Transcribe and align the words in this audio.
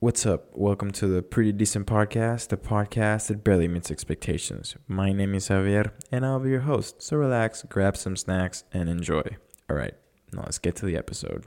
What's 0.00 0.24
up? 0.26 0.50
Welcome 0.52 0.92
to 0.92 1.08
the 1.08 1.22
Pretty 1.22 1.50
Decent 1.50 1.88
Podcast, 1.88 2.50
the 2.50 2.56
podcast 2.56 3.26
that 3.26 3.42
barely 3.42 3.66
meets 3.66 3.90
expectations. 3.90 4.76
My 4.86 5.12
name 5.12 5.34
is 5.34 5.48
Javier, 5.48 5.90
and 6.12 6.24
I'll 6.24 6.38
be 6.38 6.50
your 6.50 6.60
host. 6.60 7.02
So 7.02 7.16
relax, 7.16 7.64
grab 7.64 7.96
some 7.96 8.14
snacks, 8.14 8.62
and 8.72 8.88
enjoy. 8.88 9.24
All 9.68 9.74
right, 9.74 9.94
now 10.32 10.42
let's 10.42 10.58
get 10.58 10.76
to 10.76 10.86
the 10.86 10.96
episode. 10.96 11.46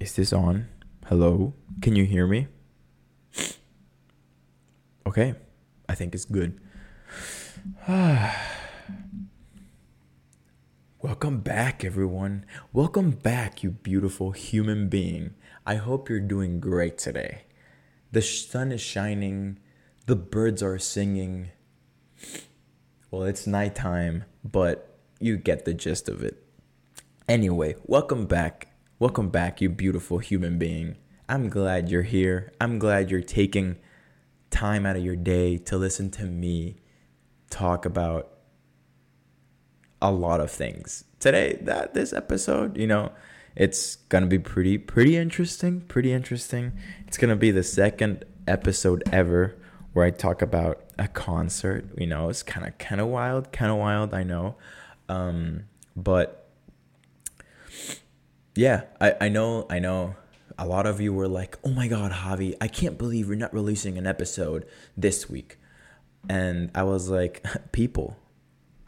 Is 0.00 0.14
this 0.14 0.32
on? 0.32 0.68
Hello? 1.06 1.52
Can 1.82 1.96
you 1.96 2.04
hear 2.04 2.28
me? 2.28 2.46
Okay, 5.04 5.34
I 5.88 5.96
think 5.96 6.14
it's 6.14 6.26
good. 6.26 6.60
Welcome 11.00 11.42
back, 11.42 11.84
everyone. 11.84 12.44
Welcome 12.72 13.12
back, 13.12 13.62
you 13.62 13.70
beautiful 13.70 14.32
human 14.32 14.88
being. 14.88 15.34
I 15.64 15.76
hope 15.76 16.08
you're 16.08 16.18
doing 16.18 16.58
great 16.58 16.98
today. 16.98 17.42
The 18.10 18.20
sun 18.20 18.72
is 18.72 18.80
shining, 18.80 19.60
the 20.06 20.16
birds 20.16 20.60
are 20.60 20.76
singing. 20.76 21.50
Well, 23.12 23.22
it's 23.22 23.46
nighttime, 23.46 24.24
but 24.42 24.98
you 25.20 25.36
get 25.36 25.64
the 25.64 25.72
gist 25.72 26.08
of 26.08 26.24
it. 26.24 26.44
Anyway, 27.28 27.76
welcome 27.84 28.26
back. 28.26 28.66
Welcome 28.98 29.28
back, 29.28 29.60
you 29.60 29.68
beautiful 29.68 30.18
human 30.18 30.58
being. 30.58 30.96
I'm 31.28 31.48
glad 31.48 31.88
you're 31.88 32.02
here. 32.02 32.50
I'm 32.60 32.80
glad 32.80 33.08
you're 33.08 33.20
taking 33.20 33.76
time 34.50 34.84
out 34.84 34.96
of 34.96 35.04
your 35.04 35.14
day 35.14 35.58
to 35.58 35.78
listen 35.78 36.10
to 36.10 36.24
me 36.24 36.80
talk 37.50 37.84
about 37.86 38.37
a 40.00 40.10
lot 40.10 40.40
of 40.40 40.50
things. 40.50 41.04
Today, 41.20 41.58
that 41.62 41.94
this 41.94 42.12
episode, 42.12 42.76
you 42.76 42.86
know, 42.86 43.12
it's 43.56 43.96
gonna 44.08 44.26
be 44.26 44.38
pretty 44.38 44.78
pretty 44.78 45.16
interesting. 45.16 45.80
Pretty 45.82 46.12
interesting. 46.12 46.72
It's 47.06 47.18
gonna 47.18 47.36
be 47.36 47.50
the 47.50 47.64
second 47.64 48.24
episode 48.46 49.02
ever 49.12 49.56
where 49.92 50.06
I 50.06 50.10
talk 50.10 50.42
about 50.42 50.84
a 50.98 51.08
concert. 51.08 51.86
You 51.98 52.06
know, 52.06 52.28
it's 52.28 52.42
kind 52.42 52.66
of 52.66 52.78
kind 52.78 53.00
of 53.00 53.08
wild, 53.08 53.52
kind 53.52 53.70
of 53.72 53.78
wild. 53.78 54.14
I 54.14 54.22
know, 54.22 54.56
um, 55.08 55.64
but 55.96 56.48
yeah, 58.54 58.82
I 59.00 59.14
I 59.22 59.28
know 59.28 59.66
I 59.68 59.78
know. 59.78 60.16
A 60.60 60.66
lot 60.66 60.86
of 60.86 61.00
you 61.00 61.12
were 61.12 61.28
like, 61.28 61.56
"Oh 61.64 61.70
my 61.70 61.86
God, 61.86 62.10
Javi, 62.10 62.56
I 62.60 62.66
can't 62.66 62.98
believe 62.98 63.28
you're 63.28 63.36
not 63.36 63.54
releasing 63.54 63.96
an 63.96 64.06
episode 64.06 64.66
this 64.96 65.30
week," 65.30 65.56
and 66.28 66.70
I 66.74 66.82
was 66.82 67.08
like, 67.08 67.44
"People, 67.72 68.16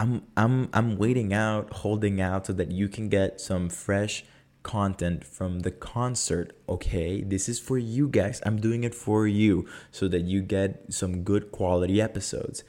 I'm 0.01 0.23
I'm 0.35 0.67
I'm 0.73 0.97
waiting 0.97 1.31
out, 1.31 1.71
holding 1.71 2.19
out 2.19 2.47
so 2.47 2.53
that 2.53 2.71
you 2.71 2.89
can 2.89 3.07
get 3.07 3.39
some 3.39 3.69
fresh 3.69 4.25
content 4.63 5.23
from 5.23 5.59
the 5.59 5.69
concert, 5.69 6.57
okay? 6.67 7.21
This 7.21 7.47
is 7.47 7.59
for 7.59 7.77
you 7.77 8.07
guys. 8.07 8.41
I'm 8.43 8.59
doing 8.59 8.83
it 8.83 8.95
for 8.95 9.27
you 9.27 9.67
so 9.91 10.07
that 10.07 10.21
you 10.21 10.41
get 10.41 10.91
some 10.91 11.21
good 11.21 11.51
quality 11.51 12.01
episodes. 12.01 12.63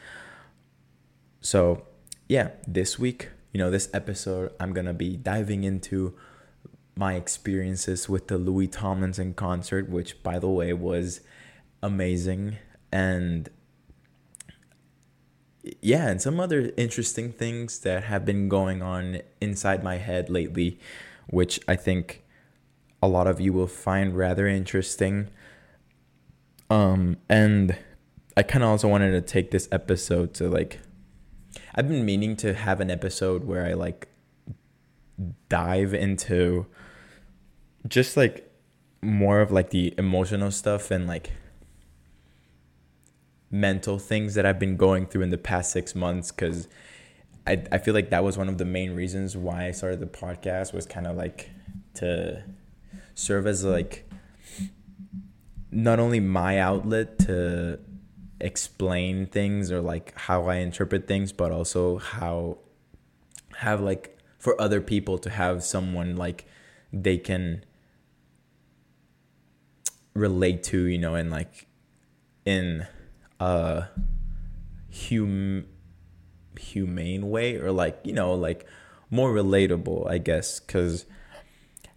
So, 1.41 1.87
yeah, 2.29 2.51
this 2.67 2.99
week, 2.99 3.31
you 3.51 3.59
know, 3.59 3.71
this 3.71 3.89
episode 3.95 4.53
I'm 4.61 4.75
going 4.75 4.87
to 4.87 4.93
be 4.93 5.17
diving 5.17 5.65
into 5.65 6.15
my 6.95 7.15
experiences 7.15 8.11
with 8.11 8.29
the 8.29 8.37
Louis 8.37 8.69
Tomlinson 8.69 9.33
concert, 9.33 9.89
which 9.89 10.23
by 10.23 10.39
the 10.39 10.51
way 10.51 10.75
was 10.75 11.23
amazing 11.83 12.59
and 12.93 13.49
yeah, 15.81 16.09
and 16.09 16.21
some 16.21 16.41
other 16.41 16.73
interesting 16.77 17.33
things 17.33 17.81
that 17.81 18.05
have 18.05 18.25
been 18.25 18.49
going 18.49 18.83
on 18.83 19.21
inside 19.41 19.85
my 19.85 19.99
head 19.99 20.29
lately, 20.29 20.79
which 21.29 21.61
I 21.69 21.77
think 21.77 22.25
a 23.03 23.09
lot 23.09 23.27
of 23.27 23.41
you 23.41 23.53
will 23.53 23.67
find 23.67 24.17
rather 24.17 24.47
interesting. 24.47 25.29
Um, 26.69 27.19
and 27.29 27.77
I 28.37 28.43
kind 28.43 28.65
of 28.65 28.71
also 28.71 28.89
wanted 28.89 29.13
to 29.13 29.21
take 29.21 29.51
this 29.51 29.69
episode 29.71 30.35
to 30.35 30.49
like, 30.49 30.81
I've 31.75 31.89
been 31.89 32.05
meaning 32.05 32.37
to 32.37 32.55
have 32.55 32.81
an 32.81 32.91
episode 32.91 33.45
where 33.45 33.65
I 33.65 33.75
like 33.75 34.09
dive 35.49 35.95
into 35.95 36.67
just 37.87 38.17
like 38.17 38.51
more 39.03 39.41
of 39.41 39.53
like 39.53 39.71
the 39.71 39.95
emotional 39.99 40.51
stuff 40.51 40.91
and 40.91 41.07
like 41.07 41.33
mental 43.53 43.99
things 43.99 44.35
that 44.35 44.47
I've 44.47 44.59
been 44.59 44.77
going 44.77 45.07
through 45.07 45.23
in 45.23 45.31
the 45.31 45.39
past 45.39 45.71
six 45.71 45.95
months 45.95 46.33
because 46.33 46.67
I, 47.47 47.63
I 47.71 47.79
feel 47.79 47.93
like 47.93 48.11
that 48.11 48.25
was 48.25 48.39
one 48.39 48.49
of 48.49 48.57
the 48.57 48.65
main 48.65 48.95
reasons 48.95 49.37
why 49.37 49.67
I 49.67 49.71
started 49.73 50.01
the 50.01 50.07
podcast 50.07 50.73
was 50.73 50.87
kind 50.87 51.07
of 51.07 51.17
like 51.17 51.51
to 51.95 52.43
serve 53.15 53.47
as 53.47 53.63
like 53.63 54.09
not 55.71 56.01
only 56.01 56.19
my 56.19 56.59
outlet 56.59 57.19
to 57.21 57.79
explain 58.41 59.27
things 59.27 59.71
or 59.71 59.81
like 59.81 60.17
how 60.17 60.47
I 60.47 60.57
interpret 60.57 61.07
things, 61.07 61.31
but 61.33 61.53
also 61.53 61.99
how 61.99 62.59
have 63.59 63.81
like 63.81 64.19
for 64.39 64.61
other 64.61 64.81
people 64.81 65.19
to 65.19 65.31
have 65.31 65.63
someone 65.63 66.17
like 66.17 66.47
they 66.91 67.19
can 67.19 67.65
relate 70.15 70.63
to, 70.65 70.87
you 70.87 70.99
know, 70.99 71.15
and 71.15 71.31
like 71.31 71.67
in 72.45 72.87
a 73.43 73.89
hum 75.09 75.67
humane 76.59 77.31
way 77.31 77.57
or 77.57 77.73
like 77.73 77.99
you 78.05 78.13
know 78.13 78.35
like 78.35 78.67
more 79.11 79.33
relatable 79.33 80.09
i 80.09 80.19
guess 80.19 80.61
because 80.61 81.07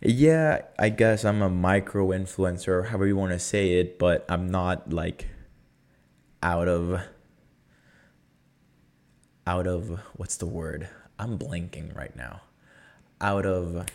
yeah 0.01 0.61
i 0.79 0.89
guess 0.89 1.23
i'm 1.23 1.41
a 1.41 1.49
micro 1.49 2.07
influencer 2.07 2.87
however 2.87 3.05
you 3.05 3.15
want 3.15 3.31
to 3.31 3.39
say 3.39 3.73
it 3.73 3.99
but 3.99 4.25
i'm 4.29 4.49
not 4.49 4.91
like 4.91 5.27
out 6.41 6.67
of 6.67 7.01
out 9.47 9.67
of 9.67 9.99
what's 10.15 10.37
the 10.37 10.45
word? 10.45 10.89
I'm 11.19 11.37
blanking 11.37 11.95
right 11.95 12.15
now. 12.15 12.41
Out 13.21 13.45
of 13.45 13.85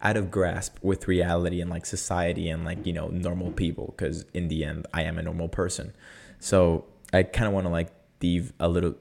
out 0.00 0.16
of 0.16 0.30
grasp 0.30 0.78
with 0.82 1.06
reality 1.06 1.60
and 1.60 1.70
like 1.70 1.84
society 1.84 2.48
and 2.48 2.64
like 2.64 2.86
you 2.86 2.92
know 2.92 3.08
normal 3.08 3.50
people 3.52 3.92
because 3.94 4.24
in 4.32 4.48
the 4.48 4.64
end 4.64 4.86
i 4.94 5.02
am 5.02 5.18
a 5.18 5.22
normal 5.22 5.46
person 5.46 5.92
so 6.44 6.84
I 7.10 7.22
kind 7.22 7.46
of 7.46 7.54
want 7.54 7.64
to 7.64 7.70
like 7.70 7.88
dive 8.20 8.52
a 8.60 8.68
little, 8.68 8.96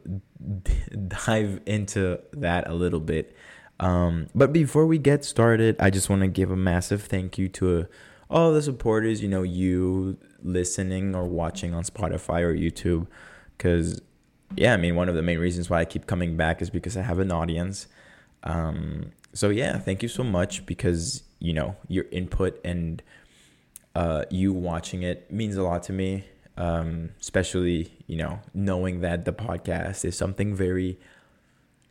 dive 1.09 1.59
into 1.65 2.21
that 2.31 2.69
a 2.69 2.73
little 2.73 3.01
bit. 3.01 3.35
Um, 3.81 4.27
but 4.33 4.53
before 4.53 4.85
we 4.85 4.97
get 4.97 5.25
started, 5.25 5.75
I 5.77 5.89
just 5.89 6.09
want 6.09 6.21
to 6.21 6.29
give 6.29 6.51
a 6.51 6.55
massive 6.55 7.03
thank 7.03 7.37
you 7.37 7.49
to 7.49 7.87
all 8.29 8.53
the 8.53 8.61
supporters. 8.61 9.21
You 9.21 9.27
know, 9.27 9.43
you 9.43 10.17
listening 10.41 11.13
or 11.15 11.25
watching 11.25 11.73
on 11.73 11.83
Spotify 11.83 12.43
or 12.43 12.55
YouTube, 12.55 13.07
because 13.57 14.01
yeah, 14.55 14.73
I 14.73 14.77
mean, 14.77 14.95
one 14.95 15.09
of 15.09 15.15
the 15.15 15.21
main 15.21 15.39
reasons 15.39 15.69
why 15.69 15.81
I 15.81 15.85
keep 15.85 16.07
coming 16.07 16.37
back 16.37 16.61
is 16.61 16.69
because 16.69 16.95
I 16.95 17.01
have 17.01 17.19
an 17.19 17.29
audience. 17.29 17.87
Um, 18.43 19.11
so 19.33 19.49
yeah, 19.49 19.79
thank 19.79 20.01
you 20.01 20.07
so 20.07 20.23
much 20.23 20.65
because 20.65 21.23
you 21.39 21.51
know 21.51 21.75
your 21.89 22.05
input 22.09 22.61
and 22.63 23.03
uh, 23.95 24.23
you 24.29 24.53
watching 24.53 25.01
it 25.01 25.29
means 25.29 25.57
a 25.57 25.63
lot 25.63 25.83
to 25.83 25.91
me 25.91 26.23
um, 26.57 27.09
especially 27.19 27.91
you 28.07 28.17
know 28.17 28.39
knowing 28.53 29.01
that 29.01 29.25
the 29.25 29.33
podcast 29.33 30.05
is 30.05 30.17
something 30.17 30.55
very 30.55 30.99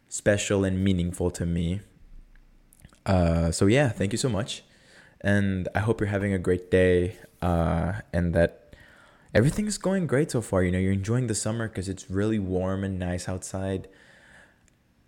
special 0.09 0.65
and 0.65 0.83
meaningful 0.83 1.31
to 1.31 1.47
me. 1.47 1.81
Uh, 3.05 3.51
so 3.51 3.67
yeah, 3.67 3.89
thank 3.89 4.12
you 4.12 4.19
so 4.19 4.28
much, 4.28 4.62
and 5.21 5.69
I 5.75 5.81
hope 5.81 6.01
you're 6.01 6.09
having 6.09 6.33
a 6.33 6.39
great 6.39 6.71
day, 6.71 7.17
uh, 7.41 7.95
and 8.12 8.34
that 8.34 8.75
everything's 9.34 9.78
going 9.78 10.06
great 10.06 10.31
so 10.31 10.41
far. 10.41 10.62
You 10.62 10.72
know, 10.72 10.78
you're 10.78 10.93
enjoying 10.93 11.27
the 11.27 11.34
summer 11.34 11.69
because 11.69 11.89
it's 11.89 12.11
really 12.11 12.39
warm 12.39 12.84
and 12.84 12.99
nice 12.99 13.28
outside 13.28 13.89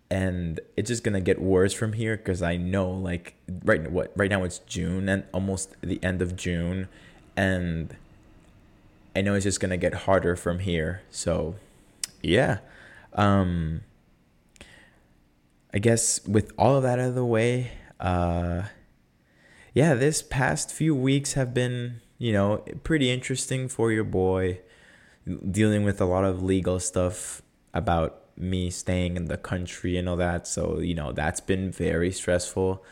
and 0.09 0.59
it's 0.77 0.87
just 0.87 1.03
gonna 1.03 1.21
get 1.21 1.41
worse 1.41 1.73
from 1.73 1.93
here 1.93 2.15
because 2.15 2.41
I 2.41 2.57
know 2.57 2.89
like 2.89 3.35
right 3.63 3.89
what 3.91 4.11
right 4.15 4.29
now 4.29 4.43
it's 4.43 4.59
June 4.59 5.09
and 5.09 5.23
almost 5.33 5.75
the 5.81 6.01
end 6.03 6.21
of 6.21 6.35
June, 6.35 6.87
and 7.35 7.95
I 9.15 9.21
know 9.21 9.33
it's 9.33 9.43
just 9.43 9.59
gonna 9.59 9.77
get 9.77 9.93
harder 9.93 10.35
from 10.35 10.59
here. 10.59 11.01
So, 11.09 11.55
yeah. 12.21 12.59
Um, 13.13 13.81
I 15.73 15.79
guess 15.79 16.25
with 16.27 16.51
all 16.57 16.75
of 16.77 16.83
that 16.83 16.99
out 16.99 17.09
of 17.09 17.15
the 17.15 17.25
way, 17.25 17.71
uh, 17.99 18.63
yeah, 19.73 19.93
this 19.93 20.21
past 20.21 20.71
few 20.71 20.95
weeks 20.95 21.33
have 21.33 21.53
been, 21.53 22.01
you 22.17 22.31
know, 22.31 22.57
pretty 22.83 23.11
interesting 23.11 23.67
for 23.67 23.91
your 23.91 24.03
boy, 24.03 24.59
dealing 25.51 25.83
with 25.83 25.99
a 25.99 26.05
lot 26.05 26.23
of 26.23 26.41
legal 26.43 26.79
stuff 26.79 27.41
about 27.73 28.21
me 28.37 28.69
staying 28.69 29.15
in 29.17 29.25
the 29.25 29.37
country 29.37 29.97
and 29.97 30.07
all 30.07 30.15
that. 30.15 30.47
So, 30.47 30.79
you 30.79 30.95
know, 30.95 31.11
that's 31.11 31.41
been 31.41 31.71
very 31.71 32.11
stressful. 32.11 32.83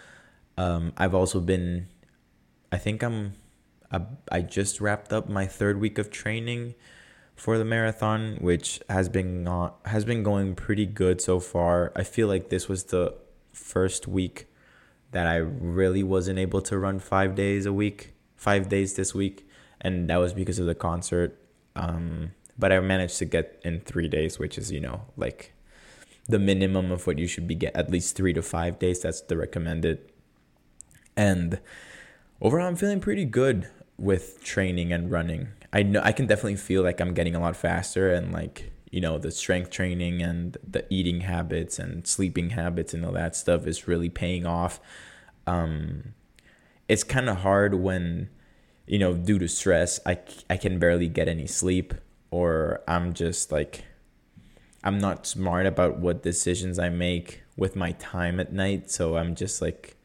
Um, 0.58 0.94
I've 0.98 1.16
also 1.16 1.40
been, 1.40 1.88
I 2.72 2.78
think 2.78 3.02
I'm 3.04 3.34
I, 4.32 4.42
just 4.42 4.82
wrapped 4.82 5.14
up 5.14 5.30
my 5.30 5.46
third 5.46 5.80
week 5.80 5.98
of 5.98 6.10
training 6.10 6.76
for 7.36 7.58
the 7.58 7.66
marathon, 7.66 8.38
which 8.42 8.82
has 8.90 9.10
been 9.10 9.48
uh, 9.48 9.72
has 9.86 10.06
been 10.06 10.24
going 10.24 10.56
pretty 10.56 10.86
good 10.86 11.22
so 11.22 11.40
far. 11.40 11.92
I 11.96 12.04
feel 12.04 12.28
like 12.28 12.50
this 12.50 12.68
was 12.68 12.86
the 12.86 13.16
first 13.52 14.08
week 14.08 14.48
that 15.12 15.28
I 15.28 15.36
really 15.36 16.04
wasn't 16.04 16.40
able 16.40 16.62
to 16.62 16.78
run 16.78 17.00
five 17.00 17.36
days 17.36 17.66
a 17.66 17.74
week, 17.74 18.14
five 18.36 18.70
days 18.70 18.96
this 18.96 19.14
week, 19.14 19.48
and 19.82 20.10
that 20.10 20.18
was 20.18 20.34
because 20.34 20.60
of 20.60 20.66
the 20.66 20.76
concert. 20.76 21.40
Um, 21.76 22.32
but 22.58 22.72
I 22.72 22.80
managed 22.80 23.18
to 23.20 23.26
get 23.26 23.60
in 23.64 23.82
three 23.82 24.08
days, 24.08 24.40
which 24.40 24.58
is 24.58 24.72
you 24.72 24.80
know 24.80 25.06
like 25.18 25.54
the 26.28 26.40
minimum 26.40 26.92
of 26.92 27.06
what 27.06 27.20
you 27.20 27.28
should 27.28 27.48
be 27.48 27.56
get 27.56 27.76
at 27.76 27.92
least 27.92 28.16
three 28.16 28.34
to 28.34 28.42
five 28.42 28.80
days. 28.80 29.02
That's 29.02 29.22
the 29.22 29.38
recommended. 29.38 30.12
And 31.16 31.60
overall, 32.42 32.68
I'm 32.68 32.76
feeling 32.76 33.00
pretty 33.00 33.26
good 33.26 33.68
with 33.98 34.44
training 34.44 34.92
and 34.92 35.12
running. 35.12 35.50
I 35.72 35.84
know 35.84 36.02
I 36.04 36.12
can 36.12 36.28
definitely 36.28 36.58
feel 36.58 36.84
like 36.84 37.00
I'm 37.00 37.14
getting 37.14 37.36
a 37.36 37.40
lot 37.40 37.56
faster 37.56 38.14
and 38.14 38.32
like 38.32 38.72
you 38.92 39.02
know 39.02 39.18
the 39.18 39.32
strength 39.32 39.72
training 39.72 40.22
and 40.22 40.58
the 40.68 40.86
eating 40.94 41.22
habits 41.22 41.80
and 41.80 42.06
sleeping 42.06 42.52
habits 42.52 42.94
and 42.94 43.06
all 43.06 43.12
that 43.14 43.36
stuff 43.36 43.66
is 43.66 43.88
really 43.88 44.10
paying 44.10 44.46
off. 44.46 44.80
Um, 45.48 46.14
it's 46.88 47.04
kind 47.04 47.30
of 47.30 47.38
hard 47.38 47.76
when 47.76 48.30
you 48.86 49.00
know 49.00 49.14
due 49.14 49.40
to 49.40 49.48
stress 49.48 50.00
I, 50.06 50.20
I 50.50 50.58
can 50.58 50.80
barely 50.80 51.08
get 51.08 51.28
any 51.28 51.48
sleep 51.48 51.94
or 52.32 52.82
I'm 52.88 53.14
just 53.14 53.52
like 53.52 53.86
I'm 54.84 55.00
not 55.00 55.26
smart 55.26 55.66
about 55.66 56.00
what 56.00 56.24
decisions 56.24 56.78
I 56.78 56.90
make 56.90 57.42
with 57.56 57.76
my 57.76 57.94
time 57.94 58.40
at 58.40 58.52
night 58.52 58.92
so 58.92 59.18
I'm 59.18 59.36
just 59.36 59.62
like 59.62 59.96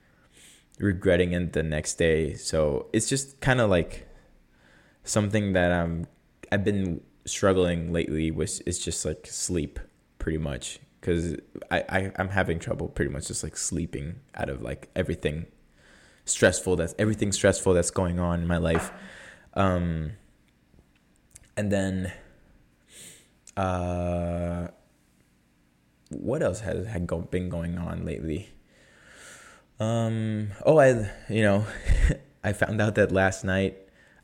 regretting 0.78 1.32
it 1.32 1.52
the 1.52 1.62
next 1.62 1.94
day. 1.94 2.34
So 2.34 2.86
it's 2.92 3.08
just 3.08 3.40
kind 3.40 3.60
of 3.60 3.70
like 3.70 4.06
something 5.04 5.52
that 5.52 5.72
I'm 5.72 6.06
I've 6.50 6.64
been 6.64 7.00
struggling 7.26 7.92
lately 7.92 8.30
with 8.30 8.62
is 8.66 8.78
just 8.78 9.04
like 9.04 9.26
sleep 9.26 9.78
pretty 10.18 10.38
much. 10.38 10.80
Because 11.00 11.36
I, 11.70 11.84
I 11.88 12.12
I'm 12.16 12.28
having 12.28 12.58
trouble 12.58 12.88
pretty 12.88 13.12
much 13.12 13.28
just 13.28 13.42
like 13.42 13.56
sleeping 13.56 14.20
out 14.34 14.48
of 14.48 14.62
like 14.62 14.88
everything 14.96 15.46
stressful 16.24 16.76
that's 16.76 16.94
everything 16.98 17.32
stressful 17.32 17.72
that's 17.72 17.90
going 17.90 18.18
on 18.18 18.42
in 18.42 18.46
my 18.46 18.58
life. 18.58 18.92
Um 19.54 20.12
and 21.56 21.72
then 21.72 22.12
uh 23.56 24.68
what 26.10 26.42
else 26.42 26.60
has 26.60 26.86
had 26.86 27.06
been 27.30 27.48
going 27.48 27.76
on 27.76 28.04
lately 28.04 28.50
um 29.80 30.48
oh 30.66 30.78
i 30.78 30.88
you 31.28 31.42
know 31.42 31.64
i 32.44 32.52
found 32.52 32.80
out 32.80 32.94
that 32.94 33.12
last 33.12 33.44
night 33.44 33.76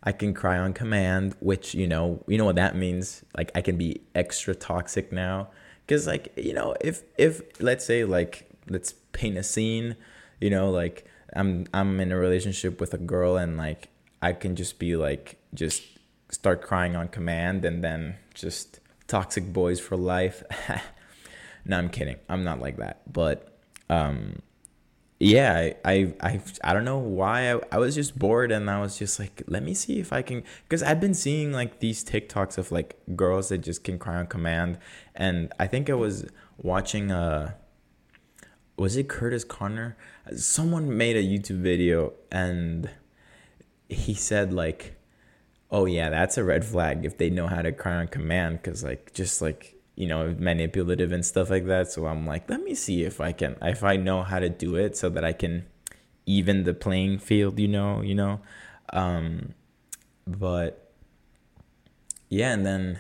i 0.03 0.13
can 0.13 0.35
cry 0.35 0.59
on 0.59 0.73
command 0.73 1.35
which 1.41 1.75
you 1.75 1.87
know 1.87 2.23
you 2.27 2.37
know 2.37 2.45
what 2.45 2.57
that 2.57 2.75
means 2.75 3.25
like 3.37 3.51
i 3.55 3.61
can 3.61 3.77
be 3.77 4.01
extra 4.15 4.55
toxic 4.55 5.13
now 5.13 5.49
because 5.87 6.07
like 6.07 6.33
you 6.37 6.53
know 6.53 6.75
if 6.81 7.03
if 7.17 7.41
let's 7.61 7.85
say 7.85 8.05
like 8.05 8.49
let's 8.69 8.95
paint 9.13 9.39
a 9.39 9.43
scene 9.43 9.97
you 10.41 10.51
know 10.51 10.71
like 10.71 11.07
i'm 11.37 11.67
i'm 11.73 12.01
in 12.01 12.11
a 12.11 12.17
relationship 12.17 12.81
with 12.81 12.93
a 12.95 12.99
girl 12.99 13.37
and 13.37 13.57
like 13.57 13.89
i 14.23 14.33
can 14.33 14.57
just 14.57 14.79
be 14.79 14.97
like 14.97 15.37
just 15.55 15.83
start 16.31 16.63
crying 16.63 16.97
on 16.97 17.09
command 17.09 17.65
and 17.65 17.83
then 17.83 18.17
just 18.35 18.81
toxic 19.07 19.53
boys 19.53 19.81
for 19.81 19.97
life. 19.97 20.43
no, 21.65 21.79
I'm 21.79 21.89
kidding. 21.89 22.17
I'm 22.29 22.45
not 22.45 22.61
like 22.61 22.77
that. 22.79 23.13
But 23.13 23.49
um 23.89 24.43
yeah, 25.25 25.73
I, 25.87 26.13
I 26.21 26.41
I 26.63 26.75
don't 26.75 26.85
know 26.85 26.99
why 26.99 27.55
I, 27.55 27.61
I 27.73 27.79
was 27.79 27.95
just 27.95 28.19
bored 28.19 28.53
and 28.53 28.69
I 28.69 28.79
was 28.81 28.99
just 28.99 29.19
like, 29.19 29.43
let 29.47 29.63
me 29.63 29.73
see 29.73 29.99
if 29.99 30.13
I 30.13 30.21
can 30.21 30.45
because 30.65 30.83
I've 30.83 31.01
been 31.01 31.15
seeing 31.15 31.51
like 31.51 31.81
these 31.81 32.05
TikToks 32.05 32.59
of 32.59 32.71
like 32.71 32.99
girls 33.17 33.49
that 33.49 33.59
just 33.59 33.85
can 33.85 33.99
cry 33.99 34.17
on 34.17 34.27
command 34.27 34.77
and 35.15 35.51
I 35.59 35.67
think 35.67 35.89
I 35.89 35.95
was 35.95 36.27
watching 36.59 37.11
uh 37.11 37.55
was 38.77 38.97
it 38.99 39.09
Curtis 39.09 39.45
Connor? 39.45 39.97
Someone 40.37 40.95
made 40.95 41.17
a 41.17 41.23
YouTube 41.23 41.61
video 41.63 42.13
and 42.31 42.91
he 43.89 44.13
said 44.13 44.53
like 44.53 44.97
oh 45.71 45.87
yeah, 45.87 46.11
that's 46.11 46.37
a 46.37 46.45
red 46.45 46.67
flag 46.67 47.07
if 47.07 47.17
they 47.17 47.31
know 47.31 47.47
how 47.47 47.63
to 47.63 47.73
cry 47.73 47.95
on 47.95 48.09
command 48.09 48.61
because 48.63 48.85
like 48.85 49.15
just 49.15 49.41
like 49.41 49.74
you 49.97 50.07
know 50.07 50.35
manipulative 50.39 51.13
and 51.13 51.25
stuff 51.25 51.51
like 51.51 51.67
that. 51.67 51.91
So 51.91 52.07
I'm 52.07 52.27
like, 52.27 52.49
let 52.51 52.63
me 52.63 52.75
see 52.75 53.05
if 53.05 53.21
I 53.21 53.33
can 53.33 53.57
if 53.63 53.85
I 53.85 53.97
know 53.97 54.23
how 54.23 54.39
to 54.39 54.49
do 54.49 54.77
it 54.77 54.97
so 54.97 55.09
that 55.11 55.25
I 55.25 55.33
can 55.33 55.67
even 56.27 56.65
the 56.65 56.75
playing 56.75 57.19
field. 57.19 57.59
You 57.59 57.69
know, 57.69 58.01
you 58.03 58.15
know, 58.15 58.41
um, 58.93 59.55
but 60.27 60.93
yeah, 62.29 62.53
and 62.53 62.67
then 62.67 62.99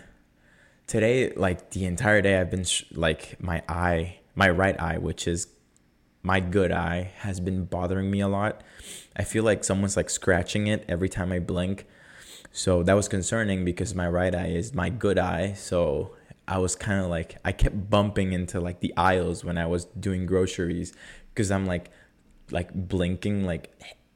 today 0.86 1.32
like 1.34 1.70
the 1.70 1.84
entire 1.84 2.22
day 2.22 2.38
I've 2.40 2.50
been 2.50 2.64
sh- 2.64 2.84
like 2.92 3.40
my 3.40 3.62
eye, 3.68 4.18
my 4.34 4.48
right 4.48 4.78
eye, 4.80 4.98
which 4.98 5.26
is 5.26 5.48
my 6.22 6.40
good 6.40 6.72
eye 6.72 7.12
has 7.18 7.38
been 7.38 7.64
bothering 7.66 8.10
me 8.10 8.20
a 8.20 8.28
lot. 8.28 8.62
I 9.14 9.24
feel 9.24 9.44
like 9.44 9.62
someone's 9.62 9.96
like 9.96 10.08
scratching 10.08 10.66
it 10.66 10.84
every 10.88 11.08
time 11.08 11.32
I 11.32 11.38
blink. 11.38 11.86
So 12.50 12.82
that 12.84 12.94
was 12.94 13.08
concerning 13.08 13.64
because 13.64 13.94
my 13.94 14.08
right 14.08 14.34
eye 14.34 14.46
is 14.46 14.72
my 14.72 14.88
good 14.88 15.18
eye. 15.18 15.52
So 15.52 16.14
I 16.46 16.58
was 16.58 16.76
kind 16.76 17.00
of 17.00 17.08
like, 17.08 17.36
I 17.44 17.52
kept 17.52 17.88
bumping 17.90 18.32
into 18.32 18.60
like 18.60 18.80
the 18.80 18.92
aisles 18.96 19.44
when 19.44 19.58
I 19.58 19.66
was 19.66 19.86
doing 19.86 20.26
groceries 20.26 20.92
because 21.32 21.50
I'm 21.50 21.66
like, 21.66 21.90
like 22.50 22.72
blinking, 22.74 23.44
like, 23.44 23.72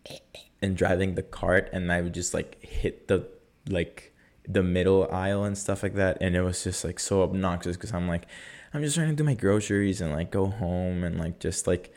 and 0.63 0.77
driving 0.77 1.15
the 1.15 1.23
cart. 1.23 1.71
And 1.73 1.93
I 1.93 2.01
would 2.03 2.15
just 2.15 2.35
like 2.35 2.63
hit 2.63 3.09
the, 3.09 3.27
like, 3.69 4.15
the 4.49 4.63
middle 4.63 5.09
aisle 5.13 5.45
and 5.45 5.57
stuff 5.57 5.83
like 5.83 5.95
that. 5.95 6.19
And 6.21 6.35
it 6.35 6.43
was 6.43 6.65
just 6.65 6.85
like 6.85 6.99
so 6.99 7.23
obnoxious 7.23 7.77
because 7.77 7.93
I'm 7.93 8.09
like, 8.09 8.27
I'm 8.73 8.83
just 8.83 8.97
trying 8.97 9.09
to 9.09 9.15
do 9.15 9.25
my 9.25 9.35
groceries 9.35 10.01
and 10.01 10.13
like 10.13 10.31
go 10.31 10.47
home 10.47 11.05
and 11.05 11.19
like 11.19 11.39
just 11.39 11.67
like 11.67 11.93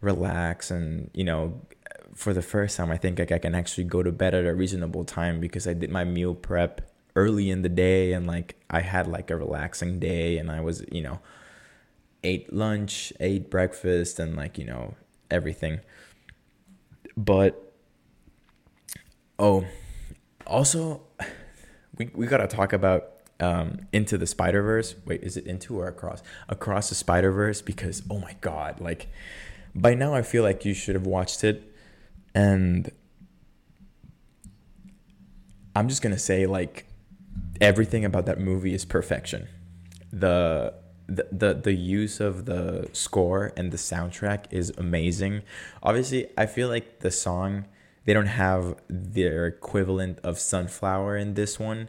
relax 0.00 0.70
and, 0.70 1.10
you 1.14 1.24
know, 1.24 1.60
for 2.14 2.34
the 2.34 2.42
first 2.42 2.76
time, 2.76 2.90
I 2.90 2.96
think 2.96 3.18
like 3.18 3.32
I 3.32 3.38
can 3.38 3.54
actually 3.54 3.84
go 3.84 4.02
to 4.02 4.10
bed 4.12 4.34
at 4.34 4.44
a 4.44 4.54
reasonable 4.54 5.04
time 5.04 5.40
because 5.40 5.66
I 5.66 5.74
did 5.74 5.90
my 5.90 6.04
meal 6.04 6.34
prep 6.34 6.89
early 7.20 7.50
in 7.50 7.60
the 7.60 7.68
day 7.68 8.12
and 8.14 8.26
like 8.26 8.56
I 8.70 8.80
had 8.80 9.06
like 9.06 9.30
a 9.30 9.36
relaxing 9.36 9.98
day 9.98 10.38
and 10.38 10.50
I 10.50 10.60
was, 10.60 10.82
you 10.90 11.02
know, 11.02 11.20
ate 12.24 12.50
lunch, 12.52 13.12
ate 13.20 13.50
breakfast 13.50 14.18
and 14.18 14.36
like, 14.36 14.56
you 14.56 14.64
know, 14.64 14.94
everything. 15.30 15.80
But 17.16 17.74
oh, 19.38 19.66
also 20.46 21.02
we 21.98 22.10
we 22.14 22.26
got 22.26 22.38
to 22.38 22.46
talk 22.46 22.72
about 22.72 23.10
um, 23.38 23.86
into 23.92 24.16
the 24.16 24.26
Spider 24.26 24.62
Verse. 24.62 24.94
Wait, 25.04 25.22
is 25.22 25.36
it 25.36 25.46
into 25.46 25.78
or 25.78 25.88
across? 25.88 26.22
Across 26.48 26.88
the 26.88 26.94
Spider 26.94 27.32
Verse 27.32 27.60
because 27.60 28.02
oh 28.08 28.18
my 28.18 28.34
god, 28.40 28.80
like 28.80 29.08
by 29.74 29.92
now 29.94 30.14
I 30.14 30.22
feel 30.22 30.42
like 30.42 30.64
you 30.64 30.72
should 30.72 30.94
have 30.94 31.06
watched 31.06 31.44
it 31.44 31.70
and 32.34 32.90
I'm 35.76 35.88
just 35.88 36.00
gonna 36.00 36.18
say 36.18 36.46
like 36.46 36.86
everything 37.60 38.04
about 38.04 38.26
that 38.26 38.40
movie 38.40 38.74
is 38.74 38.84
perfection. 38.84 39.48
The 40.12 40.74
the, 41.06 41.26
the 41.32 41.54
the 41.54 41.72
use 41.72 42.20
of 42.20 42.46
the 42.46 42.88
score 42.92 43.52
and 43.56 43.72
the 43.72 43.76
soundtrack 43.76 44.44
is 44.50 44.72
amazing. 44.78 45.42
Obviously, 45.82 46.28
I 46.36 46.46
feel 46.46 46.68
like 46.68 47.00
the 47.00 47.10
song 47.10 47.66
they 48.04 48.14
don't 48.14 48.26
have 48.26 48.76
their 48.88 49.46
equivalent 49.46 50.18
of 50.24 50.38
Sunflower 50.38 51.16
in 51.16 51.34
this 51.34 51.58
one. 51.58 51.88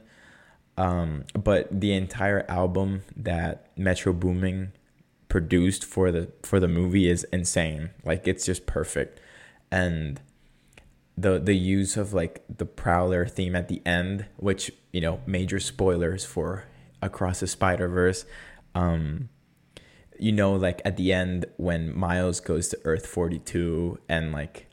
Um, 0.77 1.25
but 1.33 1.67
the 1.71 1.93
entire 1.93 2.45
album 2.49 3.03
that 3.15 3.67
Metro 3.77 4.13
Boomin 4.13 4.73
produced 5.29 5.85
for 5.85 6.11
the 6.11 6.31
for 6.43 6.59
the 6.59 6.67
movie 6.67 7.09
is 7.09 7.23
insane. 7.31 7.91
Like 8.03 8.27
it's 8.27 8.45
just 8.45 8.65
perfect. 8.65 9.19
And 9.71 10.19
the 11.21 11.39
the 11.39 11.55
use 11.55 11.97
of 11.97 12.13
like 12.13 12.43
the 12.57 12.65
prowler 12.65 13.25
theme 13.25 13.55
at 13.55 13.67
the 13.67 13.81
end 13.85 14.25
which 14.37 14.71
you 14.91 15.01
know 15.01 15.19
major 15.25 15.59
spoilers 15.59 16.25
for 16.25 16.65
across 17.01 17.39
the 17.39 17.47
spider 17.47 17.87
verse 17.87 18.25
um 18.75 19.29
you 20.19 20.31
know 20.31 20.53
like 20.53 20.81
at 20.85 20.97
the 20.97 21.11
end 21.11 21.45
when 21.57 21.97
miles 21.97 22.39
goes 22.39 22.69
to 22.69 22.79
earth 22.85 23.05
42 23.05 23.99
and 24.07 24.31
like 24.31 24.67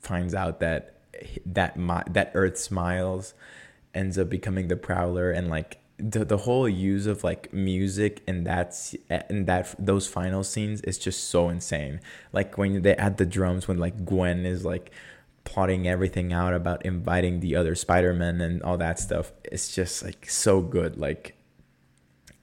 finds 0.00 0.34
out 0.34 0.60
that 0.60 1.00
that 1.44 1.76
that 2.10 2.30
earth's 2.34 2.70
miles 2.70 3.34
ends 3.94 4.18
up 4.18 4.28
becoming 4.28 4.68
the 4.68 4.76
prowler 4.76 5.30
and 5.30 5.48
like 5.48 5.78
the, 5.98 6.24
the 6.24 6.38
whole 6.38 6.68
use 6.68 7.06
of 7.06 7.22
like 7.22 7.52
music 7.52 8.22
and 8.26 8.46
that's 8.46 8.94
and 9.10 9.46
that 9.46 9.74
those 9.78 10.06
final 10.06 10.42
scenes 10.42 10.80
is 10.82 10.98
just 10.98 11.24
so 11.24 11.48
insane. 11.48 12.00
Like 12.32 12.56
when 12.56 12.82
they 12.82 12.96
add 12.96 13.18
the 13.18 13.26
drums 13.26 13.68
when 13.68 13.78
like 13.78 14.04
gwen 14.04 14.46
is 14.46 14.64
like 14.64 14.92
plotting 15.50 15.88
everything 15.88 16.32
out 16.32 16.54
about 16.54 16.86
inviting 16.86 17.40
the 17.40 17.56
other 17.56 17.74
Spider-Man 17.74 18.40
and 18.40 18.62
all 18.62 18.76
that 18.76 19.00
stuff. 19.00 19.32
It's 19.42 19.74
just 19.74 20.04
like 20.04 20.30
so 20.30 20.60
good. 20.60 20.96
Like 20.96 21.34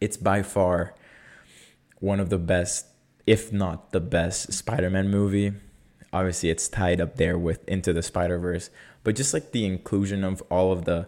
it's 0.02 0.18
by 0.18 0.44
far 0.44 0.94
one 2.00 2.20
of 2.20 2.30
the 2.30 2.38
best, 2.38 2.86
if 3.26 3.54
not 3.54 3.94
the 3.94 4.02
best 4.02 4.52
Spider-Man 4.52 5.10
movie. 5.10 5.54
Obviously, 6.12 6.50
it's 6.50 6.68
tied 6.68 7.00
up 7.00 7.16
there 7.16 7.38
with 7.38 7.68
Into 7.68 7.94
the 7.94 8.04
Spider-Verse, 8.04 8.70
but 9.06 9.16
just 9.16 9.34
like 9.34 9.54
the 9.54 9.66
inclusion 9.66 10.26
of 10.26 10.42
all 10.50 10.74
of 10.74 10.84
the 10.84 11.08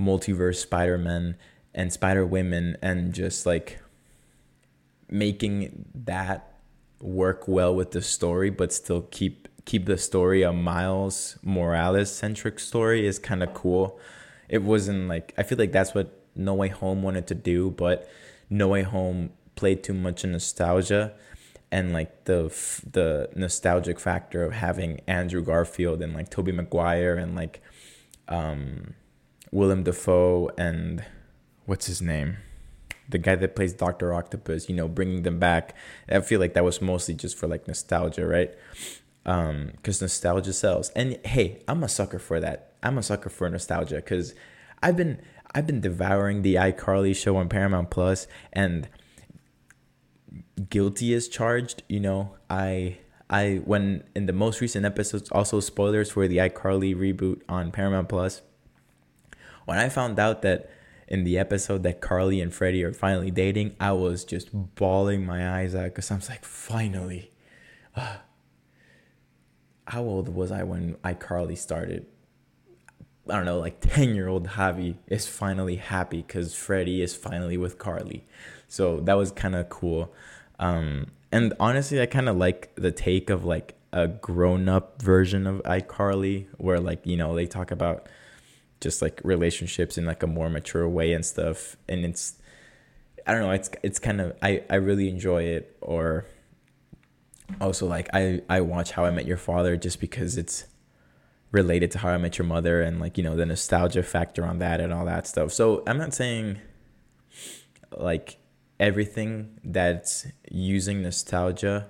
multiverse 0.00 0.56
Spider-Man 0.56 1.36
and 1.74 1.92
Spider-Women 1.92 2.76
and 2.80 3.12
just 3.12 3.46
like 3.46 3.80
making 5.10 5.86
that 5.92 6.54
work 7.00 7.48
well 7.48 7.74
with 7.74 7.90
the 7.90 8.00
story 8.00 8.48
but 8.48 8.72
still 8.72 9.02
keep 9.10 9.48
keep 9.64 9.86
the 9.86 9.98
story 9.98 10.42
a 10.42 10.52
Miles 10.52 11.38
Morales 11.42 12.14
centric 12.14 12.58
story 12.58 13.06
is 13.06 13.18
kind 13.18 13.42
of 13.42 13.54
cool. 13.54 13.98
It 14.48 14.62
wasn't 14.62 15.08
like 15.08 15.34
I 15.38 15.42
feel 15.42 15.58
like 15.58 15.72
that's 15.72 15.94
what 15.94 16.20
No 16.34 16.54
Way 16.54 16.68
Home 16.68 17.02
wanted 17.02 17.26
to 17.28 17.34
do, 17.34 17.70
but 17.70 18.08
No 18.50 18.68
Way 18.68 18.82
Home 18.82 19.30
played 19.54 19.82
too 19.82 19.94
much 19.94 20.24
in 20.24 20.32
nostalgia 20.32 21.12
and 21.70 21.92
like 21.92 22.24
the 22.24 22.54
the 22.90 23.30
nostalgic 23.34 23.98
factor 23.98 24.44
of 24.44 24.52
having 24.52 25.00
Andrew 25.06 25.42
Garfield 25.42 26.02
and 26.02 26.12
like 26.12 26.28
Tobey 26.28 26.52
Maguire 26.52 27.14
and 27.16 27.34
like 27.34 27.62
um 28.28 28.94
Willem 29.50 29.82
Dafoe 29.82 30.50
and 30.58 31.04
what's 31.66 31.86
his 31.86 32.02
name? 32.02 32.36
The 33.08 33.18
guy 33.18 33.36
that 33.36 33.56
plays 33.56 33.72
Doctor 33.72 34.14
Octopus, 34.14 34.68
you 34.68 34.76
know, 34.76 34.88
bringing 34.88 35.22
them 35.22 35.38
back. 35.38 35.74
I 36.08 36.20
feel 36.20 36.40
like 36.40 36.54
that 36.54 36.64
was 36.64 36.80
mostly 36.80 37.14
just 37.14 37.36
for 37.36 37.46
like 37.46 37.66
nostalgia, 37.66 38.26
right? 38.26 38.54
Um, 39.24 39.72
because 39.76 40.00
nostalgia 40.00 40.52
sells. 40.52 40.90
And 40.90 41.18
hey, 41.24 41.62
I'm 41.68 41.84
a 41.84 41.88
sucker 41.88 42.18
for 42.18 42.40
that. 42.40 42.72
I'm 42.82 42.98
a 42.98 43.02
sucker 43.02 43.30
for 43.30 43.48
nostalgia 43.48 43.96
because 43.96 44.34
I've 44.82 44.96
been 44.96 45.20
I've 45.54 45.66
been 45.66 45.80
devouring 45.80 46.42
the 46.42 46.56
iCarly 46.56 47.14
show 47.14 47.36
on 47.36 47.48
Paramount 47.48 47.90
Plus, 47.90 48.26
and 48.52 48.88
guilty 50.68 51.14
as 51.14 51.28
charged. 51.28 51.82
You 51.88 52.00
know, 52.00 52.36
I 52.50 52.98
I 53.30 53.60
when 53.64 54.02
in 54.16 54.26
the 54.26 54.32
most 54.32 54.60
recent 54.60 54.84
episodes, 54.84 55.30
also 55.30 55.60
spoilers 55.60 56.10
for 56.10 56.26
the 56.26 56.38
iCarly 56.38 56.96
reboot 56.96 57.42
on 57.48 57.70
Paramount 57.70 58.08
Plus 58.08 58.42
when 59.64 59.78
I 59.78 59.88
found 59.88 60.18
out 60.18 60.42
that 60.42 60.70
in 61.08 61.24
the 61.24 61.38
episode 61.38 61.82
that 61.82 62.00
Carly 62.00 62.40
and 62.40 62.52
Freddie 62.52 62.84
are 62.84 62.92
finally 62.92 63.30
dating, 63.30 63.76
I 63.78 63.92
was 63.92 64.24
just 64.24 64.48
bawling 64.74 65.26
my 65.26 65.58
eyes 65.58 65.74
out 65.74 65.84
because 65.84 66.10
I 66.10 66.16
was 66.16 66.28
like, 66.28 66.44
finally. 66.44 67.30
How 69.86 70.02
old 70.02 70.28
was 70.28 70.50
I 70.50 70.62
when 70.62 70.94
iCarly 71.04 71.56
started? 71.56 72.06
I 73.28 73.36
don't 73.36 73.44
know, 73.44 73.58
like 73.58 73.80
10 73.80 74.14
year 74.14 74.28
old 74.28 74.48
Javi 74.48 74.96
is 75.06 75.26
finally 75.26 75.76
happy 75.76 76.22
because 76.22 76.54
Freddie 76.54 77.02
is 77.02 77.14
finally 77.14 77.56
with 77.56 77.78
Carly. 77.78 78.24
So 78.68 79.00
that 79.00 79.14
was 79.14 79.30
kind 79.30 79.54
of 79.54 79.68
cool. 79.68 80.12
Um, 80.58 81.08
and 81.30 81.54
honestly, 81.60 82.00
I 82.00 82.06
kind 82.06 82.28
of 82.28 82.36
like 82.36 82.74
the 82.74 82.92
take 82.92 83.30
of 83.30 83.44
like 83.44 83.74
a 83.92 84.08
grown 84.08 84.68
up 84.68 85.02
version 85.02 85.46
of 85.46 85.62
iCarly 85.62 86.46
where, 86.58 86.80
like, 86.80 87.06
you 87.06 87.16
know, 87.16 87.34
they 87.34 87.46
talk 87.46 87.70
about 87.70 88.08
just 88.82 89.00
like 89.00 89.20
relationships 89.24 89.96
in 89.96 90.04
like 90.04 90.22
a 90.22 90.26
more 90.26 90.50
mature 90.50 90.88
way 90.88 91.12
and 91.12 91.24
stuff 91.24 91.76
and 91.88 92.04
it's 92.04 92.34
i 93.26 93.32
don't 93.32 93.42
know 93.42 93.52
it's 93.52 93.70
it's 93.82 93.98
kind 93.98 94.20
of 94.20 94.36
i 94.42 94.62
i 94.68 94.74
really 94.74 95.08
enjoy 95.08 95.42
it 95.44 95.76
or 95.80 96.26
also 97.60 97.86
like 97.86 98.08
i 98.12 98.40
i 98.48 98.60
watch 98.60 98.92
how 98.92 99.04
i 99.04 99.10
met 99.10 99.26
your 99.26 99.36
father 99.36 99.76
just 99.76 100.00
because 100.00 100.36
it's 100.36 100.66
related 101.50 101.90
to 101.90 101.98
how 101.98 102.08
i 102.08 102.16
met 102.16 102.38
your 102.38 102.46
mother 102.46 102.80
and 102.80 103.00
like 103.00 103.18
you 103.18 103.24
know 103.24 103.36
the 103.36 103.46
nostalgia 103.46 104.02
factor 104.02 104.44
on 104.44 104.58
that 104.58 104.80
and 104.80 104.92
all 104.92 105.04
that 105.04 105.26
stuff 105.26 105.52
so 105.52 105.82
i'm 105.86 105.98
not 105.98 106.14
saying 106.14 106.58
like 107.96 108.38
everything 108.80 109.58
that's 109.62 110.26
using 110.50 111.02
nostalgia 111.02 111.88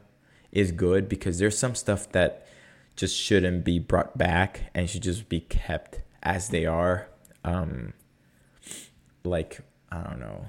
is 0.53 0.71
good 0.71 1.09
because 1.09 1.39
there's 1.39 1.59
some 1.59 1.75
stuff 1.75 2.11
that 2.13 2.47
just 2.95 3.17
shouldn't 3.17 3.65
be 3.65 3.79
brought 3.79 4.17
back 4.17 4.71
and 4.75 4.89
should 4.89 5.03
just 5.03 5.29
be 5.29 5.41
kept 5.41 6.01
as 6.23 6.51
they 6.51 6.67
are. 6.67 7.09
Um, 7.45 7.95
like 9.25 9.61
I 9.91 10.03
don't 10.03 10.21
know. 10.21 10.47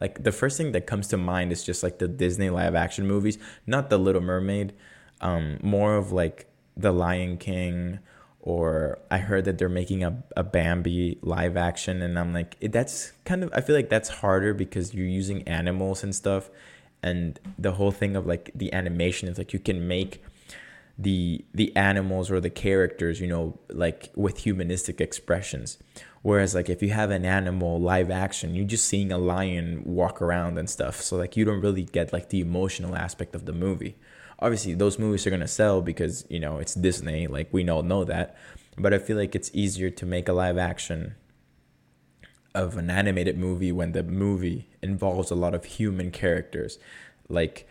Like 0.00 0.22
the 0.22 0.32
first 0.32 0.56
thing 0.56 0.72
that 0.72 0.86
comes 0.86 1.08
to 1.08 1.16
mind 1.16 1.52
is 1.52 1.64
just 1.64 1.82
like 1.82 1.98
the 1.98 2.08
Disney 2.08 2.50
live 2.50 2.74
action 2.74 3.06
movies, 3.06 3.38
not 3.66 3.90
the 3.90 3.98
Little 3.98 4.20
Mermaid. 4.20 4.72
Um, 5.20 5.58
more 5.62 5.96
of 5.96 6.12
like 6.12 6.46
the 6.76 6.92
Lion 6.92 7.38
King, 7.38 8.00
or 8.40 8.98
I 9.10 9.18
heard 9.18 9.44
that 9.46 9.58
they're 9.58 9.68
making 9.68 10.02
a, 10.04 10.22
a 10.36 10.42
Bambi 10.42 11.18
live 11.22 11.56
action, 11.56 12.02
and 12.02 12.18
I'm 12.18 12.34
like, 12.34 12.58
that's 12.60 13.12
kind 13.24 13.44
of 13.44 13.52
I 13.54 13.60
feel 13.60 13.76
like 13.76 13.88
that's 13.88 14.08
harder 14.08 14.52
because 14.52 14.92
you're 14.92 15.06
using 15.06 15.46
animals 15.48 16.02
and 16.02 16.14
stuff, 16.14 16.50
and 17.02 17.38
the 17.58 17.72
whole 17.72 17.92
thing 17.92 18.16
of 18.16 18.26
like 18.26 18.50
the 18.54 18.72
animation 18.72 19.28
is 19.28 19.38
like 19.38 19.52
you 19.52 19.60
can 19.60 19.86
make 19.86 20.22
the 20.98 21.44
the 21.52 21.74
animals 21.76 22.30
or 22.30 22.40
the 22.40 22.50
characters 22.50 23.20
you 23.20 23.26
know 23.26 23.58
like 23.68 24.10
with 24.14 24.38
humanistic 24.38 25.00
expressions 25.00 25.78
whereas 26.24 26.54
like 26.54 26.70
if 26.70 26.82
you 26.82 26.88
have 26.88 27.10
an 27.10 27.26
animal 27.26 27.78
live 27.78 28.10
action 28.10 28.54
you're 28.54 28.64
just 28.64 28.86
seeing 28.86 29.12
a 29.12 29.18
lion 29.18 29.82
walk 29.84 30.22
around 30.22 30.56
and 30.56 30.70
stuff. 30.70 31.02
So 31.02 31.16
like 31.16 31.36
you 31.36 31.44
don't 31.44 31.60
really 31.60 31.84
get 31.84 32.14
like 32.14 32.30
the 32.30 32.40
emotional 32.40 32.96
aspect 32.96 33.34
of 33.34 33.44
the 33.44 33.52
movie. 33.52 33.96
Obviously 34.38 34.72
those 34.72 34.98
movies 34.98 35.26
are 35.26 35.30
to 35.38 35.46
sell 35.46 35.82
because 35.82 36.24
you 36.30 36.40
know 36.40 36.56
it's 36.56 36.74
disney. 36.74 37.26
Like 37.26 37.52
we 37.52 37.68
all 37.68 37.82
know 37.82 38.04
that. 38.04 38.36
But 38.78 38.94
i 38.94 38.98
feel 38.98 39.18
like 39.18 39.34
it's 39.34 39.50
easier 39.52 39.90
to 39.90 40.06
make 40.06 40.26
a 40.26 40.32
live 40.32 40.56
action 40.56 41.14
of 42.54 42.78
an 42.78 42.88
animated 42.88 43.36
movie 43.36 43.70
when 43.70 43.92
the 43.92 44.02
movie 44.02 44.70
involves 44.82 45.30
a 45.30 45.34
lot 45.34 45.54
of 45.54 45.64
human 45.66 46.10
characters 46.10 46.78
like 47.28 47.68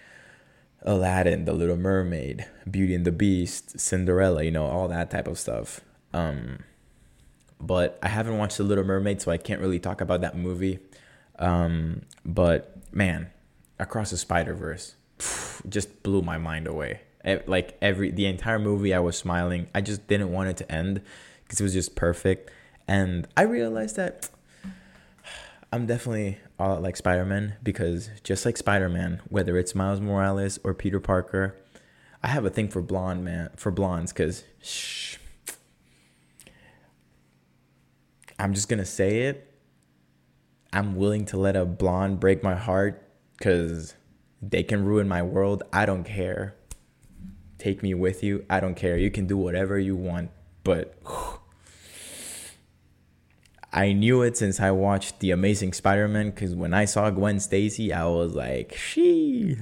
Aladdin, 0.84 1.46
The 1.46 1.54
Little 1.54 1.78
Mermaid, 1.78 2.46
Beauty 2.70 2.94
and 2.94 3.06
the 3.06 3.12
Beast, 3.12 3.80
Cinderella, 3.80 4.44
you 4.44 4.52
know, 4.52 4.66
all 4.66 4.88
that 4.90 5.10
type 5.10 5.28
of 5.28 5.40
stuff. 5.40 5.80
Um, 6.14 6.60
but 7.66 7.98
I 8.04 8.10
haven't 8.10 8.38
watched 8.38 8.58
The 8.58 8.64
Little 8.64 8.84
Mermaid, 8.84 9.22
so 9.22 9.32
I 9.32 9.38
can't 9.38 9.62
really 9.62 9.80
talk 9.80 10.02
about 10.02 10.22
that 10.22 10.38
movie. 10.38 10.80
Um, 11.40 12.02
but 12.26 12.78
man, 12.92 13.32
Across 13.80 14.12
the 14.12 14.18
Spider 14.18 14.54
Verse 14.54 14.96
just 15.70 16.04
blew 16.04 16.22
my 16.22 16.38
mind 16.38 16.68
away. 16.68 17.02
Like 17.48 17.78
every 17.82 18.12
the 18.12 18.26
entire 18.26 18.60
movie, 18.60 18.94
I 18.94 19.00
was 19.00 19.18
smiling. 19.18 19.68
I 19.74 19.82
just 19.82 20.08
didn't 20.08 20.32
want 20.32 20.50
it 20.50 20.58
to 20.58 20.72
end 20.72 21.02
because 21.44 21.60
it 21.62 21.64
was 21.64 21.74
just 21.74 21.96
perfect. 21.96 22.52
And 22.88 23.28
I 23.38 23.44
realized 23.44 23.96
that 23.96 24.30
I'm 25.72 25.86
definitely 25.86 26.38
all 26.60 26.80
like 26.82 26.98
Spider 26.98 27.26
Man 27.26 27.56
because 27.64 28.10
just 28.24 28.46
like 28.46 28.58
Spider 28.58 28.90
Man, 28.90 29.22
whether 29.30 29.58
it's 29.58 29.74
Miles 29.74 30.02
Morales 30.02 30.60
or 30.66 30.74
Peter 30.74 31.00
Parker, 31.00 31.56
I 32.22 32.28
have 32.28 32.46
a 32.46 32.50
thing 32.50 32.68
for 32.68 32.82
blonde 32.82 33.24
man 33.24 33.52
for 33.56 33.72
blondes 33.72 34.12
because 34.12 34.44
shh. 34.62 35.18
I'm 38.44 38.54
just 38.54 38.68
gonna 38.68 38.84
say 38.84 39.22
it. 39.22 39.50
I'm 40.74 40.98
willing 40.98 41.24
to 41.28 41.38
let 41.38 41.56
a 41.56 41.64
blonde 41.64 42.20
break 42.20 42.44
my 42.44 42.56
heart 42.56 43.10
because 43.38 43.94
they 44.42 44.64
can 44.64 44.84
ruin 44.84 45.08
my 45.08 45.22
world. 45.22 45.64
I 45.72 45.86
don't 45.86 46.04
care. 46.04 46.54
Take 47.58 47.82
me 47.82 47.94
with 47.94 48.22
you. 48.22 48.44
I 48.50 48.60
don't 48.60 48.76
care. 48.76 48.98
You 48.98 49.10
can 49.12 49.28
do 49.28 49.38
whatever 49.38 49.80
you 49.80 49.96
want, 49.96 50.30
but. 50.66 50.94
I 53.72 53.94
knew 53.94 54.22
it 54.22 54.36
since 54.36 54.60
I 54.60 54.72
watched 54.72 55.22
The 55.22 55.32
Amazing 55.32 55.72
Spider-Man 55.72 56.32
because 56.32 56.54
when 56.54 56.74
I 56.74 56.84
saw 56.84 57.10
Gwen 57.10 57.40
Stacy, 57.40 57.94
I 57.94 58.06
was 58.06 58.36
like, 58.36 58.76
she. 58.76 59.56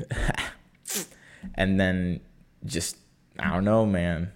and 1.56 1.80
then 1.80 2.20
just, 2.66 2.98
I 3.40 3.52
don't 3.52 3.64
know, 3.64 3.86
man. 3.86 4.32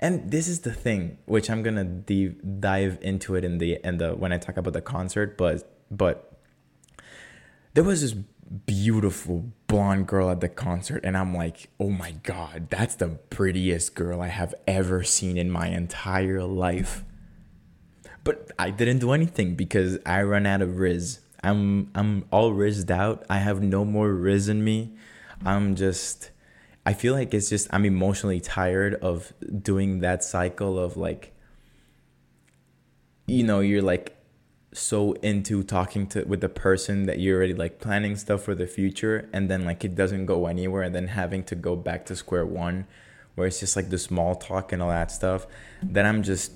And 0.00 0.30
this 0.30 0.48
is 0.48 0.60
the 0.60 0.72
thing, 0.72 1.18
which 1.26 1.50
I'm 1.50 1.62
gonna 1.62 1.84
deep 1.84 2.40
dive 2.60 2.98
into 3.00 3.34
it 3.34 3.44
in 3.44 3.58
the 3.58 3.78
in 3.84 3.98
the 3.98 4.10
when 4.12 4.32
I 4.32 4.38
talk 4.38 4.56
about 4.56 4.72
the 4.72 4.80
concert, 4.80 5.36
but 5.36 5.70
but 5.90 6.38
there 7.74 7.84
was 7.84 8.02
this 8.02 8.14
beautiful 8.66 9.44
blonde 9.66 10.06
girl 10.06 10.30
at 10.30 10.40
the 10.40 10.48
concert, 10.48 11.04
and 11.04 11.16
I'm 11.16 11.34
like, 11.34 11.70
oh 11.78 11.90
my 11.90 12.12
god, 12.22 12.68
that's 12.70 12.94
the 12.94 13.08
prettiest 13.30 13.94
girl 13.94 14.20
I 14.20 14.28
have 14.28 14.54
ever 14.66 15.02
seen 15.02 15.36
in 15.36 15.50
my 15.50 15.68
entire 15.68 16.42
life 16.44 17.04
but 18.28 18.50
I 18.58 18.68
didn't 18.68 18.98
do 18.98 19.12
anything 19.12 19.54
because 19.54 19.98
I 20.04 20.20
ran 20.20 20.44
out 20.44 20.60
of 20.60 20.70
rizz. 20.76 21.20
I'm 21.42 21.90
I'm 21.94 22.26
all 22.30 22.52
rizzed 22.52 22.90
out. 22.90 23.24
I 23.30 23.38
have 23.38 23.62
no 23.62 23.86
more 23.86 24.10
rizz 24.10 24.50
in 24.50 24.62
me. 24.62 24.92
I'm 25.46 25.76
just 25.76 26.30
I 26.88 26.94
feel 26.94 27.12
like 27.12 27.34
it's 27.34 27.48
just 27.48 27.68
I'm 27.70 27.84
emotionally 27.84 28.40
tired 28.40 28.94
of 28.96 29.32
doing 29.62 30.00
that 30.00 30.24
cycle 30.24 30.78
of 30.78 30.96
like 30.96 31.34
you 33.26 33.44
know, 33.44 33.60
you're 33.60 33.82
like 33.82 34.16
so 34.72 35.12
into 35.14 35.62
talking 35.62 36.06
to 36.06 36.24
with 36.24 36.40
the 36.40 36.48
person 36.48 37.04
that 37.04 37.18
you're 37.18 37.36
already 37.36 37.52
like 37.52 37.78
planning 37.78 38.16
stuff 38.16 38.42
for 38.42 38.54
the 38.54 38.66
future 38.66 39.28
and 39.32 39.50
then 39.50 39.64
like 39.64 39.84
it 39.84 39.94
doesn't 39.94 40.26
go 40.26 40.46
anywhere 40.46 40.82
and 40.82 40.94
then 40.94 41.08
having 41.08 41.42
to 41.44 41.54
go 41.54 41.76
back 41.76 42.06
to 42.06 42.16
square 42.16 42.46
one 42.46 42.86
where 43.34 43.46
it's 43.46 43.60
just 43.60 43.76
like 43.76 43.90
the 43.90 43.98
small 43.98 44.34
talk 44.34 44.72
and 44.72 44.82
all 44.82 44.90
that 44.90 45.10
stuff 45.10 45.46
then 45.82 46.04
i'm 46.04 46.22
just 46.22 46.52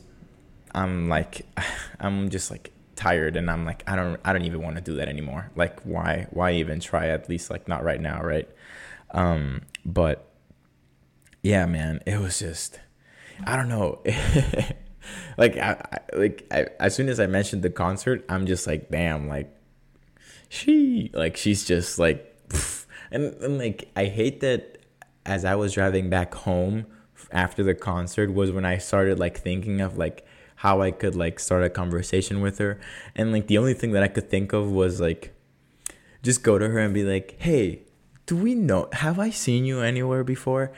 I'm 0.75 1.09
like 1.09 1.47
I'm 2.01 2.31
just 2.31 2.51
like 2.51 2.73
tired 2.97 3.37
and 3.37 3.51
I'm 3.51 3.65
like 3.65 3.83
I 3.87 3.97
don't 3.97 4.21
I 4.25 4.33
don't 4.33 4.45
even 4.45 4.63
want 4.63 4.77
to 4.77 4.83
do 4.83 4.97
that 4.97 5.09
anymore. 5.09 5.51
Like 5.57 5.81
why 5.83 6.27
why 6.31 6.53
even 6.53 6.81
try 6.81 7.09
at 7.09 7.29
least 7.29 7.51
like 7.51 7.69
not 7.69 7.85
right 7.85 8.01
now, 8.01 8.23
right? 8.23 8.49
Um 9.13 9.63
but 9.85 10.29
yeah, 11.43 11.67
man, 11.67 12.01
it 12.07 12.19
was 12.19 12.39
just 12.39 12.81
I 13.45 13.57
don't 13.57 13.69
know. 13.69 14.01
like 15.39 15.57
I, 15.57 15.83
I 15.93 16.17
like 16.17 16.47
I, 16.51 16.69
as 16.79 16.95
soon 16.95 17.09
as 17.09 17.19
I 17.19 17.27
mentioned 17.27 17.63
the 17.63 17.71
concert, 17.71 18.25
I'm 18.29 18.47
just 18.47 18.67
like 18.67 18.91
damn, 18.91 19.29
like 19.29 19.51
she 20.49 21.11
like 21.13 21.37
she's 21.37 21.65
just 21.65 21.99
like 21.99 22.29
and, 23.11 23.35
and 23.35 23.59
like 23.59 23.91
I 23.97 24.07
hate 24.07 24.41
that 24.41 24.79
as 25.25 25.45
I 25.45 25.55
was 25.55 25.73
driving 25.73 26.11
back 26.11 26.35
home 26.35 26.87
after 27.31 27.63
the 27.63 27.75
concert 27.75 28.33
was 28.33 28.51
when 28.51 28.65
I 28.65 28.79
started 28.79 29.19
like 29.19 29.39
thinking 29.39 29.81
of 29.81 29.97
like 29.97 30.27
how 30.57 30.81
I 30.81 30.91
could 30.91 31.17
like 31.17 31.41
start 31.41 31.65
a 31.65 31.71
conversation 31.71 32.41
with 32.41 32.59
her. 32.59 32.81
And 33.17 33.33
like 33.33 33.47
the 33.47 33.59
only 33.59 33.75
thing 33.75 33.93
that 33.93 34.03
I 34.03 34.09
could 34.09 34.31
think 34.31 34.53
of 34.53 34.71
was 34.71 35.01
like 35.01 35.35
just 36.23 36.43
go 36.43 36.59
to 36.59 36.69
her 36.69 36.79
and 36.79 36.95
be 36.95 37.03
like, 37.03 37.37
"Hey, 37.41 37.83
do 38.27 38.37
we 38.37 38.55
know 38.55 38.89
have 38.93 39.19
I 39.19 39.31
seen 39.31 39.65
you 39.65 39.81
anywhere 39.81 40.25
before?" 40.25 40.73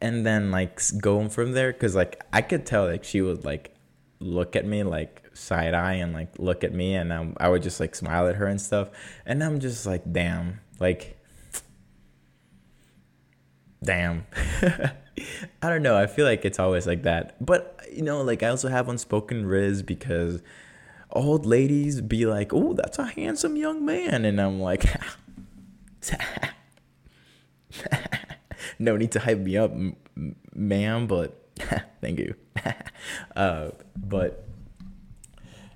And 0.00 0.24
then 0.24 0.50
like 0.50 0.80
going 1.00 1.28
from 1.28 1.52
there 1.52 1.72
cuz 1.72 1.94
like 1.94 2.22
I 2.32 2.42
could 2.42 2.64
tell 2.66 2.86
like 2.86 3.04
she 3.04 3.20
would 3.20 3.44
like 3.44 3.74
look 4.20 4.56
at 4.56 4.66
me 4.66 4.82
like 4.82 5.22
side 5.32 5.74
eye 5.74 5.94
and 5.94 6.12
like 6.12 6.38
look 6.38 6.64
at 6.64 6.74
me 6.74 6.94
and 6.94 7.12
um, 7.12 7.34
I 7.38 7.48
would 7.48 7.62
just 7.62 7.80
like 7.80 7.94
smile 7.94 8.28
at 8.28 8.36
her 8.36 8.46
and 8.46 8.60
stuff. 8.60 8.88
And 9.26 9.42
I'm 9.42 9.60
just 9.60 9.86
like, 9.86 10.10
"Damn." 10.10 10.60
Like 10.78 11.20
damn. 13.82 14.26
I 15.62 15.68
don't 15.68 15.82
know. 15.82 15.96
I 15.96 16.06
feel 16.06 16.24
like 16.24 16.44
it's 16.44 16.58
always 16.58 16.86
like 16.86 17.02
that. 17.02 17.44
But 17.44 17.80
you 17.92 18.02
know, 18.02 18.22
like 18.22 18.42
I 18.42 18.48
also 18.48 18.68
have 18.68 18.88
unspoken 18.88 19.44
rizz 19.44 19.84
because 19.84 20.42
old 21.10 21.46
ladies 21.46 22.00
be 22.00 22.26
like, 22.26 22.52
"Oh, 22.52 22.72
that's 22.72 22.98
a 22.98 23.06
handsome 23.06 23.56
young 23.56 23.84
man," 23.84 24.24
and 24.24 24.40
I'm 24.40 24.60
like, 24.60 24.84
"No 28.78 28.96
need 28.96 29.12
to 29.12 29.20
hype 29.20 29.38
me 29.38 29.56
up, 29.56 29.72
ma'am," 30.54 31.06
but 31.06 31.40
thank 32.00 32.18
you. 32.18 32.34
uh, 33.36 33.70
but 33.96 34.44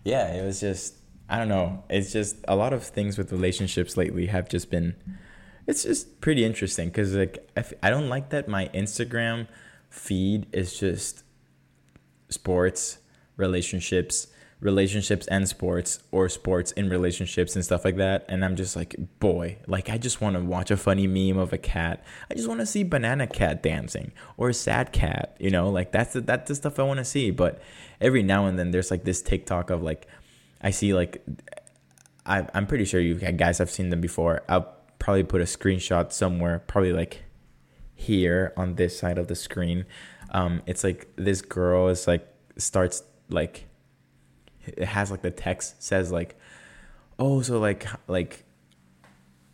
yeah, 0.04 0.34
it 0.34 0.44
was 0.44 0.60
just 0.60 0.96
I 1.28 1.38
don't 1.38 1.48
know. 1.48 1.84
It's 1.88 2.12
just 2.12 2.36
a 2.46 2.56
lot 2.56 2.72
of 2.72 2.82
things 2.82 3.16
with 3.18 3.32
relationships 3.32 3.96
lately 3.96 4.26
have 4.26 4.48
just 4.48 4.70
been 4.70 4.94
it's 5.66 5.84
just 5.84 6.20
pretty 6.20 6.44
interesting 6.44 6.88
because 6.88 7.14
like 7.14 7.48
I 7.56 7.60
f- 7.60 7.72
I 7.82 7.90
don't 7.90 8.08
like 8.08 8.30
that 8.30 8.48
my 8.48 8.68
Instagram 8.74 9.48
feed 9.88 10.46
is 10.52 10.78
just 10.78 11.22
sports, 12.28 12.98
relationships, 13.36 14.26
relationships 14.60 15.26
and 15.26 15.48
sports, 15.48 16.02
or 16.10 16.28
sports 16.28 16.72
in 16.72 16.88
relationships 16.88 17.54
and 17.54 17.64
stuff 17.64 17.84
like 17.84 17.96
that. 17.96 18.24
And 18.28 18.44
I'm 18.44 18.56
just 18.56 18.76
like, 18.76 18.96
boy, 19.20 19.58
like 19.66 19.90
I 19.90 19.98
just 19.98 20.20
want 20.20 20.36
to 20.36 20.42
watch 20.42 20.70
a 20.70 20.76
funny 20.76 21.06
meme 21.06 21.38
of 21.38 21.52
a 21.52 21.58
cat. 21.58 22.04
I 22.30 22.34
just 22.34 22.48
want 22.48 22.60
to 22.60 22.66
see 22.66 22.82
banana 22.82 23.26
cat 23.26 23.62
dancing 23.62 24.12
or 24.36 24.48
a 24.50 24.54
sad 24.54 24.92
cat. 24.92 25.36
You 25.38 25.50
know, 25.50 25.68
like 25.68 25.92
that's 25.92 26.14
the, 26.14 26.20
that's 26.20 26.48
the 26.48 26.54
stuff 26.54 26.78
I 26.78 26.82
want 26.82 26.98
to 26.98 27.04
see. 27.04 27.30
But 27.30 27.60
every 28.00 28.22
now 28.22 28.46
and 28.46 28.58
then 28.58 28.70
there's 28.70 28.90
like 28.90 29.04
this 29.04 29.22
TikTok 29.22 29.70
of 29.70 29.82
like 29.82 30.06
I 30.60 30.70
see 30.70 30.94
like 30.94 31.24
I 32.26 32.46
I'm 32.54 32.66
pretty 32.66 32.84
sure 32.84 33.00
you 33.00 33.14
guys 33.14 33.58
have 33.58 33.70
seen 33.70 33.90
them 33.90 34.00
before. 34.00 34.42
I'll 34.48 34.74
probably 34.98 35.24
put 35.24 35.40
a 35.40 35.44
screenshot 35.44 36.12
somewhere, 36.12 36.60
probably 36.60 36.92
like 36.92 37.24
here 37.94 38.52
on 38.56 38.74
this 38.76 38.98
side 38.98 39.18
of 39.18 39.28
the 39.28 39.34
screen. 39.34 39.84
Um, 40.30 40.62
it's 40.66 40.82
like 40.82 41.08
this 41.16 41.42
girl 41.42 41.88
is 41.88 42.06
like 42.06 42.26
starts 42.56 43.02
like 43.28 43.66
it 44.66 44.84
has 44.84 45.10
like 45.10 45.22
the 45.22 45.30
text 45.30 45.82
says 45.82 46.10
like 46.12 46.38
oh 47.18 47.42
so 47.42 47.58
like 47.58 47.86
like 48.08 48.44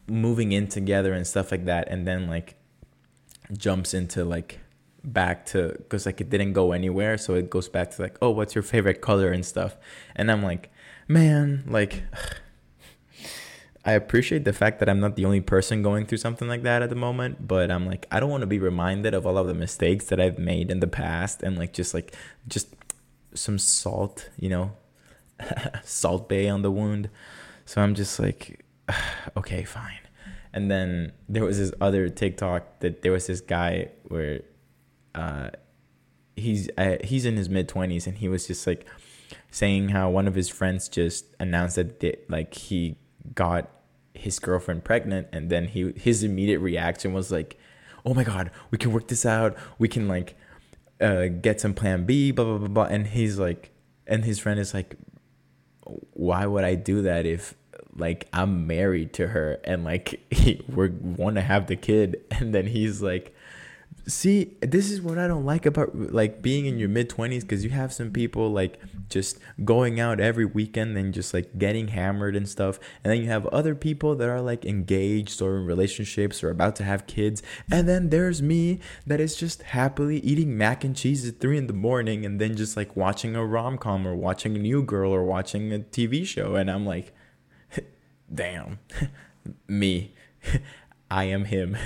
moving 0.07 0.53
in 0.53 0.67
together 0.67 1.13
and 1.13 1.27
stuff 1.27 1.51
like 1.53 1.67
that 1.67 1.89
and 1.89 2.07
then 2.07 2.27
like 2.27 2.57
jumps 3.53 3.95
into 3.95 4.25
like 4.25 4.59
back 5.03 5.47
to 5.47 5.69
because 5.79 6.05
like 6.05 6.21
it 6.21 6.29
didn't 6.29 6.53
go 6.53 6.73
anywhere 6.73 7.17
so 7.17 7.35
it 7.35 7.49
goes 7.49 7.69
back 7.69 7.91
to 7.91 8.03
like 8.03 8.19
oh 8.21 8.31
what's 8.31 8.55
your 8.55 8.63
favorite 8.63 9.01
color 9.01 9.31
and 9.31 9.47
stuff? 9.47 9.77
And 10.17 10.31
i'm 10.31 10.43
like 10.43 10.71
man 11.09 11.65
like 11.67 12.03
I 13.83 13.93
appreciate 13.93 14.45
the 14.45 14.53
fact 14.53 14.79
that 14.81 14.91
I'm 14.91 15.01
not 15.01 15.17
the 15.17 15.25
only 15.25 15.41
person 15.41 15.81
going 15.81 16.05
through 16.05 16.19
something 16.19 16.47
like 16.47 16.65
that 16.65 16.83
at 16.83 16.91
the 16.91 16.97
moment, 16.97 17.49
but 17.49 17.71
I'm 17.71 17.87
like 17.87 18.07
I 18.11 18.21
don't 18.21 18.29
want 18.29 18.43
to 18.43 18.47
be 18.47 18.59
reminded 18.59 19.15
of 19.15 19.27
all 19.27 19.39
of 19.39 19.47
the 19.47 19.55
mistakes 19.55 20.05
that 20.07 20.21
I've 20.21 20.39
made 20.39 20.71
in 20.71 20.81
the 20.81 20.87
past 20.87 21.43
and 21.43 21.57
like 21.57 21.73
just 21.73 21.95
like 21.95 22.15
just 22.47 22.69
some 23.33 23.59
salt, 23.59 24.29
you 24.39 24.51
know, 24.51 24.73
Salt 25.85 26.29
Bae 26.29 26.49
on 26.49 26.63
the 26.63 26.71
wound. 26.71 27.11
So 27.65 27.83
I'm 27.83 27.95
just 27.95 28.19
like 28.19 28.65
okay, 29.37 29.65
fine. 29.65 30.01
And 30.53 30.71
then 30.71 31.13
there 31.29 31.45
was 31.45 31.59
this 31.59 31.73
other 31.81 32.09
TikTok 32.09 32.81
that 32.81 33.03
there 33.03 33.13
was 33.13 33.27
this 33.27 33.41
guy 33.41 33.91
where 34.09 34.43
uh 35.15 35.51
he's 36.37 36.69
uh, 36.77 36.97
he's 37.05 37.25
in 37.25 37.37
his 37.37 37.49
mid 37.49 37.69
20s 37.69 38.07
and 38.07 38.19
he 38.19 38.29
was 38.29 38.47
just 38.47 38.67
like 38.67 38.87
saying 39.51 39.91
how 39.91 40.11
one 40.11 40.27
of 40.27 40.35
his 40.35 40.49
friends 40.49 40.89
just 40.89 41.27
announced 41.39 41.77
that 41.77 42.01
they, 42.01 42.17
like 42.29 42.55
he 42.55 42.97
got 43.35 43.71
his 44.15 44.39
girlfriend 44.39 44.85
pregnant 44.85 45.29
and 45.33 45.51
then 45.51 45.67
he 45.69 45.93
his 45.97 46.23
immediate 46.25 46.59
reaction 46.59 47.13
was 47.13 47.31
like 47.31 47.59
oh 48.05 48.13
my 48.15 48.25
god 48.25 48.51
we 48.71 48.79
can 48.79 48.93
work 48.93 49.09
this 49.09 49.25
out 49.25 49.57
we 49.79 49.89
can 49.89 50.09
like 50.09 50.37
uh, 51.01 51.27
get 51.27 51.61
some 51.61 51.73
plan 51.73 52.05
b 52.05 52.31
blah 52.31 52.45
blah 52.45 52.59
blah 52.59 52.69
blah 52.69 52.85
and 52.85 53.09
he's 53.09 53.39
like 53.39 53.71
and 54.07 54.25
his 54.25 54.39
friend 54.39 54.59
is 54.59 54.75
like 54.75 54.97
why 56.21 56.45
would 56.45 56.65
i 56.65 56.75
do 56.75 57.01
that 57.01 57.25
if 57.25 57.55
like 57.97 58.29
i'm 58.35 58.67
married 58.67 59.13
to 59.15 59.29
her 59.29 59.59
and 59.65 59.85
like 59.85 60.21
we're 60.69 60.91
want 60.91 61.37
to 61.37 61.43
have 61.43 61.67
the 61.67 61.77
kid? 61.77 62.23
And 62.31 62.55
then 62.55 62.67
he's 62.67 63.03
like 63.03 63.35
see 64.11 64.57
this 64.61 64.91
is 64.91 65.01
what 65.01 65.19
i 65.19 65.27
don't 65.27 65.45
like 65.45 65.65
about 65.67 65.95
like 65.95 66.43
being 66.43 66.67
in 66.67 66.79
your 66.79 66.89
mid 66.89 67.09
20s 67.09 67.43
because 67.43 67.65
you 67.65 67.71
have 67.71 67.93
some 67.93 68.11
people 68.11 68.51
like 68.51 68.79
just 69.11 69.39
going 69.65 70.01
out 70.01 70.21
every 70.21 70.45
weekend 70.45 70.97
and 70.97 71.13
just 71.13 71.35
like 71.35 71.59
getting 71.59 71.89
hammered 71.89 72.37
and 72.37 72.49
stuff. 72.49 72.79
And 73.03 73.13
then 73.13 73.21
you 73.21 73.29
have 73.29 73.47
other 73.47 73.75
people 73.75 74.15
that 74.15 74.29
are 74.29 74.41
like 74.41 74.65
engaged 74.65 75.43
or 75.43 75.59
in 75.59 75.67
relationships 75.67 76.43
or 76.43 76.51
about 76.51 76.77
to 76.77 76.85
have 76.85 77.07
kids. 77.07 77.43
And 77.71 77.89
then 77.89 78.11
there's 78.11 78.41
me 78.41 78.81
that 79.07 79.21
is 79.21 79.37
just 79.37 79.63
happily 79.63 80.19
eating 80.21 80.57
mac 80.57 80.85
and 80.85 80.97
cheese 80.97 81.29
at 81.29 81.41
three 81.41 81.59
in 81.59 81.67
the 81.67 81.73
morning 81.73 82.25
and 82.25 82.41
then 82.41 82.57
just 82.57 82.77
like 82.77 82.97
watching 82.97 83.37
a 83.37 83.45
rom-com 83.45 84.07
or 84.07 84.15
watching 84.15 84.57
a 84.57 84.61
new 84.61 84.83
girl 84.83 85.13
or 85.13 85.25
watching 85.25 85.73
a 85.73 85.81
tv 85.81 86.25
show. 86.25 86.55
And 86.55 86.71
i'm 86.71 86.87
like 86.87 87.13
damn 88.35 88.79
me 89.69 90.15
i 91.11 91.25
am 91.25 91.47
him 91.47 91.77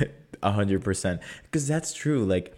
a 0.44 0.52
hundred 0.52 0.84
percent. 0.84 1.20
Because 1.42 1.66
that's 1.66 1.92
true 1.92 2.24
like 2.24 2.54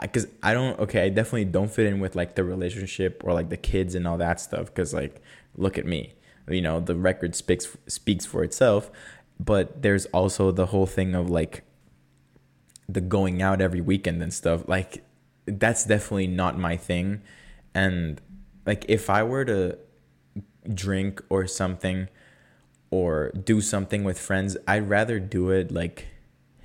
because 0.00 0.26
I, 0.42 0.50
I 0.50 0.54
don't 0.54 0.78
okay 0.80 1.04
i 1.04 1.08
definitely 1.08 1.46
don't 1.46 1.70
fit 1.70 1.86
in 1.86 2.00
with 2.00 2.14
like 2.14 2.34
the 2.34 2.44
relationship 2.44 3.22
or 3.24 3.32
like 3.32 3.48
the 3.48 3.56
kids 3.56 3.94
and 3.94 4.06
all 4.06 4.18
that 4.18 4.40
stuff 4.40 4.66
because 4.66 4.92
like 4.94 5.22
look 5.56 5.78
at 5.78 5.86
me. 5.86 6.14
You 6.48 6.62
know 6.62 6.80
the 6.80 6.94
record 6.94 7.34
speaks 7.34 7.76
speaks 7.88 8.24
for 8.24 8.44
itself 8.44 8.90
but 9.40 9.82
there's 9.82 10.06
also 10.06 10.52
the 10.52 10.66
whole 10.66 10.86
thing 10.86 11.14
of 11.14 11.28
like 11.28 11.64
the 12.88 13.00
going 13.00 13.42
out 13.42 13.60
every 13.60 13.80
weekend 13.80 14.22
and 14.22 14.32
stuff 14.32 14.68
like 14.68 15.02
that's 15.46 15.84
definitely 15.84 16.26
not 16.26 16.58
my 16.58 16.76
thing. 16.76 17.22
And 17.74 18.20
like 18.66 18.84
if 18.88 19.08
i 19.08 19.22
were 19.22 19.44
to 19.44 19.78
drink 20.74 21.22
or 21.30 21.46
something 21.46 22.08
or 22.90 23.30
do 23.44 23.60
something 23.60 24.04
with 24.04 24.18
friends 24.18 24.56
i'd 24.66 24.88
rather 24.88 25.18
do 25.20 25.50
it 25.50 25.70
like 25.70 26.08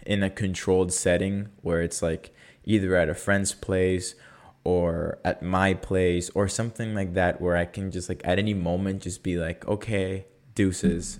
in 0.05 0.23
a 0.23 0.29
controlled 0.29 0.91
setting 0.93 1.49
where 1.61 1.81
it's 1.81 2.01
like 2.01 2.33
either 2.63 2.95
at 2.95 3.09
a 3.09 3.13
friend's 3.13 3.53
place 3.53 4.15
or 4.63 5.19
at 5.25 5.41
my 5.41 5.73
place 5.73 6.29
or 6.35 6.47
something 6.47 6.93
like 6.93 7.13
that 7.13 7.41
where 7.41 7.57
I 7.57 7.65
can 7.65 7.91
just 7.91 8.09
like 8.09 8.21
at 8.23 8.37
any 8.37 8.53
moment 8.53 9.01
just 9.03 9.23
be 9.23 9.37
like, 9.37 9.67
okay, 9.67 10.25
deuces. 10.55 11.19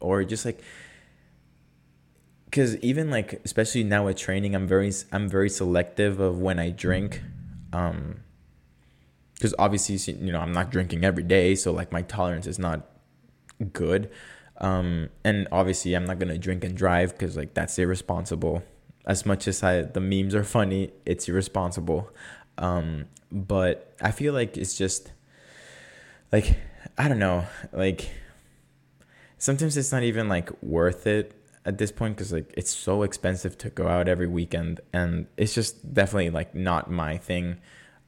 Or 0.00 0.24
just 0.24 0.44
like 0.44 0.60
because 2.50 2.76
even 2.78 3.10
like 3.10 3.40
especially 3.44 3.84
now 3.84 4.06
with 4.06 4.16
training 4.16 4.54
i'm 4.54 4.66
very 4.66 4.90
i'm 5.12 5.28
very 5.28 5.50
selective 5.50 6.18
of 6.18 6.38
when 6.38 6.58
i 6.58 6.70
drink 6.70 7.22
um 7.74 8.20
because 9.34 9.54
obviously 9.58 9.96
you 10.14 10.32
know 10.32 10.40
i'm 10.40 10.52
not 10.52 10.70
drinking 10.70 11.04
every 11.04 11.22
day 11.22 11.54
so 11.54 11.70
like 11.72 11.92
my 11.92 12.00
tolerance 12.02 12.46
is 12.46 12.58
not 12.58 12.86
good 13.72 14.10
um, 14.58 15.08
and 15.24 15.46
obviously, 15.52 15.94
I'm 15.94 16.04
not 16.04 16.18
gonna 16.18 16.38
drink 16.38 16.64
and 16.64 16.76
drive 16.76 17.12
because 17.12 17.36
like 17.36 17.54
that's 17.54 17.78
irresponsible. 17.78 18.62
As 19.06 19.24
much 19.24 19.48
as 19.48 19.62
I 19.62 19.82
the 19.82 20.00
memes 20.00 20.34
are 20.34 20.44
funny, 20.44 20.90
it's 21.06 21.28
irresponsible. 21.28 22.10
Um, 22.58 23.06
but 23.30 23.94
I 24.00 24.10
feel 24.10 24.34
like 24.34 24.56
it's 24.56 24.76
just 24.76 25.12
like 26.32 26.58
I 26.96 27.08
don't 27.08 27.20
know, 27.20 27.46
like 27.72 28.10
sometimes 29.38 29.76
it's 29.76 29.92
not 29.92 30.02
even 30.02 30.28
like 30.28 30.50
worth 30.62 31.06
it 31.06 31.34
at 31.64 31.78
this 31.78 31.92
point 31.92 32.16
because 32.16 32.32
like 32.32 32.52
it's 32.56 32.72
so 32.72 33.02
expensive 33.02 33.56
to 33.58 33.70
go 33.70 33.86
out 33.86 34.08
every 34.08 34.26
weekend, 34.26 34.80
and 34.92 35.26
it's 35.36 35.54
just 35.54 35.94
definitely 35.94 36.30
like 36.30 36.54
not 36.54 36.90
my 36.90 37.16
thing. 37.16 37.58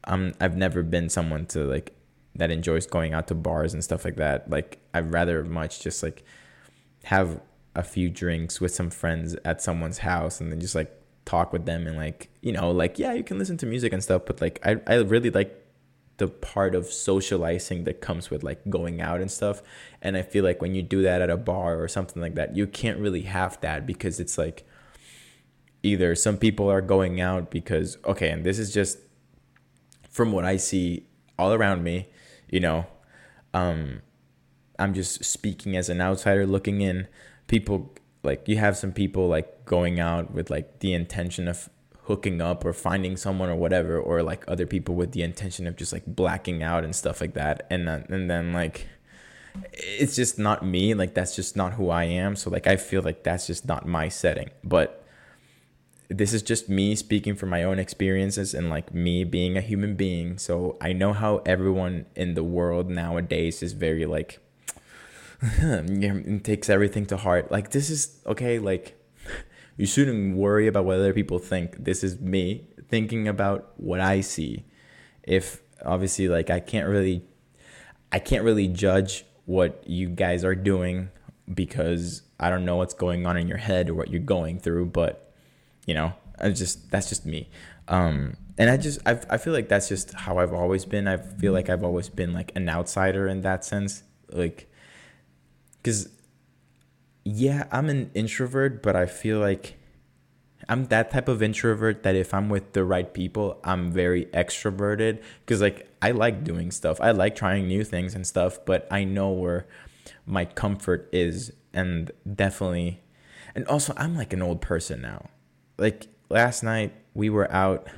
Um, 0.04 0.32
I've 0.40 0.56
never 0.56 0.82
been 0.82 1.08
someone 1.08 1.46
to 1.46 1.64
like 1.64 1.94
that 2.36 2.50
enjoys 2.50 2.86
going 2.86 3.12
out 3.12 3.28
to 3.28 3.34
bars 3.34 3.74
and 3.74 3.82
stuff 3.82 4.04
like 4.04 4.16
that. 4.16 4.50
Like 4.50 4.78
I'd 4.94 5.12
rather 5.12 5.44
much 5.44 5.80
just 5.80 6.02
like 6.02 6.24
have 7.04 7.40
a 7.74 7.82
few 7.82 8.10
drinks 8.10 8.60
with 8.60 8.74
some 8.74 8.90
friends 8.90 9.36
at 9.44 9.62
someone's 9.62 9.98
house 9.98 10.40
and 10.40 10.50
then 10.50 10.60
just 10.60 10.74
like 10.74 10.96
talk 11.24 11.52
with 11.52 11.64
them 11.64 11.86
and 11.86 11.96
like 11.96 12.28
you 12.40 12.50
know 12.50 12.70
like 12.70 12.98
yeah 12.98 13.12
you 13.12 13.22
can 13.22 13.38
listen 13.38 13.56
to 13.56 13.64
music 13.64 13.92
and 13.92 14.02
stuff 14.02 14.22
but 14.26 14.40
like 14.40 14.58
I, 14.64 14.80
I 14.86 14.96
really 14.96 15.30
like 15.30 15.56
the 16.16 16.26
part 16.26 16.74
of 16.74 16.86
socializing 16.86 17.84
that 17.84 18.00
comes 18.00 18.30
with 18.30 18.42
like 18.42 18.68
going 18.68 19.00
out 19.00 19.20
and 19.20 19.30
stuff 19.30 19.62
and 20.02 20.16
i 20.16 20.22
feel 20.22 20.42
like 20.42 20.60
when 20.60 20.74
you 20.74 20.82
do 20.82 21.02
that 21.02 21.22
at 21.22 21.30
a 21.30 21.36
bar 21.36 21.80
or 21.80 21.86
something 21.86 22.20
like 22.20 22.34
that 22.34 22.56
you 22.56 22.66
can't 22.66 22.98
really 22.98 23.22
have 23.22 23.60
that 23.60 23.86
because 23.86 24.18
it's 24.18 24.36
like 24.36 24.66
either 25.82 26.14
some 26.14 26.36
people 26.36 26.70
are 26.70 26.80
going 26.80 27.20
out 27.20 27.50
because 27.50 27.96
okay, 28.04 28.30
and 28.30 28.44
this 28.44 28.58
is 28.58 28.72
just 28.72 28.98
from 30.10 30.32
what 30.32 30.44
I 30.44 30.56
see 30.56 31.06
all 31.38 31.52
around 31.52 31.82
me, 31.82 32.08
you 32.50 32.60
know, 32.60 32.86
um, 33.54 34.02
I'm 34.78 34.94
just 34.94 35.24
speaking 35.24 35.76
as 35.76 35.88
an 35.88 36.00
outsider 36.00 36.46
looking 36.46 36.80
in. 36.80 37.06
People 37.46 37.94
like 38.22 38.46
you 38.48 38.56
have 38.58 38.76
some 38.76 38.92
people 38.92 39.28
like 39.28 39.64
going 39.64 39.98
out 40.00 40.32
with 40.32 40.50
like 40.50 40.80
the 40.80 40.92
intention 40.92 41.48
of 41.48 41.68
hooking 42.04 42.40
up 42.40 42.64
or 42.64 42.72
finding 42.72 43.16
someone 43.16 43.48
or 43.48 43.56
whatever, 43.56 43.98
or 43.98 44.22
like 44.22 44.44
other 44.48 44.66
people 44.66 44.94
with 44.94 45.12
the 45.12 45.22
intention 45.22 45.66
of 45.66 45.76
just 45.76 45.92
like 45.92 46.04
blacking 46.06 46.62
out 46.62 46.84
and 46.84 46.94
stuff 46.94 47.20
like 47.20 47.34
that, 47.34 47.66
and 47.70 47.86
then, 47.86 48.06
and 48.08 48.30
then 48.30 48.52
like 48.52 48.86
it's 49.72 50.16
just 50.16 50.38
not 50.38 50.64
me. 50.64 50.94
Like 50.94 51.14
that's 51.14 51.36
just 51.36 51.56
not 51.56 51.74
who 51.74 51.90
I 51.90 52.04
am. 52.04 52.36
So 52.36 52.50
like 52.50 52.66
I 52.66 52.76
feel 52.76 53.02
like 53.02 53.22
that's 53.22 53.46
just 53.46 53.66
not 53.66 53.86
my 53.86 54.08
setting, 54.08 54.50
but 54.64 54.99
this 56.10 56.32
is 56.32 56.42
just 56.42 56.68
me 56.68 56.96
speaking 56.96 57.36
from 57.36 57.50
my 57.50 57.62
own 57.62 57.78
experiences 57.78 58.52
and 58.52 58.68
like 58.68 58.92
me 58.92 59.22
being 59.22 59.56
a 59.56 59.60
human 59.60 59.94
being. 59.94 60.38
So 60.38 60.76
I 60.80 60.92
know 60.92 61.12
how 61.12 61.40
everyone 61.46 62.06
in 62.16 62.34
the 62.34 62.42
world 62.42 62.90
nowadays 62.90 63.62
is 63.62 63.74
very 63.74 64.04
like 64.06 64.40
takes 66.42 66.68
everything 66.68 67.06
to 67.06 67.16
heart. 67.16 67.52
Like 67.52 67.70
this 67.70 67.90
is 67.90 68.18
okay, 68.26 68.58
like 68.58 69.00
you 69.76 69.86
shouldn't 69.86 70.36
worry 70.36 70.66
about 70.66 70.84
what 70.84 70.96
other 70.96 71.14
people 71.14 71.38
think. 71.38 71.84
This 71.84 72.02
is 72.02 72.18
me 72.20 72.66
thinking 72.88 73.28
about 73.28 73.72
what 73.76 74.00
I 74.00 74.20
see. 74.20 74.64
If 75.22 75.62
obviously 75.86 76.28
like 76.28 76.50
I 76.50 76.58
can't 76.58 76.88
really 76.88 77.22
I 78.10 78.18
can't 78.18 78.42
really 78.42 78.66
judge 78.66 79.24
what 79.46 79.84
you 79.86 80.08
guys 80.08 80.44
are 80.44 80.56
doing 80.56 81.10
because 81.54 82.22
I 82.40 82.50
don't 82.50 82.64
know 82.64 82.76
what's 82.76 82.94
going 82.94 83.26
on 83.26 83.36
in 83.36 83.46
your 83.46 83.58
head 83.58 83.88
or 83.88 83.94
what 83.94 84.10
you're 84.10 84.20
going 84.20 84.58
through, 84.58 84.86
but 84.86 85.29
you 85.90 85.94
know? 85.98 86.10
I 86.38 86.50
just 86.50 86.90
that's 86.92 87.08
just 87.12 87.26
me. 87.26 87.50
Um 87.88 88.36
and 88.60 88.68
i 88.68 88.76
just 88.76 89.00
I, 89.06 89.18
I 89.30 89.38
feel 89.38 89.54
like 89.54 89.68
that's 89.68 89.88
just 89.88 90.12
how 90.12 90.38
i've 90.38 90.52
always 90.52 90.84
been. 90.84 91.08
I 91.08 91.16
feel 91.16 91.52
like 91.52 91.68
i've 91.70 91.82
always 91.82 92.08
been 92.08 92.32
like 92.32 92.52
an 92.54 92.68
outsider 92.68 93.26
in 93.26 93.40
that 93.40 93.64
sense 93.64 94.02
like 94.30 94.70
because 95.82 96.10
yeah 97.24 97.66
i'm 97.72 97.88
an 97.88 98.10
introvert 98.14 98.82
but 98.82 98.94
i 98.94 99.06
feel 99.06 99.38
like 99.38 99.78
i'm 100.68 100.84
that 100.86 101.10
type 101.10 101.28
of 101.28 101.42
introvert 101.42 102.02
that 102.02 102.14
if 102.14 102.32
i'm 102.34 102.48
with 102.48 102.74
the 102.74 102.84
right 102.84 103.12
people 103.14 103.58
i'm 103.64 103.90
very 103.90 104.26
extroverted. 104.26 105.22
Because 105.40 105.60
like 105.60 105.88
i 106.02 106.10
like 106.10 106.44
doing 106.44 106.70
stuff. 106.70 107.00
I 107.00 107.10
like 107.12 107.34
trying 107.34 107.66
new 107.66 107.82
things 107.82 108.14
and 108.14 108.26
stuff 108.26 108.58
but 108.66 108.86
i 108.90 109.04
know 109.04 109.30
where 109.30 109.66
my 110.26 110.44
comfort 110.44 111.08
is 111.12 111.52
and 111.72 112.10
definitely 112.42 113.00
and 113.54 113.66
also 113.68 113.94
i'm 113.96 114.14
like 114.16 114.32
an 114.34 114.42
old 114.42 114.60
person 114.60 115.00
now 115.00 115.30
like 115.80 116.06
last 116.28 116.62
night 116.62 116.92
we 117.14 117.30
were 117.30 117.50
out 117.50 117.88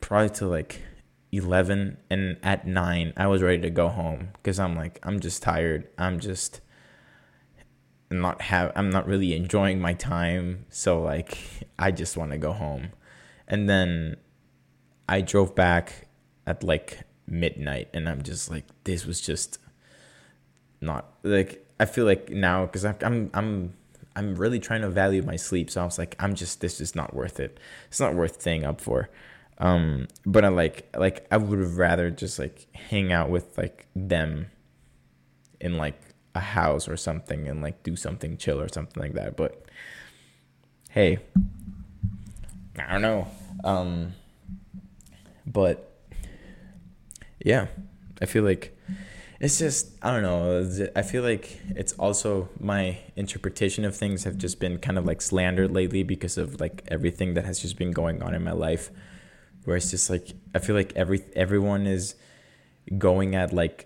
probably 0.00 0.28
to 0.28 0.46
like 0.46 0.82
11 1.30 1.96
and 2.10 2.36
at 2.42 2.66
9 2.66 3.12
I 3.16 3.26
was 3.28 3.42
ready 3.42 3.62
to 3.62 3.70
go 3.70 3.88
home 3.88 4.30
cuz 4.42 4.58
I'm 4.58 4.74
like 4.74 4.98
I'm 5.02 5.20
just 5.20 5.42
tired. 5.42 5.88
I'm 5.96 6.18
just 6.18 6.60
not 8.10 8.42
have 8.42 8.72
I'm 8.74 8.90
not 8.90 9.06
really 9.06 9.34
enjoying 9.34 9.80
my 9.80 9.94
time, 9.94 10.66
so 10.68 11.00
like 11.00 11.38
I 11.78 11.90
just 11.92 12.16
want 12.16 12.32
to 12.32 12.38
go 12.38 12.52
home. 12.52 12.90
And 13.46 13.68
then 13.68 14.16
I 15.08 15.20
drove 15.20 15.54
back 15.54 16.08
at 16.46 16.64
like 16.64 17.00
midnight 17.26 17.88
and 17.94 18.08
I'm 18.08 18.22
just 18.22 18.50
like 18.50 18.64
this 18.84 19.06
was 19.06 19.20
just 19.20 19.58
not 20.80 21.12
like 21.22 21.66
I 21.78 21.84
feel 21.84 22.04
like 22.04 22.30
now 22.30 22.66
cuz 22.66 22.84
I'm 22.84 22.96
I'm 23.02 23.30
I'm 23.34 23.77
really 24.34 24.58
trying 24.58 24.82
to 24.82 24.90
value 24.90 25.22
my 25.22 25.36
sleep. 25.36 25.70
So 25.70 25.80
I 25.80 25.84
was 25.84 25.98
like, 25.98 26.16
I'm 26.18 26.34
just 26.34 26.60
this 26.60 26.80
is 26.80 26.94
not 26.94 27.14
worth 27.14 27.40
it. 27.40 27.58
It's 27.88 28.00
not 28.00 28.14
worth 28.14 28.40
staying 28.40 28.64
up 28.64 28.80
for. 28.80 29.08
Um, 29.58 30.08
but 30.24 30.44
I 30.44 30.48
like 30.48 30.94
like 30.96 31.26
I 31.30 31.36
would 31.36 31.58
have 31.58 31.78
rather 31.78 32.10
just 32.10 32.38
like 32.38 32.66
hang 32.74 33.12
out 33.12 33.28
with 33.30 33.58
like 33.58 33.86
them 33.94 34.46
in 35.60 35.76
like 35.76 36.00
a 36.34 36.40
house 36.40 36.88
or 36.88 36.96
something 36.96 37.48
and 37.48 37.60
like 37.62 37.82
do 37.82 37.96
something 37.96 38.36
chill 38.36 38.60
or 38.60 38.68
something 38.68 39.02
like 39.02 39.14
that. 39.14 39.36
But 39.36 39.64
hey, 40.90 41.18
I 42.78 42.92
don't 42.92 43.02
know. 43.02 43.26
Um, 43.64 44.14
but 45.44 45.92
yeah, 47.44 47.66
I 48.22 48.26
feel 48.26 48.44
like 48.44 48.77
it's 49.40 49.58
just 49.58 49.92
I 50.02 50.10
don't 50.10 50.22
know. 50.22 50.88
I 50.96 51.02
feel 51.02 51.22
like 51.22 51.60
it's 51.70 51.92
also 51.94 52.48
my 52.58 52.98
interpretation 53.14 53.84
of 53.84 53.96
things 53.96 54.24
have 54.24 54.36
just 54.36 54.58
been 54.58 54.78
kind 54.78 54.98
of 54.98 55.06
like 55.06 55.22
slandered 55.22 55.70
lately 55.70 56.02
because 56.02 56.38
of 56.38 56.60
like 56.60 56.82
everything 56.88 57.34
that 57.34 57.44
has 57.44 57.60
just 57.60 57.78
been 57.78 57.92
going 57.92 58.22
on 58.22 58.34
in 58.34 58.42
my 58.42 58.52
life. 58.52 58.90
Where 59.64 59.76
it's 59.76 59.90
just 59.90 60.10
like 60.10 60.28
I 60.54 60.58
feel 60.58 60.74
like 60.74 60.92
every 60.96 61.24
everyone 61.36 61.86
is 61.86 62.16
going 62.96 63.34
at 63.34 63.52
like 63.52 63.84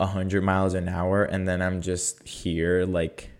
hundred 0.00 0.44
miles 0.44 0.74
an 0.74 0.86
hour, 0.88 1.24
and 1.24 1.48
then 1.48 1.62
I'm 1.62 1.80
just 1.80 2.28
here 2.28 2.84
like 2.84 3.30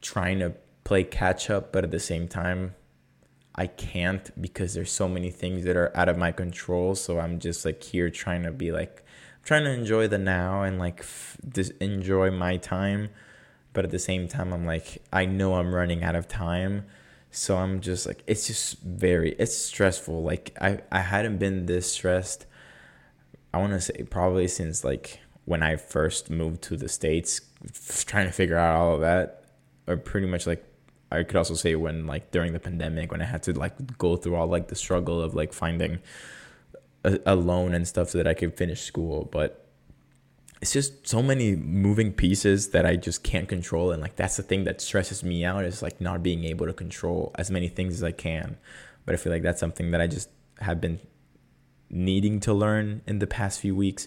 trying 0.00 0.40
to 0.40 0.54
play 0.82 1.04
catch 1.04 1.48
up, 1.48 1.72
but 1.72 1.84
at 1.84 1.92
the 1.92 2.00
same 2.00 2.26
time 2.26 2.74
I 3.54 3.66
can't 3.66 4.30
because 4.40 4.74
there's 4.74 4.90
so 4.90 5.08
many 5.08 5.30
things 5.30 5.64
that 5.64 5.76
are 5.76 5.96
out 5.96 6.08
of 6.08 6.16
my 6.18 6.32
control. 6.32 6.94
So 6.94 7.20
I'm 7.20 7.38
just 7.38 7.64
like 7.64 7.82
here 7.82 8.10
trying 8.10 8.42
to 8.42 8.50
be 8.50 8.72
like 8.72 9.04
trying 9.42 9.64
to 9.64 9.70
enjoy 9.72 10.06
the 10.08 10.18
now 10.18 10.62
and 10.62 10.78
like 10.78 11.00
f- 11.00 11.36
just 11.52 11.72
enjoy 11.80 12.30
my 12.30 12.56
time 12.56 13.08
but 13.72 13.84
at 13.84 13.90
the 13.90 13.98
same 13.98 14.28
time 14.28 14.52
i'm 14.52 14.66
like 14.66 15.02
i 15.12 15.24
know 15.24 15.54
i'm 15.54 15.74
running 15.74 16.02
out 16.02 16.14
of 16.14 16.28
time. 16.28 16.84
So 17.30 17.56
i'm 17.56 17.80
just 17.80 18.06
like 18.06 18.22
it's 18.26 18.46
just 18.48 18.80
very 18.80 19.32
it's 19.38 19.56
stressful. 19.56 20.22
Like 20.22 20.56
i 20.60 20.80
i 20.90 21.00
hadn't 21.00 21.38
been 21.38 21.66
this 21.66 21.92
stressed 21.92 22.46
i 23.54 23.58
want 23.58 23.72
to 23.72 23.80
say 23.80 24.02
probably 24.02 24.48
since 24.48 24.84
like 24.84 25.20
when 25.44 25.62
i 25.62 25.76
first 25.76 26.30
moved 26.30 26.62
to 26.62 26.76
the 26.76 26.88
states 26.88 27.40
f- 27.64 28.04
trying 28.04 28.26
to 28.26 28.32
figure 28.32 28.56
out 28.56 28.76
all 28.76 28.94
of 28.96 29.00
that 29.00 29.44
or 29.86 29.96
pretty 29.96 30.26
much 30.26 30.46
like 30.46 30.64
i 31.10 31.22
could 31.22 31.36
also 31.36 31.54
say 31.54 31.74
when 31.74 32.06
like 32.06 32.30
during 32.30 32.52
the 32.52 32.60
pandemic 32.60 33.10
when 33.10 33.22
i 33.22 33.24
had 33.24 33.42
to 33.42 33.52
like 33.52 33.74
go 33.98 34.16
through 34.16 34.36
all 34.36 34.46
like 34.46 34.68
the 34.68 34.76
struggle 34.76 35.20
of 35.20 35.34
like 35.34 35.52
finding 35.52 35.98
a, 37.04 37.18
a 37.26 37.34
loan 37.34 37.74
and 37.74 37.86
stuff 37.86 38.10
so 38.10 38.18
that 38.18 38.26
I 38.26 38.34
could 38.34 38.56
finish 38.56 38.82
school. 38.82 39.28
But 39.30 39.66
it's 40.60 40.72
just 40.72 41.08
so 41.08 41.22
many 41.22 41.56
moving 41.56 42.12
pieces 42.12 42.68
that 42.68 42.84
I 42.84 42.96
just 42.96 43.22
can't 43.22 43.48
control. 43.48 43.92
And 43.92 44.02
like 44.02 44.16
that's 44.16 44.36
the 44.36 44.42
thing 44.42 44.64
that 44.64 44.80
stresses 44.80 45.24
me 45.24 45.44
out 45.44 45.64
is 45.64 45.82
like 45.82 46.00
not 46.00 46.22
being 46.22 46.44
able 46.44 46.66
to 46.66 46.72
control 46.72 47.34
as 47.36 47.50
many 47.50 47.68
things 47.68 47.94
as 47.94 48.02
I 48.02 48.12
can. 48.12 48.58
But 49.06 49.14
I 49.14 49.16
feel 49.16 49.32
like 49.32 49.42
that's 49.42 49.60
something 49.60 49.90
that 49.92 50.00
I 50.00 50.06
just 50.06 50.28
have 50.60 50.80
been 50.80 51.00
needing 51.88 52.40
to 52.40 52.52
learn 52.52 53.02
in 53.06 53.18
the 53.18 53.26
past 53.26 53.58
few 53.60 53.74
weeks, 53.74 54.06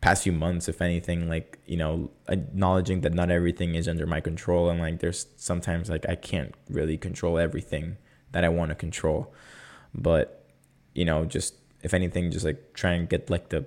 past 0.00 0.22
few 0.22 0.32
months, 0.32 0.68
if 0.68 0.80
anything. 0.80 1.28
Like, 1.28 1.58
you 1.66 1.76
know, 1.76 2.10
acknowledging 2.28 3.00
that 3.00 3.12
not 3.12 3.30
everything 3.30 3.74
is 3.74 3.88
under 3.88 4.06
my 4.06 4.20
control. 4.20 4.70
And 4.70 4.80
like 4.80 5.00
there's 5.00 5.26
sometimes 5.36 5.90
like 5.90 6.08
I 6.08 6.14
can't 6.14 6.54
really 6.70 6.96
control 6.96 7.38
everything 7.38 7.96
that 8.30 8.44
I 8.44 8.48
want 8.48 8.70
to 8.70 8.76
control. 8.76 9.34
But, 9.92 10.46
you 10.94 11.04
know, 11.04 11.24
just 11.24 11.54
if 11.82 11.94
anything, 11.94 12.30
just 12.30 12.44
like 12.44 12.74
try 12.74 12.92
and 12.92 13.08
get 13.08 13.30
like 13.30 13.48
the 13.50 13.66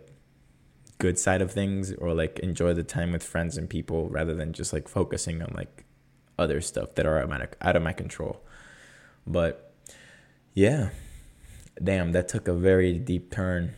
good 0.97 1.17
side 1.17 1.41
of 1.41 1.51
things 1.51 1.93
or 1.93 2.13
like 2.13 2.39
enjoy 2.39 2.73
the 2.73 2.83
time 2.83 3.11
with 3.11 3.23
friends 3.23 3.57
and 3.57 3.69
people 3.69 4.07
rather 4.09 4.35
than 4.35 4.53
just 4.53 4.71
like 4.71 4.87
focusing 4.87 5.41
on 5.41 5.51
like 5.55 5.85
other 6.37 6.61
stuff 6.61 6.95
that 6.95 7.05
are 7.05 7.17
out 7.17 7.23
of 7.23 7.29
my, 7.29 7.47
out 7.61 7.75
of 7.75 7.81
my 7.81 7.93
control. 7.93 8.41
But 9.25 9.73
yeah, 10.53 10.89
damn, 11.81 12.11
that 12.11 12.27
took 12.27 12.47
a 12.47 12.53
very 12.53 12.99
deep 12.99 13.31
turn. 13.31 13.73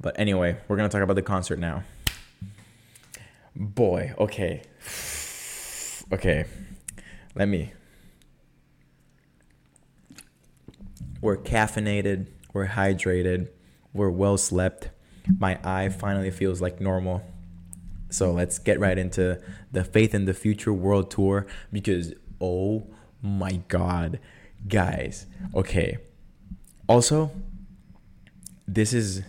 But 0.00 0.18
anyway, 0.18 0.58
we're 0.68 0.76
gonna 0.76 0.88
talk 0.88 1.02
about 1.02 1.16
the 1.16 1.22
concert 1.22 1.58
now. 1.58 1.84
Boy, 3.54 4.12
okay. 4.18 4.62
Okay. 6.12 6.44
Let 7.34 7.48
me. 7.48 7.72
We're 11.22 11.38
caffeinated, 11.38 12.28
we're 12.52 12.68
hydrated, 12.68 13.48
we're 13.96 14.10
well 14.10 14.36
slept. 14.36 14.90
My 15.38 15.58
eye 15.64 15.88
finally 15.88 16.30
feels 16.30 16.60
like 16.60 16.80
normal. 16.80 17.22
So 18.10 18.32
let's 18.32 18.58
get 18.58 18.78
right 18.78 18.96
into 18.96 19.40
the 19.72 19.84
Faith 19.84 20.14
in 20.14 20.24
the 20.24 20.34
Future 20.34 20.72
World 20.72 21.10
Tour 21.10 21.46
because 21.72 22.14
oh 22.40 22.86
my 23.22 23.60
god, 23.68 24.20
guys. 24.68 25.26
Okay. 25.54 25.98
Also, 26.88 27.30
this 28.68 28.92
is 28.92 29.22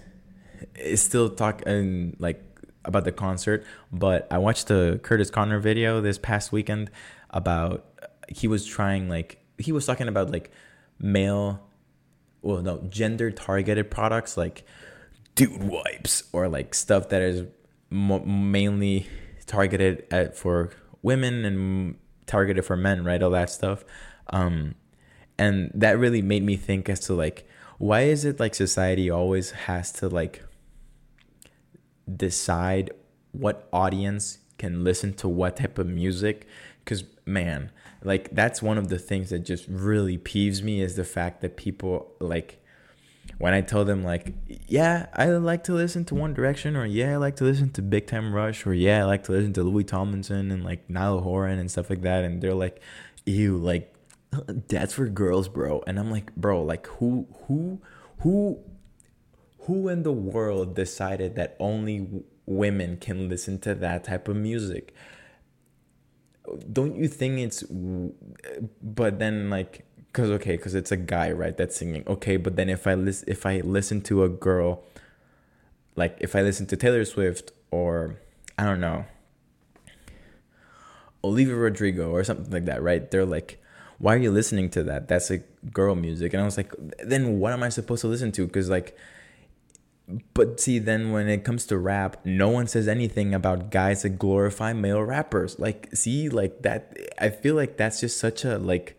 it's 0.76 1.02
still 1.02 1.30
talking 1.30 2.16
like 2.20 2.44
about 2.86 3.04
the 3.04 3.12
concert, 3.12 3.66
but 3.92 4.28
I 4.32 4.38
watched 4.38 4.68
the 4.68 5.00
Curtis 5.04 5.30
Connor 5.30 5.60
video 5.60 6.02
this 6.02 6.18
past 6.18 6.52
weekend 6.52 6.92
about 7.32 7.86
he 8.30 8.48
was 8.48 8.66
trying 8.66 9.10
like 9.10 9.40
he 9.58 9.72
was 9.72 9.86
talking 9.86 10.08
about 10.08 10.32
like 10.32 10.52
male 11.00 11.67
well 12.42 12.62
no 12.62 12.80
gender 12.90 13.32
targeted 13.32 13.90
products 13.90 14.38
like 14.38 14.64
dude 15.36 15.64
wipes 15.64 16.24
or 16.34 16.48
like 16.48 16.74
stuff 16.74 17.10
that 17.10 17.22
is 17.22 17.46
mainly 17.90 19.08
targeted 19.46 20.06
at 20.12 20.36
for 20.36 20.72
women 21.02 21.46
and 21.46 21.96
targeted 22.26 22.66
for 22.66 22.76
men, 22.76 23.04
right? 23.04 23.24
All 23.24 23.32
that 23.32 23.50
stuff. 23.50 23.84
Um, 24.32 24.76
and 25.40 25.72
that 25.74 25.98
really 25.98 26.22
made 26.22 26.44
me 26.44 26.56
think 26.58 26.90
as 26.90 27.00
to 27.02 27.14
like 27.14 27.48
why 27.78 28.02
is 28.02 28.26
it 28.26 28.40
like 28.40 28.56
society 28.56 29.10
always 29.10 29.52
has 29.52 29.92
to 29.92 30.10
like 30.10 30.44
decide 32.14 32.90
what 33.32 33.70
audience 33.72 34.40
can 34.58 34.84
listen 34.84 35.14
to 35.14 35.28
what 35.28 35.58
type 35.58 35.78
of 35.78 35.86
music 35.86 36.48
because 36.84 37.04
man 37.26 37.70
like 38.04 38.34
that's 38.34 38.62
one 38.62 38.78
of 38.78 38.90
the 38.90 39.00
things 39.00 39.30
that 39.30 39.40
just 39.40 39.66
really 39.68 40.18
peeves 40.18 40.62
me 40.62 40.82
is 40.82 40.96
the 40.96 41.04
fact 41.04 41.42
that 41.42 41.58
people 41.58 42.12
like 42.20 42.62
when 43.38 43.54
I 43.54 43.62
tell 43.62 43.86
them 43.86 44.04
like, 44.04 44.34
yeah, 44.68 45.08
I 45.14 45.28
like 45.28 45.64
to 45.66 45.74
listen 45.74 46.06
to 46.06 46.16
One 46.16 46.34
Direction, 46.34 46.76
or 46.76 46.86
yeah, 46.86 47.14
I 47.14 47.16
like 47.18 47.36
to 47.38 47.44
listen 47.44 47.70
to 47.74 47.82
Big 47.82 48.08
Time 48.08 48.34
Rush, 48.34 48.66
or 48.66 48.74
yeah, 48.74 49.02
I 49.02 49.04
like 49.04 49.24
to 49.26 49.32
listen 49.32 49.54
to 49.54 49.64
Louis 49.64 49.84
Tomlinson 49.84 50.50
and 50.52 50.64
like 50.64 50.90
Niall 50.90 51.22
Horan 51.22 51.60
and 51.60 51.70
stuff 51.70 51.90
like 51.90 52.02
that, 52.02 52.24
and 52.24 52.42
they're 52.42 52.56
like, 52.56 52.82
ew, 53.26 53.58
like 53.58 53.94
that's 54.68 54.94
for 54.94 55.08
girls, 55.08 55.48
bro. 55.48 55.84
And 55.88 56.00
I'm 56.00 56.12
like, 56.12 56.36
bro, 56.36 56.64
like 56.64 56.88
who, 56.88 57.28
who, 57.48 57.82
who, 58.20 58.60
who 59.60 59.88
in 59.90 60.04
the 60.04 60.12
world 60.12 60.76
decided 60.76 61.36
that 61.36 61.56
only 61.60 62.24
women 62.46 62.98
can 62.98 63.30
listen 63.30 63.60
to 63.60 63.76
that 63.76 64.04
type 64.06 64.28
of 64.28 64.36
music? 64.36 64.94
Don't 66.72 66.96
you 66.96 67.08
think 67.08 67.40
it's, 67.40 67.64
but 68.82 69.20
then 69.20 69.50
like 69.50 69.86
because 70.08 70.30
okay 70.32 70.58
because 70.58 70.74
it's 70.74 70.92
a 70.92 70.98
guy 70.98 71.32
right 71.32 71.58
that's 71.58 71.76
singing. 71.76 72.04
Okay 72.08 72.38
but 72.38 72.56
then 72.56 72.70
if 72.70 72.88
i 72.88 72.94
listen 72.94 73.28
if 73.28 73.46
i 73.46 73.60
listen 73.60 74.02
to 74.02 74.24
a 74.24 74.30
girl 74.30 74.84
like 75.96 76.18
if 76.20 76.36
i 76.36 76.42
listen 76.42 76.66
to 76.68 76.78
taylor 76.78 77.04
swift 77.06 77.52
or 77.70 78.20
i 78.58 78.64
don't 78.64 78.80
know 78.80 79.06
olivia 81.24 81.56
rodrigo 81.56 82.10
or 82.10 82.24
something 82.24 82.50
like 82.52 82.66
that 82.66 82.82
right 82.82 83.12
they're 83.12 83.26
like 83.26 83.62
why 84.00 84.14
are 84.14 84.18
you 84.18 84.32
listening 84.32 84.70
to 84.72 84.84
that? 84.84 85.08
That's 85.08 85.30
like 85.30 85.48
girl 85.72 85.96
music. 85.96 86.34
And 86.34 86.42
i 86.42 86.46
was 86.46 86.58
like 86.58 86.74
then 87.04 87.40
what 87.40 87.54
am 87.54 87.64
i 87.64 87.70
supposed 87.70 88.02
to 88.02 88.08
listen 88.08 88.32
to? 88.34 88.46
Because 88.46 88.70
like 88.70 88.98
but 90.34 90.60
see 90.60 90.80
then 90.80 91.12
when 91.12 91.28
it 91.28 91.44
comes 91.44 91.66
to 91.66 91.78
rap 91.78 92.18
no 92.26 92.50
one 92.50 92.66
says 92.66 92.88
anything 92.88 93.34
about 93.34 93.72
guys 93.72 94.04
that 94.04 94.12
glorify 94.12 94.72
male 94.72 95.02
rappers 95.02 95.60
like 95.60 95.90
see 95.94 96.30
like 96.30 96.62
that 96.62 96.96
i 97.20 97.30
feel 97.30 97.56
like 97.56 97.76
that's 97.76 98.00
just 98.00 98.18
such 98.18 98.46
a 98.46 98.58
like 98.58 98.98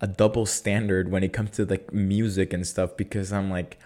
a 0.00 0.06
double 0.06 0.46
standard 0.46 1.10
when 1.10 1.22
it 1.22 1.32
comes 1.32 1.50
to 1.50 1.64
like 1.64 1.92
music 1.92 2.52
and 2.52 2.66
stuff 2.66 2.96
because 2.96 3.32
I'm 3.32 3.50
like, 3.50 3.78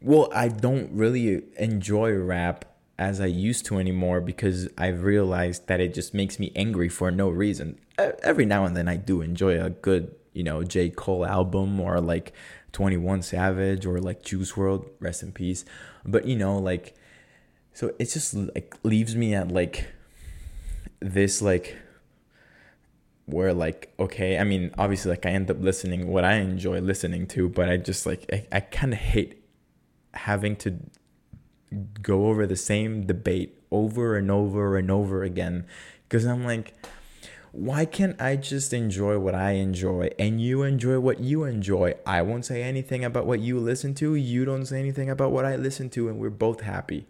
well, 0.00 0.28
I 0.34 0.48
don't 0.48 0.90
really 0.92 1.42
enjoy 1.58 2.12
rap 2.12 2.64
as 2.98 3.20
I 3.20 3.26
used 3.26 3.64
to 3.66 3.78
anymore 3.78 4.20
because 4.20 4.68
I've 4.76 5.04
realized 5.04 5.68
that 5.68 5.80
it 5.80 5.94
just 5.94 6.12
makes 6.12 6.38
me 6.38 6.52
angry 6.56 6.88
for 6.88 7.10
no 7.10 7.28
reason. 7.28 7.78
Every 8.22 8.44
now 8.44 8.64
and 8.64 8.76
then 8.76 8.88
I 8.88 8.96
do 8.96 9.20
enjoy 9.20 9.62
a 9.62 9.70
good, 9.70 10.14
you 10.32 10.42
know, 10.42 10.64
J. 10.64 10.90
Cole 10.90 11.24
album 11.24 11.80
or 11.80 12.00
like 12.00 12.32
21 12.72 13.22
Savage 13.22 13.86
or 13.86 14.00
like 14.00 14.22
Juice 14.22 14.52
WRLD, 14.52 14.88
rest 15.00 15.22
in 15.22 15.32
peace. 15.32 15.64
But 16.04 16.26
you 16.26 16.36
know, 16.36 16.58
like 16.58 16.94
so 17.72 17.92
it 17.98 18.06
just 18.06 18.34
like 18.34 18.76
leaves 18.82 19.14
me 19.16 19.34
at 19.34 19.48
like 19.48 19.86
this 21.00 21.40
like 21.40 21.76
where 23.26 23.54
like 23.54 23.94
okay 23.98 24.38
i 24.38 24.44
mean 24.44 24.72
obviously 24.76 25.08
like 25.08 25.24
i 25.24 25.30
end 25.30 25.48
up 25.50 25.56
listening 25.60 26.08
what 26.08 26.24
i 26.24 26.34
enjoy 26.34 26.80
listening 26.80 27.28
to 27.28 27.48
but 27.48 27.68
i 27.70 27.76
just 27.76 28.04
like 28.04 28.26
i, 28.32 28.44
I 28.50 28.60
kind 28.60 28.92
of 28.92 28.98
hate 28.98 29.40
having 30.12 30.56
to 30.56 30.80
go 32.02 32.26
over 32.26 32.46
the 32.46 32.56
same 32.56 33.06
debate 33.06 33.60
over 33.70 34.16
and 34.16 34.30
over 34.30 34.76
and 34.76 34.90
over 34.90 35.22
again. 35.22 35.66
Because 36.08 36.24
i'm 36.26 36.44
like 36.44 36.74
why 37.52 37.84
can't 37.84 38.20
i 38.20 38.36
just 38.36 38.72
enjoy 38.72 39.18
what 39.18 39.34
i 39.34 39.52
enjoy 39.52 40.08
and 40.18 40.40
you 40.40 40.62
enjoy 40.62 41.00
what 41.00 41.20
you 41.20 41.44
enjoy? 41.44 41.94
I 42.06 42.22
won't 42.22 42.44
say 42.44 42.62
anything 42.62 43.04
about 43.04 43.26
what 43.26 43.40
you 43.40 43.58
listen 43.58 43.94
to. 43.96 44.14
You 44.14 44.44
don't 44.44 44.66
say 44.66 44.78
anything 44.78 45.10
about 45.10 45.32
what 45.32 45.44
i 45.44 45.56
listen 45.56 45.90
to 45.90 46.08
and 46.08 46.18
we're 46.18 46.30
both 46.30 46.60
happy. 46.60 47.06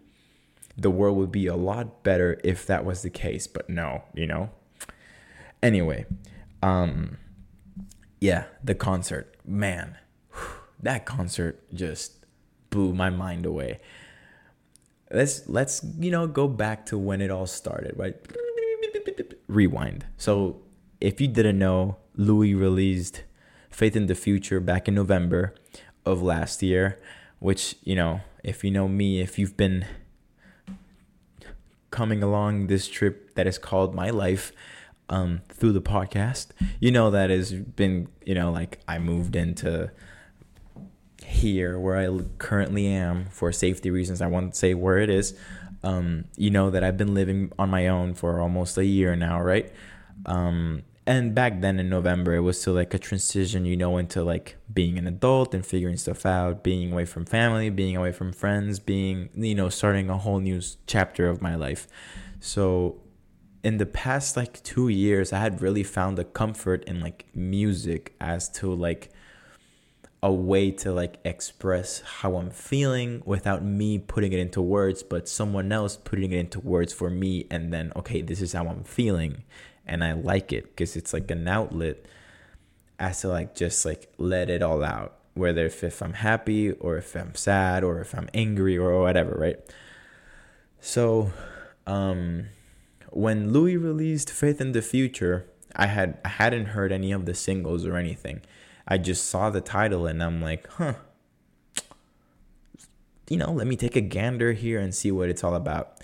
The 0.77 0.89
world 0.89 1.17
would 1.17 1.31
be 1.31 1.47
a 1.47 1.55
lot 1.55 2.03
better 2.03 2.39
if 2.43 2.65
that 2.65 2.85
was 2.85 3.01
the 3.01 3.09
case 3.09 3.47
but 3.47 3.69
no 3.69 4.03
you 4.13 4.27
know? 4.27 4.49
Anyway, 5.63 6.05
um, 6.63 7.17
yeah, 8.19 8.45
the 8.63 8.73
concert, 8.73 9.35
man, 9.45 9.97
that 10.79 11.05
concert 11.05 11.61
just 11.73 12.25
blew 12.69 12.93
my 12.93 13.09
mind 13.09 13.45
away. 13.45 13.79
Let's 15.11 15.47
let's 15.49 15.85
you 15.99 16.09
know 16.09 16.25
go 16.25 16.47
back 16.47 16.85
to 16.87 16.97
when 16.97 17.21
it 17.21 17.29
all 17.29 17.45
started, 17.45 17.93
right? 17.97 18.15
Rewind. 19.47 20.05
So, 20.17 20.61
if 20.99 21.19
you 21.19 21.27
didn't 21.27 21.59
know, 21.59 21.97
Louis 22.15 22.53
released 22.53 23.23
Faith 23.69 23.95
in 23.95 24.07
the 24.07 24.15
Future 24.15 24.59
back 24.59 24.87
in 24.87 24.95
November 24.95 25.55
of 26.05 26.21
last 26.21 26.61
year, 26.61 26.99
which, 27.39 27.75
you 27.83 27.95
know, 27.95 28.21
if 28.43 28.63
you 28.63 28.71
know 28.71 28.87
me, 28.87 29.21
if 29.21 29.39
you've 29.39 29.57
been 29.57 29.85
coming 31.89 32.23
along 32.23 32.67
this 32.67 32.87
trip 32.87 33.35
that 33.35 33.47
is 33.47 33.57
called 33.57 33.93
my 33.93 34.09
life, 34.09 34.51
um, 35.11 35.41
through 35.49 35.73
the 35.73 35.81
podcast. 35.81 36.47
You 36.79 36.91
know 36.91 37.11
that 37.11 37.29
has 37.29 37.53
been, 37.53 38.07
you 38.25 38.33
know, 38.33 38.51
like 38.51 38.79
I 38.87 38.97
moved 38.97 39.35
into 39.35 39.91
here 41.23 41.77
where 41.77 41.97
I 41.97 42.23
currently 42.39 42.87
am 42.87 43.25
for 43.29 43.51
safety 43.51 43.91
reasons. 43.91 44.21
I 44.21 44.27
won't 44.27 44.55
say 44.55 44.73
where 44.73 44.97
it 44.97 45.09
is. 45.09 45.37
Um, 45.83 46.25
you 46.37 46.51
know 46.51 46.69
that 46.69 46.83
I've 46.83 46.97
been 46.97 47.13
living 47.13 47.51
on 47.57 47.69
my 47.69 47.87
own 47.87 48.13
for 48.13 48.39
almost 48.39 48.77
a 48.77 48.85
year 48.85 49.15
now, 49.15 49.41
right? 49.41 49.71
Um, 50.25 50.83
and 51.07 51.33
back 51.33 51.61
then 51.61 51.79
in 51.79 51.89
November, 51.89 52.35
it 52.35 52.41
was 52.41 52.61
still 52.61 52.73
like 52.73 52.93
a 52.93 52.99
transition, 52.99 53.65
you 53.65 53.75
know, 53.75 53.97
into 53.97 54.23
like 54.23 54.57
being 54.71 54.99
an 54.99 55.07
adult 55.07 55.55
and 55.55 55.65
figuring 55.65 55.97
stuff 55.97 56.25
out, 56.25 56.63
being 56.63 56.91
away 56.91 57.05
from 57.05 57.25
family, 57.25 57.69
being 57.69 57.97
away 57.97 58.11
from 58.11 58.31
friends, 58.31 58.79
being, 58.79 59.29
you 59.35 59.55
know, 59.55 59.69
starting 59.69 60.09
a 60.09 60.17
whole 60.17 60.39
new 60.39 60.61
chapter 60.85 61.27
of 61.27 61.41
my 61.41 61.55
life. 61.55 61.87
So 62.39 63.01
in 63.63 63.77
the 63.77 63.87
past 63.87 64.37
like 64.37 64.61
two 64.63 64.89
years, 64.89 65.33
I 65.33 65.39
had 65.39 65.61
really 65.61 65.83
found 65.83 66.19
a 66.19 66.23
comfort 66.23 66.83
in 66.85 66.99
like 66.99 67.25
music 67.33 68.15
as 68.21 68.47
to 68.49 68.71
like 68.73 69.09
a 70.23 70.31
way 70.31 70.69
to 70.69 70.91
like 70.91 71.17
express 71.25 72.01
how 72.01 72.35
I'm 72.35 72.51
feeling 72.51 73.23
without 73.25 73.63
me 73.63 73.97
putting 73.97 74.33
it 74.33 74.39
into 74.39 74.61
words, 74.61 75.01
but 75.01 75.27
someone 75.27 75.71
else 75.71 75.97
putting 75.97 76.31
it 76.31 76.37
into 76.37 76.59
words 76.59 76.93
for 76.93 77.09
me. 77.09 77.47
And 77.49 77.73
then, 77.73 77.91
okay, 77.95 78.21
this 78.21 78.41
is 78.41 78.53
how 78.53 78.67
I'm 78.67 78.83
feeling. 78.83 79.43
And 79.85 80.03
I 80.03 80.13
like 80.13 80.53
it 80.53 80.65
because 80.65 80.95
it's 80.95 81.11
like 81.11 81.31
an 81.31 81.47
outlet 81.47 82.05
as 82.99 83.21
to 83.21 83.29
like 83.29 83.55
just 83.55 83.83
like 83.83 84.13
let 84.17 84.49
it 84.49 84.61
all 84.61 84.83
out, 84.83 85.17
whether 85.33 85.65
if, 85.65 85.83
if 85.83 86.03
I'm 86.03 86.13
happy 86.13 86.71
or 86.71 86.97
if 86.97 87.15
I'm 87.15 87.33
sad 87.33 87.83
or 87.83 87.99
if 87.99 88.13
I'm 88.13 88.29
angry 88.33 88.77
or 88.77 89.01
whatever, 89.01 89.35
right? 89.39 89.57
So, 90.79 91.31
um, 91.87 92.45
when 93.09 93.51
Louis 93.51 93.75
released 93.75 94.29
Faith 94.29 94.61
in 94.61 94.71
the 94.71 94.81
Future, 94.81 95.47
I 95.75 95.87
had 95.87 96.19
I 96.23 96.29
hadn't 96.29 96.67
heard 96.67 96.91
any 96.91 97.11
of 97.11 97.25
the 97.25 97.33
singles 97.33 97.85
or 97.85 97.97
anything. 97.97 98.41
I 98.87 98.97
just 98.97 99.27
saw 99.27 99.49
the 99.49 99.61
title 99.61 100.07
and 100.07 100.21
I'm 100.23 100.41
like, 100.41 100.67
huh. 100.73 100.95
You 103.29 103.37
know, 103.37 103.51
let 103.51 103.67
me 103.67 103.77
take 103.77 103.95
a 103.95 104.01
gander 104.01 104.51
here 104.51 104.79
and 104.79 104.93
see 104.93 105.11
what 105.11 105.29
it's 105.29 105.43
all 105.43 105.55
about. 105.55 106.01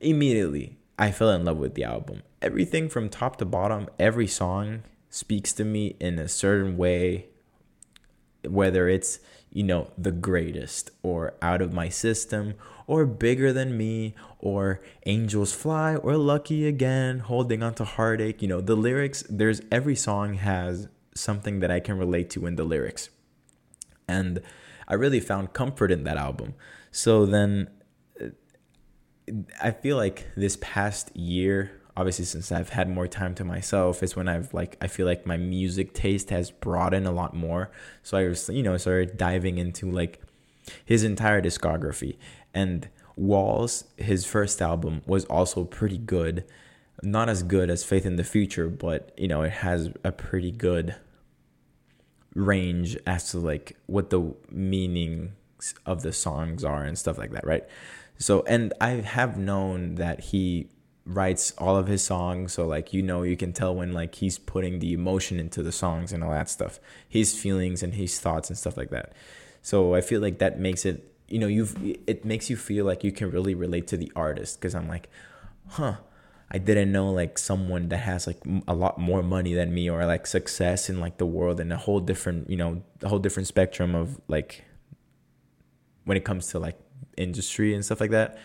Immediately, 0.00 0.76
I 0.98 1.12
fell 1.12 1.30
in 1.30 1.44
love 1.44 1.58
with 1.58 1.74
the 1.74 1.84
album. 1.84 2.22
Everything 2.42 2.88
from 2.88 3.08
top 3.08 3.36
to 3.36 3.44
bottom, 3.44 3.88
every 3.98 4.26
song 4.26 4.82
speaks 5.08 5.52
to 5.54 5.64
me 5.64 5.94
in 6.00 6.18
a 6.18 6.26
certain 6.26 6.76
way, 6.76 7.26
whether 8.44 8.88
it's, 8.88 9.20
you 9.52 9.62
know, 9.62 9.90
the 9.96 10.10
greatest 10.10 10.90
or 11.02 11.34
out 11.40 11.62
of 11.62 11.72
my 11.72 11.88
system 11.88 12.54
or 12.86 13.04
bigger 13.04 13.52
than 13.52 13.76
me 13.76 14.14
or 14.38 14.80
angels 15.06 15.52
fly 15.52 15.96
or 15.96 16.16
lucky 16.16 16.66
again 16.66 17.20
holding 17.20 17.62
on 17.62 17.74
to 17.74 17.84
heartache 17.84 18.40
you 18.40 18.48
know 18.48 18.60
the 18.60 18.76
lyrics 18.76 19.24
there's 19.28 19.60
every 19.72 19.96
song 19.96 20.34
has 20.34 20.88
something 21.18 21.60
that 21.60 21.70
i 21.70 21.80
can 21.80 21.98
relate 21.98 22.30
to 22.30 22.46
in 22.46 22.56
the 22.56 22.64
lyrics. 22.64 23.10
And 24.08 24.40
i 24.88 24.94
really 24.94 25.20
found 25.20 25.52
comfort 25.52 25.90
in 25.90 26.04
that 26.04 26.16
album. 26.16 26.54
So 26.90 27.26
then 27.26 27.68
uh, 28.20 28.26
i 29.60 29.70
feel 29.70 29.96
like 29.96 30.28
this 30.36 30.56
past 30.60 31.14
year 31.16 31.72
obviously 31.96 32.26
since 32.26 32.52
i've 32.52 32.68
had 32.68 32.88
more 32.90 33.08
time 33.08 33.34
to 33.34 33.42
myself 33.42 34.02
is 34.02 34.14
when 34.14 34.28
i've 34.28 34.52
like 34.52 34.76
i 34.82 34.86
feel 34.86 35.06
like 35.06 35.24
my 35.26 35.38
music 35.38 35.94
taste 35.94 36.28
has 36.30 36.50
broadened 36.50 37.06
a 37.06 37.10
lot 37.10 37.34
more. 37.34 37.70
So 38.02 38.16
i 38.18 38.28
was 38.28 38.48
you 38.48 38.62
know 38.62 38.76
started 38.76 39.16
diving 39.16 39.58
into 39.58 39.90
like 39.90 40.20
his 40.84 41.04
entire 41.04 41.40
discography. 41.42 42.16
And 42.54 42.88
Walls, 43.16 43.84
his 43.96 44.24
first 44.24 44.60
album, 44.60 45.02
was 45.06 45.24
also 45.26 45.64
pretty 45.64 45.98
good. 45.98 46.44
Not 47.02 47.28
as 47.28 47.42
good 47.42 47.70
as 47.70 47.84
Faith 47.84 48.06
in 48.06 48.16
the 48.16 48.24
Future, 48.24 48.68
but 48.68 49.12
you 49.16 49.28
know, 49.28 49.42
it 49.42 49.52
has 49.52 49.90
a 50.04 50.12
pretty 50.12 50.50
good 50.50 50.94
range 52.36 52.96
as 53.06 53.30
to 53.30 53.38
like 53.38 53.76
what 53.86 54.10
the 54.10 54.34
meanings 54.50 55.30
of 55.86 56.02
the 56.02 56.12
songs 56.12 56.64
are 56.64 56.84
and 56.84 56.98
stuff 56.98 57.18
like 57.18 57.32
that, 57.32 57.46
right? 57.46 57.64
So, 58.18 58.42
and 58.42 58.72
I 58.80 58.90
have 58.90 59.36
known 59.36 59.96
that 59.96 60.20
he 60.20 60.68
writes 61.06 61.52
all 61.58 61.76
of 61.76 61.86
his 61.86 62.02
songs 62.02 62.52
so 62.52 62.66
like 62.66 62.92
you 62.92 63.00
know 63.00 63.22
you 63.22 63.36
can 63.36 63.52
tell 63.52 63.72
when 63.72 63.92
like 63.92 64.16
he's 64.16 64.40
putting 64.40 64.80
the 64.80 64.92
emotion 64.92 65.38
into 65.38 65.62
the 65.62 65.70
songs 65.70 66.12
and 66.12 66.24
all 66.24 66.32
that 66.32 66.50
stuff 66.50 66.80
his 67.08 67.32
feelings 67.32 67.80
and 67.80 67.94
his 67.94 68.18
thoughts 68.18 68.50
and 68.50 68.58
stuff 68.58 68.76
like 68.76 68.90
that 68.90 69.12
so 69.62 69.94
i 69.94 70.00
feel 70.00 70.20
like 70.20 70.40
that 70.40 70.58
makes 70.58 70.84
it 70.84 71.14
you 71.28 71.38
know 71.38 71.46
you've 71.46 71.76
it 72.08 72.24
makes 72.24 72.50
you 72.50 72.56
feel 72.56 72.84
like 72.84 73.04
you 73.04 73.12
can 73.12 73.30
really 73.30 73.54
relate 73.54 73.86
to 73.86 73.96
the 73.96 74.10
artist 74.16 74.58
because 74.58 74.74
i'm 74.74 74.88
like 74.88 75.08
huh 75.68 75.94
i 76.50 76.58
didn't 76.58 76.92
know 76.92 77.10
like 77.10 77.38
someone 77.38 77.88
that 77.88 77.98
has 77.98 78.26
like 78.26 78.38
a 78.68 78.74
lot 78.74 78.98
more 78.98 79.22
money 79.22 79.54
than 79.54 79.72
me 79.74 79.90
or 79.90 80.04
like 80.06 80.26
success 80.26 80.88
in 80.88 81.00
like 81.00 81.18
the 81.18 81.26
world 81.26 81.60
and 81.60 81.72
a 81.72 81.76
whole 81.76 82.00
different 82.00 82.48
you 82.48 82.56
know 82.56 82.82
a 83.02 83.08
whole 83.08 83.18
different 83.18 83.46
spectrum 83.46 83.94
of 83.94 84.20
like 84.28 84.64
when 86.04 86.16
it 86.16 86.24
comes 86.24 86.48
to 86.48 86.58
like 86.58 86.78
industry 87.16 87.74
and 87.74 87.84
stuff 87.84 88.00
like 88.00 88.10
that 88.10 88.38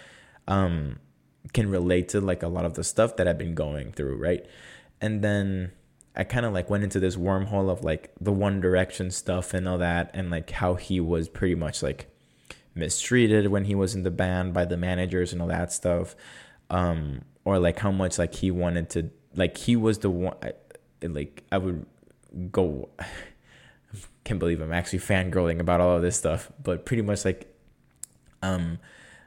um 0.48 0.98
can 1.54 1.70
relate 1.70 2.10
to 2.10 2.22
like 2.22 2.44
a 2.44 2.48
lot 2.48 2.66
of 2.66 2.76
the 2.76 2.84
stuff 2.84 3.18
that 3.18 3.28
I've 3.28 3.38
been 3.38 3.56
going 3.56 3.92
through, 3.92 4.18
right? 4.18 4.46
And 5.00 5.22
then 5.22 5.72
I 6.16 6.24
kind 6.24 6.46
of 6.46 6.54
like 6.54 6.70
went 6.70 6.84
into 6.84 7.00
this 7.00 7.16
wormhole 7.16 7.70
of 7.70 7.84
like 7.84 8.12
the 8.20 8.32
One 8.32 8.62
Direction 8.62 9.12
stuff 9.12 9.54
and 9.54 9.68
all 9.68 9.78
that, 9.80 10.12
and 10.14 10.30
like 10.30 10.52
how 10.52 10.76
he 10.76 11.00
was 11.00 11.28
pretty 11.30 11.56
much 11.56 11.82
like 11.82 12.08
mistreated 12.76 13.48
when 13.48 13.66
he 13.66 13.76
was 13.76 13.96
in 13.96 14.04
the 14.04 14.12
band 14.12 14.54
by 14.54 14.66
the 14.66 14.78
managers 14.78 15.34
and 15.34 15.42
all 15.42 15.48
that 15.48 15.74
stuff, 15.74 16.16
um, 16.70 17.22
or 17.46 17.60
like 17.60 17.80
how 17.80 17.92
much 17.92 18.18
like 18.18 18.36
he 18.36 18.52
wanted 18.52 18.90
to 18.92 19.10
like 19.36 19.58
he 19.58 19.76
was 19.76 20.00
the 20.00 20.10
one 20.10 20.36
like 21.02 21.44
I 21.52 21.58
would 21.58 21.86
go. 22.52 22.90
can't 24.24 24.40
believe 24.40 24.62
I'm 24.62 24.72
actually 24.72 25.00
fangirling 25.00 25.60
about 25.60 25.82
all 25.82 25.96
of 25.96 26.02
this 26.02 26.16
stuff, 26.16 26.52
but 26.62 26.86
pretty 26.86 27.02
much 27.02 27.26
like, 27.26 27.54
um, 28.44 28.78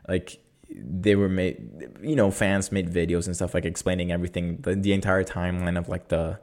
like 0.08 0.38
they 0.70 1.14
were 1.14 1.28
made 1.28 1.88
you 2.02 2.16
know 2.16 2.30
fans 2.30 2.72
made 2.72 2.92
videos 2.92 3.26
and 3.26 3.36
stuff 3.36 3.54
like 3.54 3.64
explaining 3.64 4.10
everything 4.10 4.56
the, 4.62 4.74
the 4.74 4.92
entire 4.92 5.22
timeline 5.22 5.78
of 5.78 5.88
like 5.88 6.08
the 6.08 6.38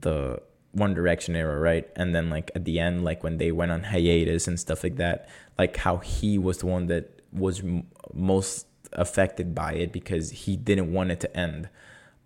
the 0.00 0.40
one 0.72 0.94
direction 0.94 1.36
era 1.36 1.58
right 1.58 1.88
and 1.94 2.14
then 2.14 2.28
like 2.28 2.50
at 2.54 2.64
the 2.64 2.80
end 2.80 3.04
like 3.04 3.22
when 3.22 3.38
they 3.38 3.52
went 3.52 3.70
on 3.70 3.84
hiatus 3.84 4.48
and 4.48 4.58
stuff 4.58 4.82
like 4.82 4.96
that 4.96 5.28
like 5.58 5.76
how 5.76 5.98
he 5.98 6.38
was 6.38 6.58
the 6.58 6.66
one 6.66 6.86
that 6.86 7.22
was 7.32 7.60
m- 7.60 7.86
most 8.12 8.66
affected 8.92 9.54
by 9.54 9.72
it 9.74 9.92
because 9.92 10.30
he 10.30 10.56
didn't 10.56 10.92
want 10.92 11.10
it 11.10 11.20
to 11.20 11.36
end. 11.36 11.68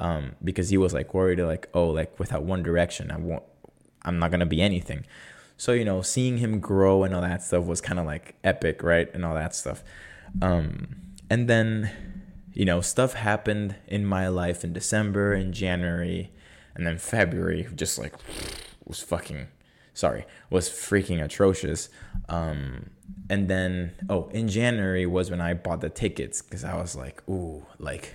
Um 0.00 0.32
because 0.42 0.70
he 0.70 0.78
was 0.78 0.92
like 0.94 1.14
worried 1.14 1.38
like 1.40 1.68
oh 1.74 1.88
like 1.88 2.18
without 2.18 2.42
one 2.42 2.62
direction 2.62 3.10
i 3.10 3.16
won't 3.16 3.44
i'm 4.02 4.18
not 4.18 4.30
gonna 4.30 4.46
be 4.46 4.62
anything. 4.62 5.04
So 5.56 5.72
you 5.72 5.84
know 5.84 6.02
seeing 6.02 6.38
him 6.38 6.60
grow 6.60 7.04
and 7.04 7.14
all 7.14 7.22
that 7.22 7.42
stuff 7.42 7.64
was 7.64 7.80
kind 7.80 7.98
of 7.98 8.06
like 8.06 8.34
epic 8.42 8.82
right 8.82 9.08
and 9.14 9.24
all 9.24 9.34
that 9.34 9.54
stuff. 9.54 9.84
Um 10.40 10.96
and 11.32 11.48
then, 11.48 11.90
you 12.52 12.66
know, 12.66 12.82
stuff 12.82 13.14
happened 13.14 13.76
in 13.88 14.04
my 14.04 14.28
life 14.28 14.64
in 14.64 14.74
December 14.74 15.32
and 15.32 15.54
January, 15.54 16.30
and 16.74 16.86
then 16.86 16.98
February 16.98 17.66
just 17.74 17.98
like 17.98 18.12
was 18.84 19.00
fucking 19.00 19.48
sorry 19.94 20.24
was 20.50 20.68
freaking 20.68 21.22
atrocious. 21.22 21.88
Um, 22.28 22.90
and 23.28 23.48
then 23.48 23.92
oh, 24.08 24.28
in 24.32 24.48
January 24.48 25.06
was 25.06 25.30
when 25.30 25.40
I 25.40 25.54
bought 25.54 25.80
the 25.80 25.90
tickets 25.90 26.42
because 26.42 26.64
I 26.64 26.76
was 26.76 26.96
like, 26.96 27.22
ooh, 27.28 27.66
like, 27.78 28.14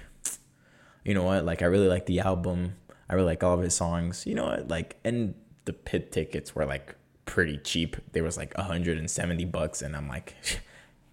you 1.04 1.14
know 1.14 1.24
what? 1.24 1.46
Like 1.46 1.62
I 1.62 1.66
really 1.66 1.88
like 1.88 2.06
the 2.06 2.20
album. 2.20 2.76
I 3.10 3.16
really 3.16 3.28
like 3.28 3.44
all 3.44 3.54
of 3.54 3.62
his 3.62 3.76
songs. 3.76 4.26
You 4.26 4.36
know 4.36 4.46
what? 4.46 4.68
Like, 4.68 4.98
and 5.04 5.34
the 5.66 5.74
pit 5.74 6.12
tickets 6.12 6.56
were 6.56 6.66
like 6.66 6.96
pretty 7.26 7.58
cheap. 7.58 7.98
There 8.12 8.24
was 8.24 8.38
like 8.38 8.58
170 8.58 9.46
bucks, 9.46 9.82
and 9.82 9.96
I'm 9.96 10.08
like 10.08 10.36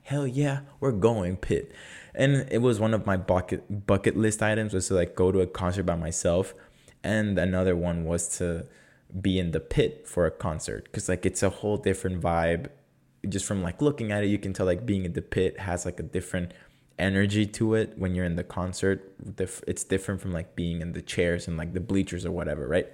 hell 0.05 0.27
yeah, 0.27 0.61
we're 0.81 0.92
going 0.92 1.37
pit. 1.37 1.72
And 2.14 2.46
it 2.50 2.62
was 2.62 2.79
one 2.79 2.94
of 2.94 3.07
my 3.07 3.16
bucket 3.16 3.87
bucket 3.87 4.16
list 4.16 4.42
items 4.42 4.72
was 4.72 4.88
to 4.88 4.94
like 4.94 5.16
go 5.16 5.33
to 5.33 5.40
a 5.40 5.46
concert 5.46 5.83
by 5.85 5.96
myself. 5.96 6.55
And 7.03 7.38
another 7.38 7.77
one 7.77 8.05
was 8.05 8.38
to 8.38 8.66
be 9.20 9.38
in 9.38 9.53
the 9.53 9.61
pit 9.61 10.07
for 10.07 10.27
a 10.27 10.31
concert 10.31 10.85
because 10.85 11.09
like 11.09 11.24
it's 11.24 11.42
a 11.42 11.50
whole 11.50 11.77
different 11.77 12.20
vibe. 12.20 12.68
Just 13.29 13.46
from 13.46 13.62
like 13.62 13.81
looking 13.81 14.12
at 14.12 14.24
it, 14.24 14.27
you 14.27 14.38
can 14.38 14.53
tell 14.53 14.66
like 14.66 14.85
being 14.85 15.05
in 15.05 15.12
the 15.12 15.22
pit 15.22 15.61
has 15.61 15.85
like 15.85 15.98
a 16.00 16.03
different 16.03 16.53
energy 16.98 17.46
to 17.46 17.74
it 17.74 17.94
when 17.96 18.14
you're 18.14 18.24
in 18.24 18.37
the 18.37 18.44
concert. 18.44 19.14
It's 19.38 19.85
different 19.85 20.20
from 20.20 20.33
like 20.33 20.55
being 20.55 20.81
in 20.81 20.92
the 20.92 21.03
chairs 21.03 21.48
and 21.48 21.57
like 21.57 21.72
the 21.72 21.81
bleachers 21.81 22.27
or 22.27 22.33
whatever, 22.33 22.68
right? 22.68 22.88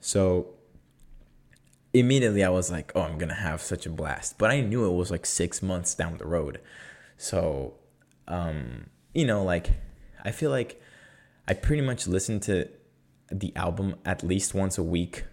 So 0.00 0.54
immediately 1.94 2.44
I 2.44 2.50
was 2.50 2.70
like, 2.70 2.92
oh, 2.94 3.02
I'm 3.02 3.18
gonna 3.18 3.34
have 3.34 3.62
such 3.62 3.86
a 3.86 3.90
blast. 3.90 4.38
But 4.38 4.50
I 4.50 4.60
knew 4.60 4.84
it 4.84 4.94
was 4.94 5.10
like 5.10 5.26
six 5.26 5.62
months 5.62 5.94
down 5.94 6.18
the 6.18 6.26
road. 6.26 6.60
So, 7.16 7.74
um, 8.28 8.86
you 9.14 9.24
know, 9.24 9.42
like 9.42 9.70
I 10.24 10.30
feel 10.32 10.50
like 10.50 10.80
I 11.48 11.54
pretty 11.54 11.82
much 11.82 12.06
listen 12.06 12.40
to 12.40 12.68
the 13.30 13.54
album 13.56 13.96
at 14.04 14.22
least 14.22 14.54
once 14.54 14.76
a 14.78 14.82
week. 14.82 15.24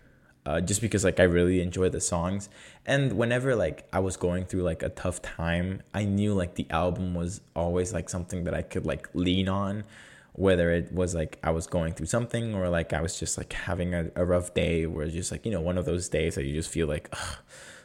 Uh, 0.45 0.60
just 0.60 0.82
because 0.82 1.06
like 1.06 1.21
I 1.21 1.23
really 1.23 1.62
enjoy 1.62 1.88
the 1.88 2.01
songs 2.01 2.49
and 2.86 3.13
whenever 3.13 3.56
like 3.56 3.88
I 3.93 3.99
was 3.99 4.17
going 4.17 4.43
through 4.43 4.63
like 4.63 4.84
a 4.84 4.89
tough 4.89 5.21
time 5.21 5.82
I 5.93 6.03
knew 6.03 6.34
like 6.34 6.56
the 6.56 6.67
album 6.69 7.13
was 7.13 7.39
always 7.56 7.93
like 7.93 8.10
something 8.10 8.43
that 8.43 8.53
I 8.53 8.62
could 8.62 8.86
like 8.86 9.08
lean 9.13 9.47
on 9.47 9.86
whether 10.34 10.71
it 10.71 10.91
was 10.91 11.15
like 11.15 11.39
I 11.43 11.51
was 11.51 11.67
going 11.67 11.93
through 11.93 12.08
something 12.08 12.56
or 12.56 12.67
like 12.67 12.91
I 12.91 13.01
was 13.01 13.17
just 13.19 13.38
like 13.38 13.53
having 13.53 13.93
a, 13.93 14.12
a 14.15 14.25
rough 14.25 14.53
day 14.53 14.86
where 14.86 15.08
just 15.08 15.32
like, 15.32 15.45
you 15.45 15.51
know, 15.51 15.62
one 15.62 15.77
of 15.77 15.86
those 15.86 16.10
days 16.10 16.36
that 16.36 16.43
you 16.43 16.53
just 16.53 16.69
feel 16.69 16.88
like, 16.88 17.13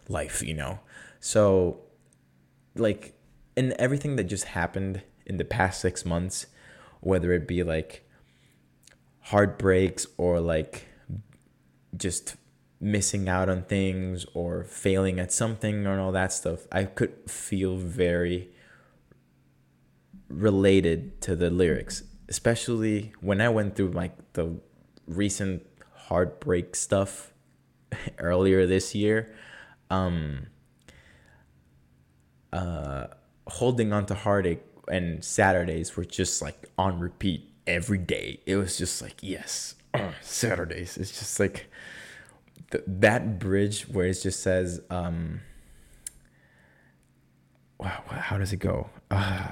life, 0.09 0.43
you 0.43 0.55
know? 0.55 0.81
So, 1.21 1.81
like, 2.75 3.15
in 3.57 3.75
everything 3.79 4.17
that 4.17 4.25
just 4.25 4.45
happened 4.45 5.03
in 5.27 5.37
the 5.37 5.45
past 5.45 5.81
six 5.81 6.05
months, 6.05 6.47
whether 7.01 7.33
it 7.33 7.47
be 7.47 7.63
like 7.63 8.09
heartbreaks 9.21 10.07
or 10.17 10.41
like 10.41 10.87
just 11.97 12.37
missing 12.81 13.29
out 13.29 13.49
on 13.49 13.63
things 13.65 14.25
or 14.35 14.65
failing 14.65 15.19
at 15.19 15.33
something 15.33 15.87
or 15.87 15.99
all 15.99 16.13
that 16.13 16.33
stuff, 16.33 16.67
I 16.71 16.85
could 16.85 17.31
feel 17.31 17.77
very 17.77 18.51
related 20.29 21.21
to 21.23 21.35
the 21.35 21.51
lyrics 21.51 22.03
especially 22.29 23.13
when 23.21 23.41
I 23.41 23.49
went 23.49 23.75
through 23.75 23.91
like 23.91 24.33
the 24.35 24.61
recent 25.07 25.67
heartbreak 25.95 26.77
stuff 26.77 27.33
earlier 28.19 28.67
this 28.67 28.95
year, 28.95 29.35
um, 29.91 30.47
uh, 32.53 33.07
holding 33.47 33.93
on 33.93 34.07
to 34.07 34.15
heartache 34.15 34.63
and 34.89 35.25
Saturdays 35.25 35.97
were 35.97 36.05
just 36.05 36.41
like 36.41 36.71
on 36.79 36.99
repeat 37.01 37.51
every 37.67 37.99
day. 37.99 38.41
It 38.47 38.57
was 38.57 38.77
just 38.79 39.03
like, 39.03 39.17
yes, 39.23 39.75
Saturdays. 40.21 40.97
It's 40.97 41.19
just 41.19 41.41
like 41.41 41.71
th- 42.71 42.85
that 42.87 43.39
bridge 43.39 43.83
where 43.89 44.07
it 44.07 44.15
just 44.15 44.43
says, 44.43 44.81
um, 44.91 45.41
wow, 47.79 48.03
how 48.09 48.39
does 48.39 48.53
it 48.53 48.59
go? 48.59 48.91
Uh, 49.11 49.49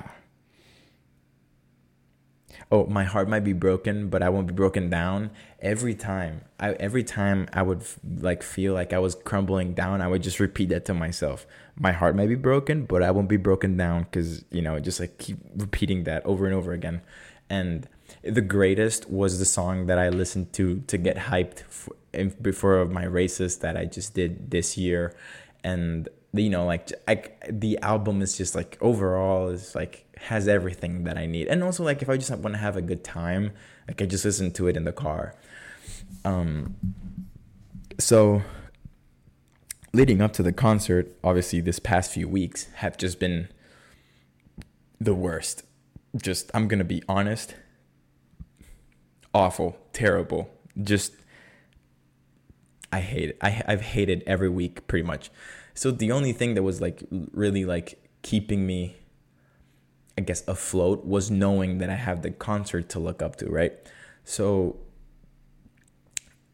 oh 2.70 2.86
my 2.86 3.04
heart 3.04 3.28
might 3.28 3.44
be 3.44 3.52
broken 3.52 4.08
but 4.08 4.22
i 4.22 4.28
won't 4.28 4.46
be 4.46 4.52
broken 4.52 4.90
down. 4.90 5.30
Every 5.60 5.94
time 5.94 6.42
i 6.60 6.72
every 6.72 7.04
time 7.04 7.48
i 7.52 7.62
would 7.62 7.84
like 8.20 8.42
feel 8.42 8.74
like 8.74 8.92
i 8.92 8.98
was 8.98 9.14
crumbling 9.14 9.74
down 9.74 10.00
i 10.00 10.08
would 10.08 10.22
just 10.22 10.40
repeat 10.40 10.68
that 10.70 10.84
to 10.86 10.94
myself. 10.94 11.46
My 11.76 11.92
heart 11.92 12.16
might 12.16 12.28
be 12.28 12.34
broken 12.34 12.84
but 12.84 13.02
i 13.02 13.10
won't 13.10 13.28
be 13.28 13.36
broken 13.36 13.76
down 13.76 14.04
because 14.04 14.44
you 14.50 14.62
know 14.62 14.78
just 14.80 15.00
like 15.00 15.18
keep 15.18 15.38
repeating 15.54 16.04
that 16.04 16.24
over 16.26 16.46
and 16.46 16.54
over 16.54 16.72
again. 16.72 17.02
And 17.48 17.88
the 18.22 18.40
greatest 18.40 19.08
was 19.08 19.38
the 19.38 19.44
song 19.44 19.86
that 19.86 19.98
i 19.98 20.08
listened 20.08 20.52
to 20.54 20.80
to 20.86 20.98
get 20.98 21.16
hyped 21.16 21.60
for, 21.68 21.94
before 22.42 22.84
my 22.86 23.04
races 23.04 23.58
that 23.58 23.76
i 23.76 23.84
just 23.84 24.14
did 24.14 24.50
this 24.50 24.76
year 24.76 25.14
and 25.64 26.08
you 26.32 26.50
know 26.50 26.64
like 26.66 26.92
I, 27.08 27.22
the 27.48 27.78
album 27.78 28.22
is 28.22 28.36
just 28.36 28.54
like 28.54 28.76
overall 28.80 29.48
is 29.48 29.74
like 29.74 30.06
has 30.18 30.48
everything 30.48 31.04
that 31.04 31.18
I 31.18 31.26
need. 31.26 31.46
And 31.48 31.62
also 31.62 31.84
like 31.84 32.02
if 32.02 32.08
I 32.08 32.16
just 32.16 32.30
want 32.30 32.54
to 32.54 32.58
have 32.58 32.76
a 32.76 32.82
good 32.82 33.04
time, 33.04 33.52
like 33.86 34.00
I 34.00 34.06
just 34.06 34.24
listen 34.24 34.50
to 34.52 34.68
it 34.68 34.76
in 34.76 34.84
the 34.84 34.92
car. 34.92 35.34
Um 36.24 36.76
so 37.98 38.42
leading 39.92 40.20
up 40.20 40.32
to 40.34 40.42
the 40.42 40.52
concert, 40.52 41.14
obviously 41.22 41.60
this 41.60 41.78
past 41.78 42.12
few 42.12 42.28
weeks 42.28 42.68
have 42.76 42.96
just 42.96 43.18
been 43.18 43.48
the 45.00 45.14
worst. 45.14 45.64
Just 46.16 46.50
I'm 46.54 46.68
to 46.68 46.84
be 46.84 47.02
honest. 47.08 47.54
Awful, 49.34 49.76
terrible. 49.92 50.50
Just 50.82 51.12
I 52.92 53.00
hate 53.00 53.30
it. 53.30 53.38
I 53.40 53.62
I've 53.66 53.82
hated 53.82 54.22
every 54.26 54.48
week 54.48 54.86
pretty 54.86 55.06
much. 55.06 55.30
So 55.74 55.90
the 55.90 56.12
only 56.12 56.32
thing 56.32 56.54
that 56.54 56.62
was 56.62 56.80
like 56.80 57.02
really 57.10 57.64
like 57.64 57.98
keeping 58.22 58.66
me 58.66 58.96
I 60.18 60.22
guess 60.22 60.46
afloat 60.48 61.04
was 61.04 61.30
knowing 61.30 61.78
that 61.78 61.90
I 61.90 61.94
have 61.94 62.22
the 62.22 62.30
concert 62.30 62.88
to 62.90 62.98
look 62.98 63.20
up 63.20 63.36
to, 63.36 63.50
right? 63.50 63.74
So 64.24 64.78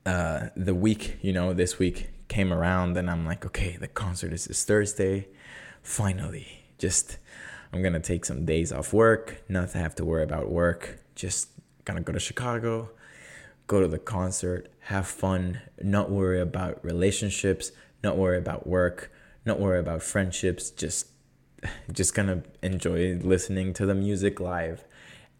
uh, 0.04 0.48
the 0.56 0.74
week, 0.74 1.18
you 1.22 1.32
know, 1.32 1.52
this 1.52 1.78
week 1.78 2.10
came 2.26 2.52
around 2.52 2.96
and 2.96 3.08
I'm 3.08 3.24
like, 3.24 3.46
okay, 3.46 3.76
the 3.76 3.86
concert 3.86 4.32
is 4.32 4.46
this 4.46 4.64
Thursday. 4.64 5.28
Finally, 5.82 6.64
just 6.78 7.18
I'm 7.72 7.82
gonna 7.82 8.00
take 8.00 8.24
some 8.24 8.44
days 8.44 8.72
off 8.72 8.92
work, 8.92 9.44
not 9.48 9.70
to 9.70 9.78
have 9.78 9.94
to 9.96 10.04
worry 10.04 10.24
about 10.24 10.50
work, 10.50 10.98
just 11.14 11.50
gonna 11.84 12.00
go 12.00 12.12
to 12.12 12.20
Chicago, 12.20 12.90
go 13.66 13.80
to 13.80 13.88
the 13.88 13.98
concert, 13.98 14.70
have 14.80 15.06
fun, 15.06 15.60
not 15.82 16.10
worry 16.10 16.40
about 16.40 16.84
relationships, 16.84 17.72
not 18.02 18.16
worry 18.16 18.38
about 18.38 18.66
work, 18.66 19.12
not 19.44 19.58
worry 19.58 19.78
about 19.78 20.02
friendships, 20.02 20.70
just 20.70 21.08
just 21.92 22.14
gonna 22.14 22.42
enjoy 22.62 23.18
listening 23.22 23.72
to 23.74 23.86
the 23.86 23.94
music 23.94 24.40
live. 24.40 24.84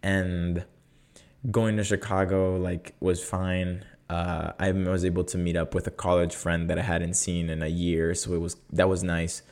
And 0.02 0.64
going 1.50 1.76
to 1.76 1.84
Chicago 1.84 2.56
like 2.56 2.94
was 3.00 3.22
fine. 3.22 3.84
Uh, 4.08 4.52
I 4.58 4.72
was 4.72 5.04
able 5.04 5.24
to 5.24 5.38
meet 5.38 5.56
up 5.56 5.74
with 5.74 5.86
a 5.86 5.90
college 5.90 6.34
friend 6.34 6.68
that 6.68 6.78
I 6.78 6.82
hadn't 6.82 7.14
seen 7.14 7.48
in 7.48 7.62
a 7.62 7.68
year, 7.68 8.14
so 8.14 8.34
it 8.34 8.40
was 8.40 8.56
that 8.72 8.88
was 8.88 9.02
nice. 9.02 9.42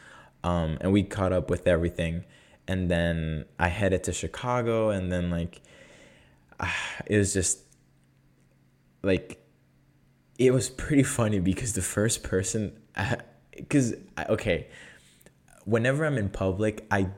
Um, 0.45 0.79
and 0.81 0.93
we 0.93 1.03
caught 1.03 1.33
up 1.33 1.51
with 1.51 1.67
everything, 1.67 2.25
and 2.69 2.91
then 2.91 3.47
I 3.59 3.69
headed 3.69 4.05
to 4.05 4.13
Chicago, 4.13 4.91
and 4.91 5.11
then 5.11 5.31
like 5.31 5.61
it 7.07 7.17
was 7.17 7.33
just 7.33 7.61
like 9.03 9.43
it 10.39 10.53
was 10.53 10.71
pretty 10.71 11.03
funny 11.03 11.39
because 11.39 11.75
the 11.75 11.83
first 11.83 12.23
person, 12.23 12.79
because 13.55 13.95
okay, 14.29 14.69
whenever 15.65 16.05
I'm 16.05 16.19
in 16.19 16.29
public, 16.29 16.87
I 16.91 17.09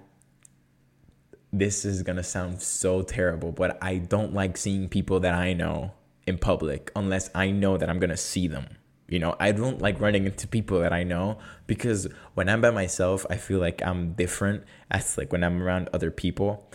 this 1.53 1.85
is 1.85 2.03
gonna 2.03 2.23
sound 2.23 2.63
so 2.63 3.03
terrible, 3.03 3.53
but 3.53 3.79
I 3.83 3.97
don't 3.99 4.33
like 4.33 4.57
seeing 4.57 4.89
people 4.89 5.21
that 5.21 5.35
I 5.35 5.53
know 5.53 5.93
in 6.27 6.39
public 6.39 6.91
unless 6.97 7.31
I 7.35 7.51
know 7.51 7.77
that 7.77 7.91
I'm 7.91 7.99
gonna 7.99 8.17
see 8.17 8.49
them. 8.49 8.67
You 9.09 9.19
know, 9.19 9.37
I 9.39 9.53
don't 9.53 9.81
like 9.81 10.01
running 10.01 10.25
into 10.25 10.49
people 10.49 10.81
that 10.81 10.93
I 10.93 11.03
know 11.03 11.39
because 11.67 12.09
when 12.33 12.49
I'm 12.49 12.63
by 12.63 12.71
myself, 12.71 13.27
I 13.29 13.37
feel 13.37 13.59
like 13.59 13.83
I'm 13.85 14.15
different 14.15 14.65
as 14.91 15.19
like 15.19 15.31
when 15.33 15.45
I'm 15.45 15.63
around 15.63 15.91
other 15.93 16.11
people. 16.11 16.71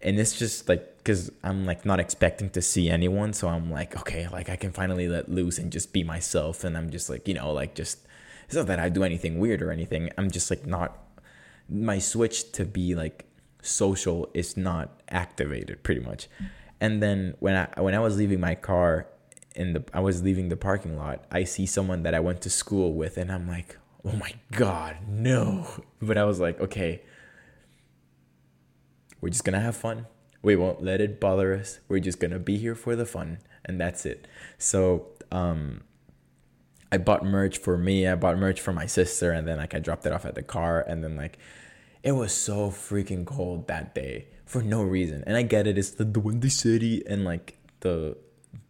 And 0.00 0.18
it's 0.18 0.38
just 0.38 0.68
like 0.68 0.89
because 1.02 1.30
I'm 1.42 1.66
like 1.66 1.84
not 1.84 2.00
expecting 2.00 2.50
to 2.50 2.62
see 2.62 2.90
anyone, 2.90 3.32
so 3.32 3.48
I'm 3.48 3.70
like, 3.70 3.96
okay, 4.00 4.28
like 4.28 4.48
I 4.48 4.56
can 4.56 4.72
finally 4.72 5.08
let 5.08 5.30
loose 5.30 5.58
and 5.58 5.72
just 5.72 5.92
be 5.92 6.04
myself. 6.04 6.64
And 6.64 6.76
I'm 6.76 6.90
just 6.90 7.08
like, 7.08 7.26
you 7.26 7.34
know, 7.34 7.52
like 7.52 7.74
just 7.74 7.98
it's 8.46 8.54
not 8.54 8.66
that 8.66 8.78
I 8.78 8.88
do 8.88 9.04
anything 9.04 9.38
weird 9.38 9.62
or 9.62 9.70
anything. 9.70 10.10
I'm 10.18 10.30
just 10.30 10.50
like 10.50 10.66
not 10.66 10.98
my 11.68 11.98
switch 11.98 12.52
to 12.52 12.64
be 12.64 12.94
like 12.94 13.24
social 13.62 14.28
is 14.34 14.56
not 14.56 15.00
activated 15.08 15.82
pretty 15.82 16.00
much. 16.00 16.28
And 16.80 17.02
then 17.02 17.34
when 17.40 17.54
I 17.54 17.80
when 17.80 17.94
I 17.94 18.00
was 18.00 18.16
leaving 18.16 18.40
my 18.40 18.54
car 18.54 19.06
in 19.54 19.72
the 19.72 19.84
I 19.92 20.00
was 20.00 20.22
leaving 20.22 20.48
the 20.48 20.56
parking 20.56 20.96
lot, 20.96 21.24
I 21.30 21.44
see 21.44 21.66
someone 21.66 22.02
that 22.02 22.14
I 22.14 22.20
went 22.20 22.40
to 22.42 22.50
school 22.50 22.94
with 22.94 23.16
and 23.16 23.30
I'm 23.30 23.48
like, 23.48 23.78
"Oh 24.04 24.12
my 24.12 24.34
god, 24.52 24.96
no." 25.08 25.66
But 26.00 26.16
I 26.18 26.24
was 26.24 26.40
like, 26.40 26.60
"Okay, 26.60 27.02
we're 29.20 29.30
just 29.30 29.44
going 29.44 29.54
to 29.54 29.60
have 29.60 29.76
fun. 29.76 30.06
We 30.42 30.56
won't 30.56 30.82
let 30.82 31.00
it 31.00 31.20
bother 31.20 31.54
us. 31.54 31.80
We're 31.88 32.00
just 32.00 32.20
to 32.20 32.38
be 32.38 32.56
here 32.56 32.74
for 32.74 32.96
the 32.96 33.06
fun." 33.06 33.38
And 33.64 33.80
that's 33.80 34.06
it. 34.06 34.26
So, 34.58 35.06
um 35.30 35.82
I 36.92 36.98
bought 36.98 37.24
merch 37.24 37.58
for 37.58 37.78
me, 37.78 38.06
I 38.06 38.16
bought 38.16 38.36
merch 38.36 38.60
for 38.60 38.72
my 38.72 38.86
sister 38.86 39.30
and 39.30 39.46
then 39.46 39.58
like 39.58 39.74
I 39.74 39.78
dropped 39.78 40.06
it 40.06 40.12
off 40.12 40.24
at 40.24 40.34
the 40.34 40.42
car 40.42 40.80
and 40.80 41.04
then 41.04 41.16
like 41.16 41.38
it 42.02 42.12
was 42.12 42.32
so 42.32 42.70
freaking 42.70 43.24
cold 43.24 43.68
that 43.68 43.94
day 43.94 44.26
for 44.44 44.62
no 44.62 44.82
reason. 44.82 45.22
And 45.26 45.36
I 45.36 45.42
get 45.42 45.66
it, 45.66 45.78
it's 45.78 45.90
the, 45.90 46.04
the 46.04 46.18
windy 46.18 46.48
city 46.48 47.02
and 47.06 47.24
like 47.24 47.58
the 47.80 48.16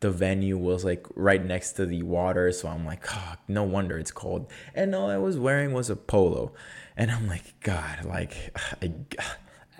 the 0.01 0.11
venue 0.11 0.59
was 0.59 0.85
like 0.85 1.07
right 1.15 1.43
next 1.43 1.73
to 1.73 1.87
the 1.87 2.03
water, 2.03 2.53
so 2.53 2.69
I'm 2.69 2.85
like, 2.85 3.03
oh, 3.15 3.35
no 3.49 3.63
wonder 3.63 3.99
it's 3.99 4.11
cold. 4.11 4.51
And 4.75 4.95
all 4.95 5.09
I 5.09 5.17
was 5.17 5.39
wearing 5.39 5.73
was 5.73 5.89
a 5.89 5.97
polo. 5.97 6.53
And 6.99 7.11
I'm 7.11 7.27
like, 7.27 7.59
God, 7.61 8.05
like 8.05 8.35
I, 8.83 8.93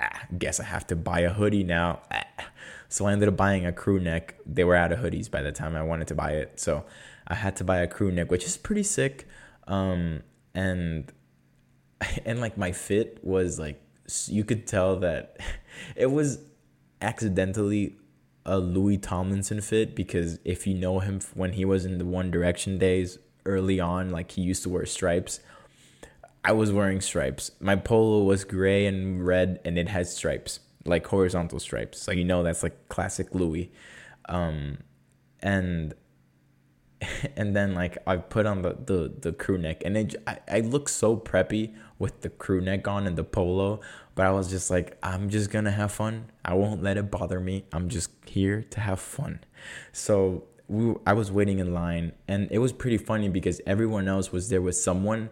I 0.01 0.35
guess 0.39 0.61
I 0.61 0.65
have 0.65 0.87
to 0.89 0.97
buy 0.97 1.21
a 1.21 1.33
hoodie 1.33 1.65
now. 1.65 2.01
So 2.89 3.07
I 3.07 3.13
ended 3.13 3.29
up 3.29 3.37
buying 3.37 3.67
a 3.67 3.73
crew 3.73 4.01
neck. 4.01 4.35
They 4.47 4.65
were 4.65 4.75
out 4.75 4.93
of 4.93 4.99
hoodies 4.99 5.31
by 5.31 5.43
the 5.43 5.53
time 5.53 5.77
I 5.77 5.83
wanted 5.83 6.09
to 6.09 6.15
buy 6.15 6.33
it. 6.33 6.59
So 6.59 6.85
I 7.29 7.35
had 7.35 7.55
to 7.57 7.65
buy 7.65 7.79
a 7.79 7.87
crew 7.87 8.11
neck, 8.11 8.31
which 8.31 8.45
is 8.45 8.57
pretty 8.57 8.83
sick. 8.83 9.29
Um, 9.69 10.23
and 10.55 11.13
and 12.25 12.41
like 12.41 12.57
my 12.57 12.73
fit 12.73 13.21
was 13.23 13.59
like 13.59 13.81
you 14.27 14.43
could 14.43 14.67
tell 14.67 14.97
that 14.97 15.37
it 15.97 16.07
was 16.07 16.39
accidentally 17.01 17.97
a 18.45 18.59
Louis 18.59 18.99
Tomlinson 18.99 19.61
fit 19.61 19.95
because 19.95 20.39
if 20.45 20.67
you 20.67 20.75
know 20.75 20.99
him 20.99 21.21
when 21.35 21.53
he 21.53 21.65
was 21.65 21.85
in 21.85 21.99
the 21.99 22.05
One 22.05 22.31
Direction 22.31 22.79
days 22.79 23.19
early 23.45 23.79
on, 23.79 24.11
like 24.11 24.33
he 24.33 24.43
used 24.43 24.63
to 24.65 24.69
wear 24.69 24.87
stripes. 24.87 25.41
I 26.45 26.53
was 26.53 26.73
wearing 26.73 27.01
stripes. 27.01 27.51
My 27.61 27.77
polo 27.77 28.23
was 28.23 28.45
gray 28.45 28.87
and 28.87 29.27
red 29.27 29.61
and 29.65 29.79
it 29.79 29.89
had 29.89 30.07
stripes, 30.07 30.61
like 30.85 31.07
horizontal 31.07 31.61
stripes. 31.61 32.01
So 32.01 32.13
you 32.13 32.25
know 32.25 32.43
that's 32.43 32.63
like 32.63 32.89
classic 32.89 33.35
Louis. 33.35 33.71
Um, 34.29 34.79
and 35.41 35.95
and 37.37 37.55
then 37.57 37.75
like 37.75 37.99
I 38.07 38.17
put 38.17 38.47
on 38.47 38.63
the 38.63 38.77
the, 38.85 39.13
the 39.21 39.33
crew 39.33 39.59
neck 39.59 39.83
and 39.85 39.97
it 39.97 40.15
I, 40.27 40.39
I 40.51 40.61
look 40.61 40.89
so 40.89 41.17
preppy 41.17 41.75
with 41.99 42.21
the 42.21 42.31
crew 42.31 42.61
neck 42.61 42.87
on 42.89 43.07
and 43.07 43.17
the 43.17 43.25
polo 43.25 43.81
but 44.15 44.27
I 44.27 44.31
was 44.31 44.51
just 44.51 44.71
like 44.71 44.99
I'm 45.03 45.31
just 45.31 45.51
gonna 45.51 45.71
have 45.71 45.93
fun 45.93 46.31
I 46.45 46.55
won't 46.55 46.83
let 46.83 46.97
it 46.97 47.11
bother 47.11 47.41
me 47.41 47.65
I'm 47.73 47.89
just 47.89 48.11
here 48.27 48.63
to 48.71 48.81
have 48.81 49.01
fun 49.01 49.41
so 49.93 50.45
we 50.69 50.95
I 51.07 51.13
was 51.15 51.33
waiting 51.33 51.59
in 51.59 51.73
line 51.73 52.13
and 52.29 52.49
it 52.51 52.59
was 52.59 52.73
pretty 52.73 52.99
funny 52.99 53.29
because 53.29 53.61
everyone 53.67 54.09
else 54.09 54.33
was 54.33 54.49
there 54.49 54.63
with 54.63 54.77
someone 54.77 55.31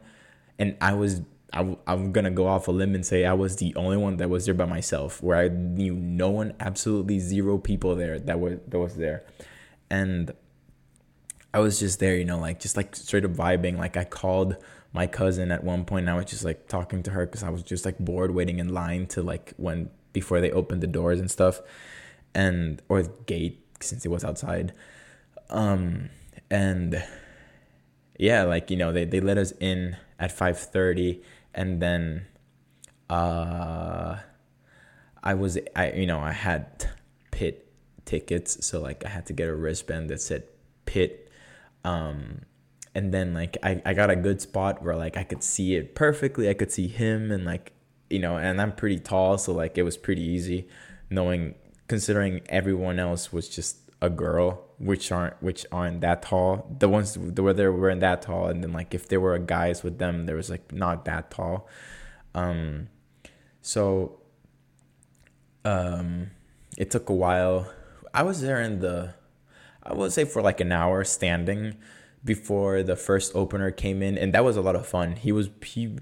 and 0.58 0.76
I 0.80 0.94
was 0.94 1.22
I, 1.52 1.76
I'm 1.86 2.12
gonna 2.12 2.30
go 2.30 2.46
off 2.46 2.68
a 2.68 2.70
limb 2.70 2.94
and 2.94 3.04
say 3.04 3.24
I 3.24 3.32
was 3.32 3.56
the 3.56 3.74
only 3.74 3.96
one 3.96 4.18
that 4.18 4.28
was 4.28 4.44
there 4.44 4.54
by 4.54 4.66
myself 4.66 5.22
where 5.22 5.38
I 5.38 5.48
knew 5.48 5.94
no 5.94 6.30
one 6.30 6.54
absolutely 6.60 7.18
zero 7.20 7.58
people 7.58 7.94
there 7.94 8.18
that 8.18 8.38
were 8.38 8.60
that 8.68 8.78
was 8.78 8.96
there 8.96 9.24
and 9.90 10.32
I 11.52 11.60
was 11.60 11.78
just 11.78 11.98
there, 11.98 12.16
you 12.16 12.24
know, 12.24 12.38
like 12.38 12.60
just 12.60 12.76
like 12.76 12.94
straight 12.94 13.24
up 13.24 13.32
vibing. 13.32 13.78
Like 13.78 13.96
I 13.96 14.04
called 14.04 14.56
my 14.92 15.06
cousin 15.06 15.50
at 15.50 15.64
one 15.64 15.84
point. 15.84 16.04
And 16.04 16.10
I 16.10 16.14
was 16.14 16.26
just 16.26 16.44
like 16.44 16.68
talking 16.68 17.02
to 17.04 17.10
her 17.10 17.26
because 17.26 17.42
I 17.42 17.50
was 17.50 17.62
just 17.62 17.84
like 17.84 17.98
bored 17.98 18.34
waiting 18.34 18.58
in 18.58 18.68
line 18.68 19.06
to 19.08 19.22
like 19.22 19.54
when 19.56 19.90
before 20.12 20.40
they 20.40 20.50
opened 20.50 20.82
the 20.82 20.86
doors 20.86 21.20
and 21.20 21.30
stuff, 21.30 21.60
and 22.34 22.82
or 22.88 23.02
gate 23.02 23.64
since 23.80 24.04
it 24.04 24.08
was 24.08 24.24
outside. 24.24 24.72
Um, 25.50 26.10
and 26.50 27.02
yeah, 28.18 28.42
like 28.42 28.70
you 28.70 28.76
know 28.76 28.92
they 28.92 29.04
they 29.04 29.20
let 29.20 29.38
us 29.38 29.52
in 29.60 29.96
at 30.18 30.32
five 30.32 30.58
thirty, 30.58 31.22
and 31.54 31.80
then 31.80 32.26
uh, 33.08 34.18
I 35.22 35.34
was 35.34 35.58
I 35.74 35.92
you 35.92 36.06
know 36.06 36.20
I 36.20 36.32
had 36.32 36.90
pit 37.30 37.72
tickets, 38.04 38.66
so 38.66 38.80
like 38.80 39.06
I 39.06 39.08
had 39.08 39.26
to 39.26 39.32
get 39.32 39.48
a 39.48 39.54
wristband 39.54 40.10
that 40.10 40.20
said 40.20 40.44
pit 40.84 41.28
um, 41.84 42.42
and 42.94 43.12
then 43.12 43.34
like 43.34 43.56
I, 43.62 43.80
I 43.84 43.94
got 43.94 44.10
a 44.10 44.16
good 44.16 44.40
spot 44.40 44.82
where 44.82 44.96
like 44.96 45.16
I 45.16 45.24
could 45.24 45.42
see 45.42 45.74
it 45.74 45.94
perfectly. 45.94 46.48
I 46.48 46.54
could 46.54 46.72
see 46.72 46.88
him 46.88 47.30
and 47.30 47.44
like 47.44 47.72
you 48.10 48.18
know, 48.18 48.38
and 48.38 48.60
I'm 48.60 48.72
pretty 48.72 48.98
tall, 48.98 49.38
so 49.38 49.52
like 49.52 49.78
it 49.78 49.82
was 49.82 49.96
pretty 49.96 50.22
easy 50.22 50.68
knowing 51.10 51.54
considering 51.88 52.42
everyone 52.48 52.98
else 52.98 53.32
was 53.32 53.48
just 53.48 53.87
a 54.00 54.10
girl, 54.10 54.64
which 54.78 55.10
aren't 55.10 55.42
which 55.42 55.66
aren't 55.72 56.00
that 56.02 56.22
tall. 56.22 56.74
The 56.78 56.88
ones 56.88 57.16
where 57.18 57.52
they 57.52 57.68
weren't 57.68 58.00
that 58.00 58.22
tall, 58.22 58.48
and 58.48 58.62
then 58.62 58.72
like 58.72 58.94
if 58.94 59.08
there 59.08 59.20
were 59.20 59.38
guys 59.38 59.82
with 59.82 59.98
them, 59.98 60.26
there 60.26 60.36
was 60.36 60.50
like 60.50 60.72
not 60.72 61.04
that 61.06 61.30
tall. 61.30 61.68
Um, 62.34 62.88
so 63.60 64.20
um, 65.64 66.30
it 66.76 66.90
took 66.90 67.08
a 67.08 67.14
while. 67.14 67.70
I 68.14 68.22
was 68.22 68.40
there 68.40 68.60
in 68.60 68.80
the 68.80 69.14
I 69.82 69.94
would 69.94 70.12
say 70.12 70.24
for 70.24 70.42
like 70.42 70.60
an 70.60 70.70
hour 70.70 71.02
standing 71.04 71.76
before 72.24 72.82
the 72.82 72.96
first 72.96 73.34
opener 73.34 73.70
came 73.70 74.02
in, 74.02 74.18
and 74.18 74.32
that 74.34 74.44
was 74.44 74.56
a 74.56 74.60
lot 74.60 74.76
of 74.76 74.86
fun. 74.86 75.16
He 75.16 75.32
was 75.32 75.50
he 75.64 75.96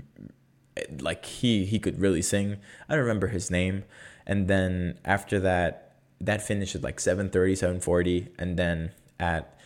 like 1.00 1.24
he 1.24 1.64
he 1.64 1.78
could 1.78 2.00
really 2.00 2.22
sing. 2.22 2.56
I 2.88 2.94
don't 2.94 3.04
remember 3.04 3.28
his 3.28 3.50
name, 3.50 3.84
and 4.26 4.48
then 4.48 4.98
after 5.04 5.38
that, 5.40 5.85
that 6.20 6.42
finished 6.42 6.74
at 6.74 6.82
like 6.82 6.98
7.30, 6.98 7.30
7.40, 7.80 8.28
and 8.38 8.58
then 8.58 8.92
at 9.18 9.58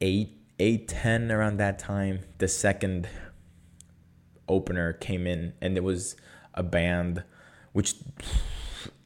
eight 0.00 0.38
eight 0.58 0.88
ten 0.88 1.32
around 1.32 1.56
that 1.58 1.78
time, 1.78 2.20
the 2.38 2.48
second 2.48 3.08
opener 4.48 4.92
came 4.92 5.26
in, 5.26 5.52
and 5.60 5.76
it 5.76 5.82
was 5.82 6.16
a 6.54 6.62
band, 6.62 7.24
which 7.72 7.94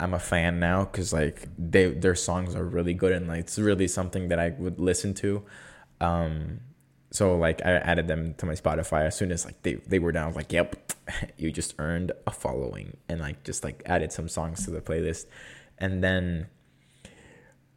I'm 0.00 0.14
a 0.14 0.18
fan 0.18 0.60
now 0.60 0.84
because 0.84 1.12
like 1.12 1.48
they 1.58 1.90
their 1.90 2.14
songs 2.14 2.54
are 2.54 2.64
really 2.64 2.94
good 2.94 3.12
and 3.12 3.28
like 3.28 3.40
it's 3.40 3.58
really 3.58 3.88
something 3.88 4.28
that 4.28 4.38
I 4.38 4.50
would 4.50 4.78
listen 4.78 5.14
to. 5.14 5.42
Um, 6.00 6.60
so 7.10 7.36
like 7.36 7.64
I 7.64 7.72
added 7.72 8.06
them 8.06 8.34
to 8.34 8.46
my 8.46 8.54
Spotify 8.54 9.06
as 9.06 9.16
soon 9.16 9.32
as 9.32 9.44
like 9.44 9.62
they 9.62 9.74
they 9.74 9.98
were 9.98 10.12
down. 10.12 10.24
I 10.24 10.26
was 10.28 10.36
like, 10.36 10.52
yep, 10.52 10.92
you 11.38 11.50
just 11.50 11.74
earned 11.78 12.12
a 12.26 12.30
following, 12.30 12.96
and 13.08 13.20
like 13.20 13.44
just 13.44 13.64
like 13.64 13.82
added 13.86 14.12
some 14.12 14.28
songs 14.28 14.64
to 14.64 14.70
the 14.70 14.80
playlist, 14.80 15.26
and 15.80 16.02
then 16.02 16.48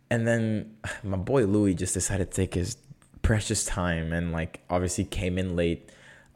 and 0.10 0.28
then 0.28 0.76
my 1.04 1.18
boy 1.18 1.46
Louis 1.46 1.74
just 1.74 1.94
decided 1.94 2.32
to 2.32 2.36
take 2.36 2.54
his 2.54 2.78
precious 3.22 3.64
time 3.64 4.12
and 4.12 4.32
like 4.32 4.62
obviously 4.70 5.06
came 5.06 5.38
in 5.38 5.56
late. 5.56 5.90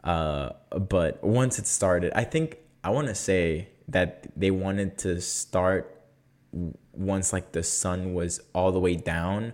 Uh, 0.04 0.52
but 0.70 1.24
once 1.24 1.60
it 1.60 1.68
started, 1.68 2.14
I 2.16 2.24
think 2.24 2.58
I 2.84 2.92
want 2.92 3.08
to 3.08 3.16
say 3.16 3.70
that 3.88 4.28
they 4.36 4.52
wanted 4.52 4.98
to 5.00 5.20
start 5.20 5.92
once 6.94 7.34
like 7.34 7.52
the 7.52 7.64
sun 7.64 8.14
was 8.14 8.40
all 8.54 8.72
the 8.72 8.80
way 8.80 8.96
down, 8.96 9.54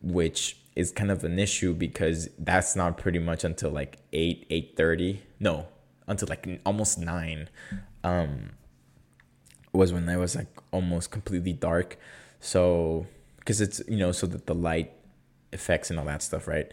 which 0.00 0.56
is 0.76 0.92
kind 0.92 1.10
of 1.10 1.24
an 1.24 1.38
issue 1.38 1.74
because 1.74 2.28
that's 2.38 2.76
not 2.76 2.96
pretty 2.96 3.18
much 3.18 3.42
until 3.42 3.70
like 3.70 3.98
8 4.12 4.48
8:30 4.48 5.18
no 5.40 5.66
until 6.06 6.28
like 6.28 6.60
almost 6.64 7.00
9 7.00 7.48
um 8.04 8.50
was 9.78 9.92
when 9.92 10.08
it 10.08 10.16
was 10.16 10.34
like 10.34 10.48
almost 10.72 11.12
completely 11.12 11.52
dark. 11.52 11.96
So 12.40 13.06
because 13.38 13.60
it's 13.60 13.80
you 13.88 13.96
know 13.96 14.10
so 14.10 14.26
that 14.26 14.46
the 14.46 14.54
light 14.54 14.92
effects 15.52 15.88
and 15.88 15.98
all 16.00 16.04
that 16.06 16.20
stuff 16.20 16.48
right? 16.48 16.70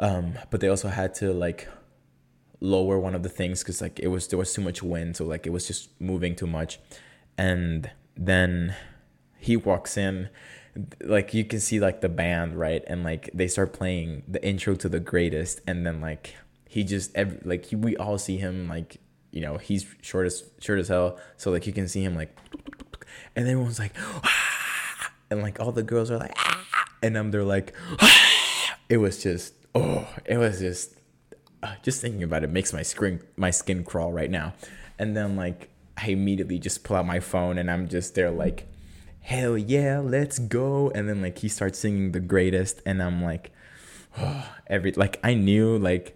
Um 0.00 0.34
but 0.50 0.60
they 0.60 0.68
also 0.68 0.88
had 0.88 1.14
to 1.16 1.32
like 1.32 1.68
lower 2.60 2.98
one 2.98 3.14
of 3.14 3.22
the 3.22 3.28
things 3.28 3.62
because 3.62 3.80
like 3.80 4.00
it 4.00 4.08
was 4.08 4.26
there 4.26 4.38
was 4.38 4.52
too 4.52 4.62
much 4.62 4.82
wind 4.82 5.16
so 5.16 5.24
like 5.24 5.46
it 5.46 5.50
was 5.50 5.68
just 5.68 5.88
moving 6.00 6.34
too 6.34 6.48
much. 6.48 6.80
And 7.38 7.90
then 8.16 8.74
he 9.38 9.56
walks 9.56 9.96
in 9.96 10.28
like 11.00 11.32
you 11.32 11.44
can 11.44 11.60
see 11.60 11.78
like 11.78 12.00
the 12.00 12.08
band 12.08 12.58
right? 12.58 12.82
And 12.88 13.04
like 13.04 13.30
they 13.32 13.46
start 13.46 13.72
playing 13.72 14.24
the 14.26 14.44
intro 14.44 14.74
to 14.74 14.88
the 14.88 15.00
greatest 15.00 15.60
and 15.64 15.86
then 15.86 16.00
like 16.00 16.34
he 16.68 16.82
just 16.82 17.14
every, 17.14 17.38
like 17.44 17.66
he, 17.66 17.76
we 17.76 17.96
all 17.96 18.18
see 18.18 18.36
him 18.36 18.68
like 18.68 18.98
you 19.36 19.42
know 19.42 19.58
he's 19.58 19.86
short 20.00 20.26
as 20.26 20.44
short 20.60 20.78
as 20.78 20.88
hell 20.88 21.18
so 21.36 21.50
like 21.50 21.66
you 21.66 21.72
can 21.72 21.86
see 21.86 22.02
him 22.02 22.14
like 22.14 22.36
and 23.36 23.46
everyone's 23.46 23.78
like 23.78 23.92
ah! 24.24 25.12
and 25.30 25.42
like 25.42 25.60
all 25.60 25.72
the 25.72 25.82
girls 25.82 26.10
are 26.10 26.18
like 26.18 26.32
ah! 26.36 26.64
and 27.02 27.16
um 27.16 27.30
they're 27.30 27.44
like 27.44 27.74
ah! 28.00 28.78
it 28.88 28.96
was 28.96 29.22
just 29.22 29.54
oh 29.74 30.08
it 30.24 30.38
was 30.38 30.58
just 30.60 30.94
uh, 31.62 31.74
just 31.82 32.00
thinking 32.00 32.22
about 32.22 32.42
it 32.44 32.50
makes 32.50 32.72
my 32.72 32.82
skin 32.82 33.20
my 33.36 33.50
skin 33.50 33.84
crawl 33.84 34.12
right 34.12 34.30
now 34.30 34.54
and 34.98 35.16
then 35.16 35.36
like 35.36 35.68
I 35.96 36.08
immediately 36.08 36.58
just 36.58 36.84
pull 36.84 36.96
out 36.96 37.06
my 37.06 37.20
phone 37.20 37.58
and 37.58 37.70
I'm 37.70 37.88
just 37.88 38.14
there 38.14 38.30
like 38.30 38.66
hell 39.26 39.58
yeah, 39.58 39.98
let's 39.98 40.38
go. 40.38 40.90
And 40.94 41.08
then 41.08 41.20
like 41.20 41.38
he 41.38 41.48
starts 41.48 41.80
singing 41.80 42.12
the 42.12 42.20
greatest, 42.20 42.80
and 42.86 43.02
I'm 43.02 43.22
like, 43.22 43.50
oh, 44.16 44.48
every 44.68 44.92
like 44.92 45.18
I 45.22 45.34
knew 45.34 45.76
like 45.76 46.15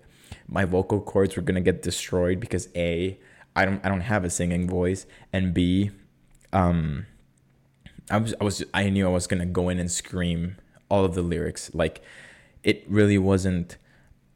my 0.50 0.64
vocal 0.64 1.00
cords 1.00 1.36
were 1.36 1.42
gonna 1.42 1.60
get 1.60 1.82
destroyed 1.82 2.40
because 2.40 2.68
a 2.74 3.18
I 3.56 3.64
don't 3.64 3.84
I 3.84 3.88
don't 3.88 4.02
have 4.02 4.24
a 4.24 4.30
singing 4.30 4.68
voice, 4.68 5.06
and 5.32 5.54
b 5.54 5.90
um 6.52 7.06
I 8.10 8.18
was 8.18 8.34
I 8.40 8.44
was 8.44 8.64
I 8.74 8.90
knew 8.90 9.06
I 9.06 9.10
was 9.10 9.26
gonna 9.26 9.46
go 9.46 9.68
in 9.68 9.78
and 9.78 9.90
scream 9.90 10.56
all 10.90 11.04
of 11.04 11.14
the 11.14 11.22
lyrics. 11.22 11.70
Like 11.72 12.02
it 12.62 12.84
really 12.88 13.18
wasn't 13.18 13.76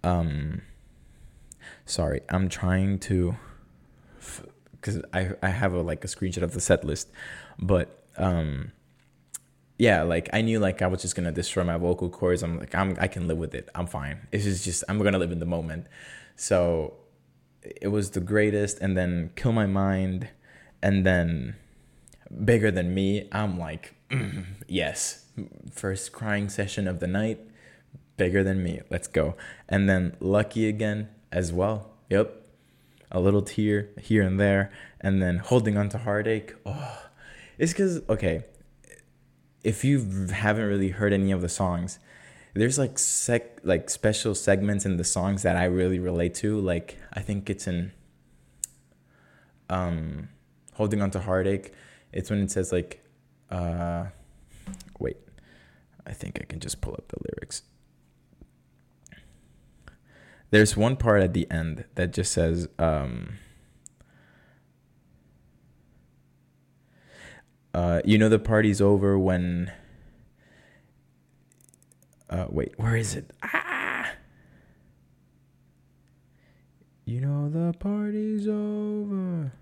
um 0.03 0.63
sorry 1.87 2.21
i'm 2.29 2.49
trying 2.49 2.99
to 2.99 3.37
because 4.73 5.03
I, 5.13 5.31
I 5.43 5.49
have 5.49 5.73
a 5.73 5.81
like 5.81 6.05
a 6.05 6.09
screenshot 6.09 6.43
of 6.43 6.53
the 6.53 6.61
set 6.61 6.85
list 6.85 7.11
but 7.59 8.05
um 8.17 8.73
yeah 9.79 10.03
like 10.03 10.29
i 10.33 10.41
knew 10.41 10.59
like 10.59 10.83
i 10.83 10.87
was 10.87 11.03
just 11.03 11.17
gonna 11.17 11.33
destroy 11.33 11.65
my 11.65 11.77
vocal 11.77 12.09
cords. 12.09 12.43
I'm 12.43 12.59
like 12.59 12.75
i'm 12.75 12.97
i 13.01 13.09
can 13.09 13.27
live 13.27 13.39
with 13.39 13.55
it. 13.55 13.69
I'm 13.75 13.87
fine. 13.87 14.27
It's 14.33 14.45
just, 14.45 14.65
just 14.65 14.85
i'm 14.89 14.99
gonna 14.99 15.19
live 15.19 15.33
in 15.33 15.41
the 15.41 15.47
moment. 15.47 15.87
So 16.37 16.95
it 17.63 17.89
was 17.89 18.11
the 18.11 18.21
greatest. 18.21 18.79
And 18.81 18.97
then 18.97 19.31
kill 19.37 19.53
my 19.53 19.67
mind. 19.67 20.29
And 20.83 21.05
then 21.05 21.57
bigger 22.45 22.71
than 22.71 22.95
me. 22.95 23.29
I'm 23.33 23.59
like 23.59 23.95
mm, 24.11 24.45
yes. 24.69 25.27
First 25.73 26.13
crying 26.13 26.49
session 26.49 26.87
of 26.87 27.01
the 27.01 27.07
night. 27.07 27.41
Bigger 28.17 28.45
than 28.45 28.63
me. 28.63 28.81
Let's 28.91 29.09
go. 29.09 29.35
And 29.69 29.89
then 29.89 30.17
lucky 30.21 30.69
again 30.69 31.09
as 31.33 31.53
well. 31.53 31.91
Yep 32.11 32.43
a 33.11 33.21
little 33.21 33.43
tear 33.43 33.91
here 34.01 34.23
and 34.23 34.41
there. 34.41 34.73
And 35.01 35.23
then 35.23 35.39
holding 35.39 35.77
on 35.77 35.89
to 35.91 35.99
heartache. 35.99 36.55
Oh 36.67 37.01
it's 37.59 37.73
because 37.73 38.03
okay, 38.09 38.45
if 39.65 39.83
you 39.83 40.27
haven't 40.31 40.67
really 40.67 40.91
heard 40.91 41.13
any 41.13 41.33
of 41.33 41.41
the 41.41 41.49
songs, 41.49 41.99
there's 42.53 42.79
like 42.79 42.99
sec 42.99 43.59
like 43.65 43.91
special 43.91 44.35
segments 44.35 44.85
in 44.85 44.99
the 44.99 45.05
songs 45.05 45.43
that 45.43 45.57
I 45.57 45.65
really 45.65 45.99
relate 45.99 46.35
to. 46.37 46.61
Like 46.61 46.99
I 47.13 47.21
think 47.21 47.51
it's 47.51 47.67
in 47.67 47.93
um 49.71 50.29
holding 50.75 51.01
on 51.03 51.11
to 51.13 51.21
heartache. 51.21 51.73
It's 52.13 52.31
when 52.31 52.43
it 52.43 52.51
says 52.51 52.71
like 52.71 53.03
uh 53.51 54.07
wait. 54.99 55.17
I 56.07 56.13
think 56.13 56.39
I 56.41 56.45
can 56.45 56.61
just 56.61 56.83
pull 56.83 56.93
up 56.93 57.09
the 57.09 57.17
lyrics. 57.31 57.63
There's 60.51 60.77
one 60.77 60.97
part 60.97 61.23
at 61.23 61.33
the 61.33 61.51
end 61.51 61.85
that 61.95 62.13
just 62.13 62.33
says 62.33 62.69
um 62.79 63.39
Uh, 67.75 68.01
you 68.05 68.17
know 68.17 68.29
the 68.29 68.39
party's 68.39 68.81
over 68.81 69.19
when. 69.19 69.73
Uh, 72.31 72.47
wait, 72.49 72.73
where 72.79 72.97
is 72.97 73.17
it? 73.17 73.33
Ah! 73.43 74.13
You 77.05 77.21
know 77.21 77.51
the 77.51 77.77
party's 77.79 78.47
over 78.49 79.53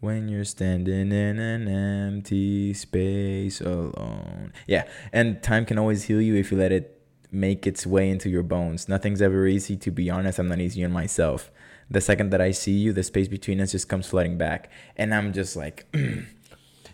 when 0.00 0.28
you're 0.28 0.44
standing 0.44 1.12
in 1.12 1.38
an 1.38 1.68
empty 1.68 2.72
space 2.72 3.60
alone. 3.60 4.52
Yeah, 4.66 4.88
and 5.12 5.42
time 5.42 5.66
can 5.66 5.78
always 5.78 6.04
heal 6.04 6.20
you 6.20 6.34
if 6.34 6.50
you 6.50 6.56
let 6.56 6.72
it 6.72 7.02
make 7.30 7.66
its 7.66 7.86
way 7.86 8.08
into 8.08 8.30
your 8.30 8.42
bones. 8.42 8.88
Nothing's 8.88 9.20
ever 9.20 9.46
easy, 9.46 9.76
to 9.76 9.90
be 9.90 10.08
honest. 10.08 10.38
I'm 10.38 10.48
not 10.48 10.60
easy 10.60 10.82
on 10.84 10.92
myself. 10.92 11.50
The 11.90 12.00
second 12.00 12.30
that 12.30 12.40
I 12.40 12.50
see 12.50 12.72
you, 12.72 12.92
the 12.92 13.02
space 13.02 13.28
between 13.28 13.60
us 13.60 13.72
just 13.72 13.88
comes 13.88 14.06
flooding 14.08 14.38
back. 14.38 14.70
And 14.96 15.14
I'm 15.14 15.32
just 15.32 15.56
like, 15.56 15.86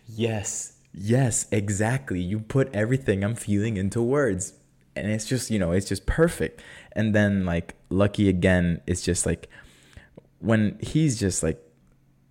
Yes, 0.06 0.74
yes, 0.92 1.46
exactly. 1.50 2.20
You 2.20 2.40
put 2.40 2.74
everything 2.74 3.24
I'm 3.24 3.34
feeling 3.34 3.76
into 3.76 4.02
words. 4.02 4.54
And 4.94 5.10
it's 5.10 5.24
just, 5.26 5.50
you 5.50 5.58
know, 5.58 5.72
it's 5.72 5.88
just 5.88 6.04
perfect. 6.06 6.60
And 6.92 7.14
then, 7.14 7.46
like, 7.46 7.74
Lucky 7.88 8.28
again, 8.28 8.80
it's 8.86 9.02
just 9.02 9.24
like 9.24 9.48
when 10.40 10.78
he's 10.80 11.18
just 11.18 11.42
like, 11.42 11.60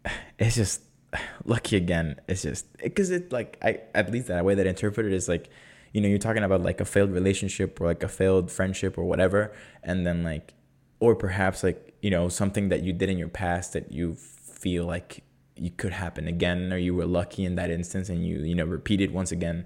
it's 0.40 0.56
just 0.56 0.82
lucky 1.46 1.76
again. 1.76 2.20
It's 2.28 2.44
just 2.44 2.66
because 2.78 3.10
it, 3.10 3.32
like, 3.32 3.58
I, 3.64 3.80
at 3.96 4.12
least 4.12 4.28
that 4.28 4.46
way 4.46 4.56
that 4.56 4.68
I 4.68 4.70
interpret 4.70 5.06
it 5.08 5.14
is 5.14 5.28
like, 5.28 5.50
you 5.94 6.02
know, 6.02 6.08
you're 6.08 6.20
talking 6.20 6.44
about 6.44 6.62
like 6.62 6.80
a 6.80 6.86
failed 6.86 7.12
relationship 7.12 7.82
or 7.82 7.88
like 7.88 8.04
a 8.04 8.08
failed 8.08 8.52
friendship 8.52 8.98
or 8.98 9.06
whatever. 9.06 9.54
And 9.84 10.06
then, 10.06 10.24
like, 10.24 10.54
or 11.00 11.16
perhaps 11.16 11.64
like, 11.64 11.96
you 12.02 12.12
know, 12.12 12.30
something 12.30 12.70
that 12.70 12.84
you 12.84 12.94
did 12.94 13.10
in 13.10 13.18
your 13.18 13.28
past 13.28 13.74
that 13.74 13.92
you 13.92 14.14
feel 14.16 14.86
like 14.86 15.24
you 15.56 15.72
could 15.72 15.94
happen 15.94 16.28
again 16.28 16.72
or 16.72 16.78
you 16.78 16.96
were 16.96 17.06
lucky 17.06 17.46
in 17.46 17.56
that 17.56 17.70
instance 17.70 18.10
and 18.10 18.26
you 18.26 18.40
you 18.40 18.56
know 18.56 18.66
repeat 18.66 19.02
it 19.02 19.12
once 19.12 19.32
again. 19.32 19.66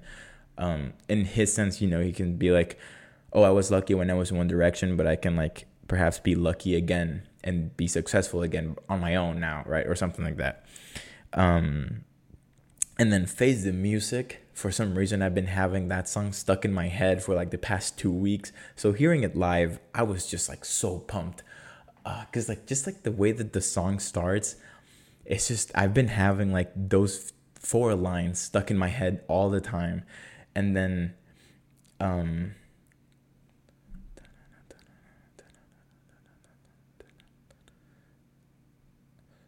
Um 0.58 0.94
in 1.10 1.26
his 1.26 1.52
sense 1.54 1.82
you 1.82 1.88
know 1.88 2.02
he 2.02 2.14
can 2.14 2.38
be 2.38 2.52
like 2.52 2.80
oh 3.34 3.44
i 3.44 3.50
was 3.50 3.70
lucky 3.70 3.94
when 3.94 4.10
i 4.10 4.14
was 4.14 4.32
in 4.32 4.38
one 4.38 4.48
direction 4.48 4.96
but 4.96 5.06
i 5.06 5.18
can 5.18 5.36
like 5.36 5.68
perhaps 5.88 6.20
be 6.20 6.36
lucky 6.36 6.76
again 6.76 7.24
and 7.44 7.76
be 7.78 7.88
successful 7.88 8.42
again 8.42 8.76
on 8.90 9.00
my 9.00 9.16
own 9.16 9.40
now 9.40 9.64
right 9.68 9.86
or 9.86 9.96
something 9.96 10.26
like 10.26 10.38
that. 10.38 10.66
Um 11.34 12.04
and 12.98 13.12
then 13.12 13.26
face 13.26 13.64
the 13.64 13.74
music 13.74 14.42
for 14.54 14.72
some 14.72 14.98
reason 14.98 15.22
i've 15.22 15.36
been 15.36 15.48
having 15.48 15.90
that 15.90 16.08
song 16.08 16.32
stuck 16.32 16.64
in 16.64 16.74
my 16.74 16.88
head 16.88 17.22
for 17.22 17.36
like 17.36 17.52
the 17.52 17.58
past 17.58 17.98
two 17.98 18.12
weeks. 18.12 18.52
So 18.76 18.94
hearing 18.94 19.24
it 19.24 19.36
live 19.36 19.80
i 19.94 20.04
was 20.04 20.28
just 20.28 20.50
like 20.50 20.66
so 20.66 21.00
pumped. 21.00 21.44
Because 22.04 22.50
uh, 22.50 22.54
like 22.54 22.68
just 22.68 22.86
like 22.86 23.04
the 23.04 23.12
way 23.12 23.32
that 23.32 23.54
the 23.54 23.62
song 23.62 24.00
starts 24.00 24.56
it's 25.26 25.48
just 25.48 25.72
I've 25.76 25.94
been 25.94 26.08
having 26.08 26.52
like 26.52 26.72
those 26.76 27.34
four 27.56 27.96
lines 27.96 28.40
stuck 28.40 28.70
in 28.70 28.78
my 28.78 28.90
head 28.90 29.24
all 29.28 29.50
the 29.50 29.62
time, 29.62 30.04
and 30.54 30.76
then, 30.76 31.16
um. 32.00 32.56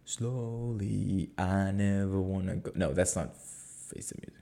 Slowly, 0.06 1.30
I 1.38 1.72
never 1.72 2.20
wanna 2.22 2.56
go. 2.56 2.72
No, 2.74 2.94
that's 2.94 3.16
not 3.16 3.38
face 3.38 4.10
the 4.10 4.16
music. 4.20 4.42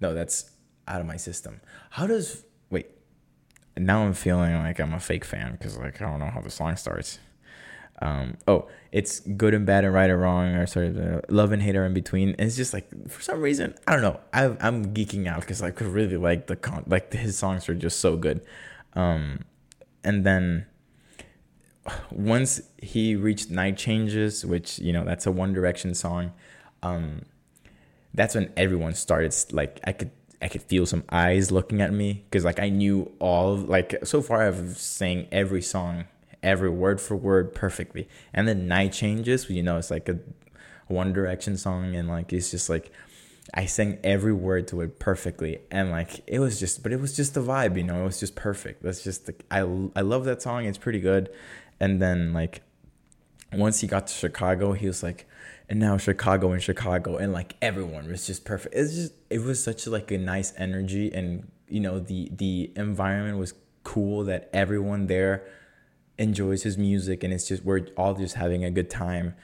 No, 0.00 0.12
that's 0.12 0.50
out 0.86 1.00
of 1.00 1.06
my 1.06 1.16
system. 1.16 1.60
How 1.90 2.06
does 2.06 2.44
wait? 2.70 2.90
Now 3.76 4.04
I'm 4.04 4.12
feeling 4.12 4.54
like 4.56 4.80
I'm 4.80 4.92
a 4.92 5.00
fake 5.00 5.24
fan 5.24 5.52
because 5.52 5.78
like 5.78 6.02
I 6.02 6.10
don't 6.10 6.18
know 6.18 6.30
how 6.30 6.40
the 6.40 6.50
song 6.50 6.76
starts 6.76 7.18
um, 8.02 8.36
oh, 8.48 8.68
it's 8.92 9.20
good 9.20 9.54
and 9.54 9.64
bad 9.64 9.84
and 9.84 9.94
right 9.94 10.10
and 10.10 10.20
wrong, 10.20 10.54
or 10.54 10.66
sort 10.66 10.86
of 10.86 10.98
uh, 10.98 11.20
love 11.28 11.52
and 11.52 11.62
hate 11.62 11.76
are 11.76 11.86
in 11.86 11.94
between. 11.94 12.30
And 12.30 12.40
it's 12.40 12.56
just 12.56 12.72
like 12.72 12.88
for 13.08 13.22
some 13.22 13.40
reason, 13.40 13.74
I 13.86 13.92
don't 13.92 14.02
know. 14.02 14.20
I, 14.32 14.44
I'm 14.60 14.94
geeking 14.94 15.26
out 15.26 15.40
because 15.40 15.62
I 15.62 15.68
really 15.68 16.16
like 16.16 16.46
the 16.46 16.56
con, 16.56 16.84
like 16.86 17.12
his 17.12 17.38
songs 17.38 17.68
are 17.68 17.74
just 17.74 18.00
so 18.00 18.16
good. 18.16 18.40
Um, 18.94 19.40
and 20.02 20.24
then 20.24 20.66
once 22.10 22.62
he 22.80 23.16
reached 23.16 23.50
Night 23.50 23.76
Changes, 23.76 24.44
which 24.44 24.78
you 24.78 24.92
know 24.92 25.04
that's 25.04 25.26
a 25.26 25.32
One 25.32 25.52
Direction 25.52 25.94
song, 25.94 26.32
um, 26.82 27.22
that's 28.12 28.34
when 28.34 28.52
everyone 28.56 28.94
started 28.94 29.34
like 29.52 29.80
I 29.84 29.92
could 29.92 30.10
I 30.42 30.48
could 30.48 30.62
feel 30.62 30.84
some 30.84 31.04
eyes 31.10 31.50
looking 31.50 31.80
at 31.80 31.92
me 31.92 32.24
because 32.28 32.44
like 32.44 32.60
I 32.60 32.68
knew 32.68 33.12
all 33.18 33.56
like 33.56 34.04
so 34.04 34.20
far 34.20 34.42
I've 34.42 34.76
sang 34.76 35.26
every 35.32 35.62
song 35.62 36.04
every 36.44 36.70
word 36.70 37.00
for 37.00 37.16
word 37.16 37.54
perfectly. 37.54 38.08
And 38.32 38.46
then 38.46 38.68
Night 38.68 38.92
Changes, 38.92 39.50
you 39.50 39.62
know, 39.62 39.78
it's 39.78 39.90
like 39.90 40.08
a 40.08 40.20
One 40.86 41.12
Direction 41.12 41.56
song, 41.56 41.96
and 41.96 42.08
like 42.08 42.32
it's 42.32 42.52
just 42.52 42.68
like 42.68 42.92
I 43.52 43.66
sang 43.66 43.98
every 44.04 44.32
word 44.32 44.68
to 44.68 44.82
it 44.82 45.00
perfectly, 45.00 45.60
and 45.70 45.90
like 45.90 46.22
it 46.26 46.38
was 46.38 46.60
just, 46.60 46.82
but 46.82 46.92
it 46.92 47.00
was 47.00 47.16
just 47.16 47.34
the 47.34 47.40
vibe, 47.40 47.76
you 47.76 47.82
know. 47.82 48.02
It 48.02 48.04
was 48.04 48.20
just 48.20 48.36
perfect. 48.36 48.82
That's 48.82 49.02
just 49.02 49.26
the, 49.26 49.34
I 49.50 49.60
I 49.96 50.02
love 50.02 50.24
that 50.26 50.42
song. 50.42 50.66
It's 50.66 50.78
pretty 50.78 51.00
good. 51.00 51.30
And 51.80 52.00
then 52.00 52.32
like 52.32 52.62
once 53.52 53.80
he 53.80 53.86
got 53.86 54.06
to 54.06 54.12
Chicago, 54.12 54.72
he 54.72 54.86
was 54.86 55.02
like, 55.02 55.26
and 55.68 55.80
now 55.80 55.96
Chicago 55.96 56.52
and 56.52 56.62
Chicago, 56.62 57.16
and 57.16 57.32
like 57.32 57.56
everyone 57.62 58.08
was 58.08 58.26
just 58.26 58.44
perfect. 58.44 58.74
It's 58.74 58.94
just 58.94 59.12
it 59.30 59.40
was 59.40 59.62
such 59.62 59.86
like 59.86 60.10
a 60.10 60.18
nice 60.18 60.52
energy, 60.58 61.12
and 61.12 61.48
you 61.68 61.80
know 61.80 61.98
the 61.98 62.30
the 62.32 62.70
environment 62.76 63.38
was 63.38 63.54
cool 63.82 64.24
that 64.24 64.48
everyone 64.52 65.06
there 65.06 65.46
enjoys 66.18 66.62
his 66.62 66.78
music, 66.78 67.24
and 67.24 67.32
it's 67.32 67.48
just 67.48 67.64
we're 67.64 67.86
all 67.96 68.14
just 68.14 68.36
having 68.36 68.64
a 68.64 68.70
good 68.70 68.90
time 68.90 69.34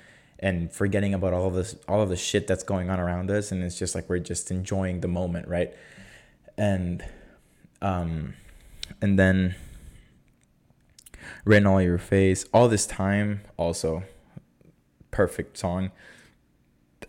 and 0.41 0.73
forgetting 0.73 1.15
about 1.15 1.33
all 1.33 1.47
of 1.47 1.55
this 1.55 1.77
all 1.87 2.01
of 2.01 2.09
the 2.09 2.17
shit 2.17 2.47
that's 2.47 2.65
going 2.65 2.91
on 2.91 2.99
around 2.99 3.31
us. 3.31 3.53
And 3.53 3.63
it's 3.63 3.79
just 3.79 3.95
like 3.95 4.09
we're 4.09 4.19
just 4.19 4.51
enjoying 4.51 5.01
the 5.01 5.09
moment 5.09 5.47
right? 5.47 5.73
And 6.59 7.05
um 7.83 8.35
and 9.01 9.19
then 9.19 9.55
written 11.45 11.67
all 11.67 11.81
your 11.81 11.99
face 11.99 12.45
all 12.53 12.69
this 12.69 12.87
time 12.87 13.43
also 13.57 14.03
perfect 15.11 15.59
song. 15.59 15.93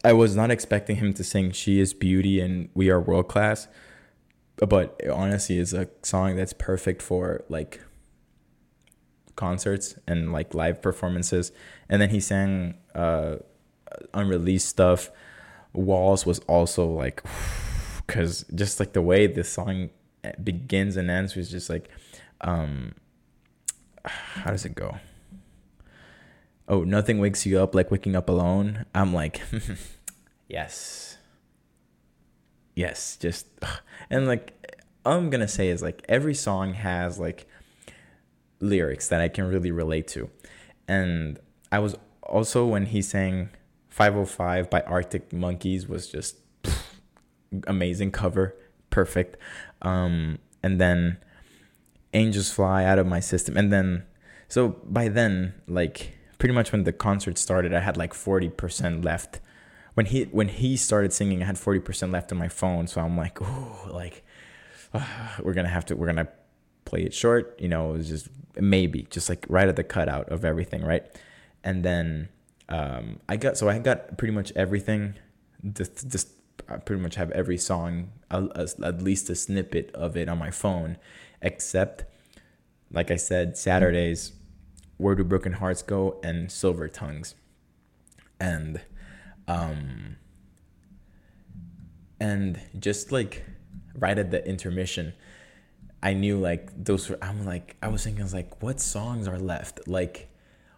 I 0.04 0.14
was 0.14 0.36
not 0.36 0.52
expecting 0.52 0.98
him 0.98 1.14
to 1.14 1.24
sing 1.24 1.52
she 1.52 1.80
is 1.80 1.94
beauty 1.94 2.40
and 2.42 2.70
we 2.74 2.90
are 2.90 3.00
world 3.00 3.30
class 3.30 3.68
but 4.58 5.00
honestly 5.10 5.58
is 5.58 5.74
a 5.74 5.88
song 6.04 6.36
that's 6.36 6.54
perfect 6.54 7.02
for 7.02 7.44
like 7.50 7.80
concerts 9.36 9.96
and 10.08 10.32
like 10.32 10.54
live 10.54 10.82
performances. 10.82 11.52
And 11.90 12.02
then 12.02 12.10
he 12.10 12.20
sang 12.20 12.76
uh, 12.96 13.38
unreleased 14.14 14.68
stuff. 14.68 15.10
Walls 15.74 16.26
was 16.26 16.40
also 16.40 16.88
like, 16.88 17.24
because 18.08 18.46
just 18.54 18.80
like 18.80 18.94
the 18.94 19.02
way 19.02 19.28
the 19.28 19.44
song 19.44 19.90
begins 20.44 20.98
and 20.98 21.10
ends 21.10 21.36
was 21.36 21.50
just 21.50 21.70
like, 21.70 21.90
um, 22.42 22.94
how 24.06 24.52
does 24.52 24.66
it 24.66 24.76
go? 24.76 24.98
Oh, 26.68 26.84
nothing 26.84 27.20
wakes 27.20 27.46
you 27.46 27.60
up 27.60 27.76
like 27.76 27.92
waking 27.92 28.16
up 28.16 28.30
alone. 28.30 28.86
I'm 28.96 29.14
like, 29.14 29.42
yes, 30.48 31.18
yes, 32.76 33.18
just, 33.18 33.48
and 34.10 34.28
like, 34.28 34.58
I'm 35.06 35.30
gonna 35.30 35.48
say 35.48 35.70
is 35.70 35.82
like 35.82 36.04
every 36.08 36.36
song 36.36 36.74
has 36.76 37.20
like 37.20 37.48
lyrics 38.62 39.08
that 39.10 39.22
I 39.22 39.28
can 39.28 39.48
really 39.48 39.72
relate 39.72 40.08
to. 40.10 40.30
And 40.88 41.40
I 41.72 41.80
was 41.80 41.96
also 42.24 42.66
when 42.66 42.86
he 42.88 43.02
sang 43.02 43.50
505 43.90 44.70
by 44.70 44.82
Arctic 44.82 45.34
Monkeys 45.34 45.88
was 45.88 46.08
just 46.08 46.38
pff, 46.64 46.84
amazing 47.68 48.12
cover, 48.12 48.56
perfect. 48.90 49.38
Um, 49.82 50.40
and 50.64 50.80
then 50.80 51.18
Angels 52.14 52.52
Fly 52.52 52.84
out 52.86 53.00
of 53.00 53.08
my 53.08 53.20
system. 53.20 53.58
And 53.58 53.72
then 53.72 54.06
so 54.48 54.70
by 54.84 55.08
then 55.08 55.54
like 55.68 56.18
pretty 56.38 56.54
much 56.54 56.72
when 56.72 56.84
the 56.84 56.94
concert 56.94 57.38
started 57.38 57.74
I 57.74 57.80
had 57.80 57.98
like 57.98 58.14
40% 58.14 59.04
left. 59.04 59.40
When 59.94 60.06
he 60.06 60.24
when 60.26 60.48
he 60.48 60.78
started 60.78 61.12
singing 61.12 61.44
I 61.44 61.46
had 61.46 61.58
40% 61.58 62.14
left 62.14 62.32
on 62.32 62.38
my 62.38 62.48
phone, 62.48 62.88
so 62.88 63.02
I'm 63.02 63.18
like, 63.18 63.42
"Oh, 63.42 63.90
like 63.92 64.24
uh, 64.94 65.06
we're 65.44 65.54
going 65.54 65.66
to 65.66 65.72
have 65.72 65.86
to 65.88 65.96
we're 65.96 66.06
going 66.06 66.26
to 66.26 66.30
play 66.86 67.04
it 67.04 67.14
short. 67.14 67.60
You 67.60 67.68
know, 67.68 67.94
it 67.94 67.98
was 67.98 68.08
just 68.08 68.30
maybe 68.60 69.08
just 69.10 69.30
like 69.30 69.46
right 69.50 69.68
at 69.68 69.76
the 69.76 69.84
cutout 69.84 70.30
of 70.30 70.44
everything, 70.46 70.84
right? 70.84 71.06
And 71.64 71.84
then 71.84 72.30
um, 72.70 73.20
I 73.28 73.38
got 73.38 73.58
so 73.58 73.70
I 73.70 73.80
got 73.80 74.18
pretty 74.18 74.34
much 74.34 74.52
everything. 74.56 75.16
Just, 75.74 76.10
just 76.10 76.30
I 76.68 76.78
pretty 76.78 77.02
much 77.02 77.16
have 77.16 77.32
every 77.32 77.58
song, 77.58 78.12
at 78.30 79.04
least 79.04 79.30
a 79.30 79.36
snippet 79.36 79.92
of 79.94 80.16
it 80.16 80.30
on 80.30 80.38
my 80.38 80.52
phone, 80.52 80.98
except, 81.42 82.06
like 82.92 83.12
I 83.12 83.16
said, 83.16 83.58
Saturdays, 83.58 84.34
Where 84.98 85.16
Do 85.16 85.24
Broken 85.24 85.54
Hearts 85.54 85.82
Go, 85.82 86.20
and 86.24 86.52
Silver 86.52 86.88
Tongues, 86.88 87.36
and 88.40 88.82
um, 89.48 90.18
and 92.20 92.60
just 92.80 93.12
like 93.12 93.44
right 93.96 94.18
at 94.18 94.32
the 94.32 94.48
intermission, 94.48 95.14
I 96.04 96.14
knew 96.14 96.38
like 96.38 96.72
those 96.84 97.10
were, 97.10 97.18
I'm 97.22 97.46
like, 97.46 97.76
I 97.82 97.88
was 97.88 98.04
thinking, 98.04 98.22
I 98.22 98.26
was 98.26 98.34
like, 98.34 98.62
what 98.62 98.80
songs 98.80 99.28
are 99.28 99.38
left? 99.38 99.88
Like, 99.88 100.30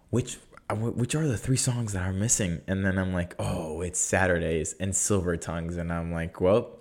which, 0.10 0.38
uh, 0.70 0.76
which 0.76 1.16
are 1.16 1.28
the 1.28 1.38
three 1.38 1.58
songs 1.58 1.94
that 1.94 2.04
are 2.04 2.14
missing? 2.14 2.62
And 2.68 2.86
then 2.86 2.98
I'm 2.98 3.14
like, 3.14 3.36
oh, 3.40 3.82
it's 3.82 4.00
Saturdays 4.00 4.76
and 4.80 4.96
Silver 4.96 5.38
Tongues. 5.38 5.78
And 5.78 5.94
I'm 5.94 6.12
like, 6.12 6.42
well, 6.42 6.80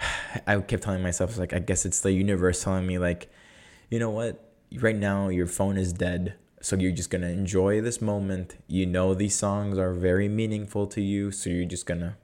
I 0.46 0.58
kept 0.60 0.82
telling 0.82 1.02
myself, 1.02 1.38
like, 1.38 1.52
I 1.52 1.60
guess 1.60 1.86
it's 1.86 2.00
the 2.00 2.12
universe 2.12 2.64
telling 2.64 2.86
me, 2.86 2.98
like, 2.98 3.30
you 3.88 3.98
know 3.98 4.10
what? 4.10 4.52
Right 4.80 4.96
now, 4.96 5.28
your 5.28 5.46
phone 5.46 5.76
is 5.76 5.92
dead. 5.92 6.34
So 6.60 6.76
you're 6.76 6.92
just 6.92 7.10
going 7.10 7.22
to 7.22 7.28
enjoy 7.28 7.82
this 7.82 8.00
moment. 8.00 8.56
You 8.66 8.86
know, 8.86 9.14
these 9.14 9.36
songs 9.36 9.78
are 9.78 9.92
very 9.92 10.28
meaningful 10.28 10.86
to 10.88 11.00
you. 11.00 11.30
So 11.30 11.50
you're 11.50 11.66
just 11.66 11.86
going 11.86 12.00
to, 12.00 12.16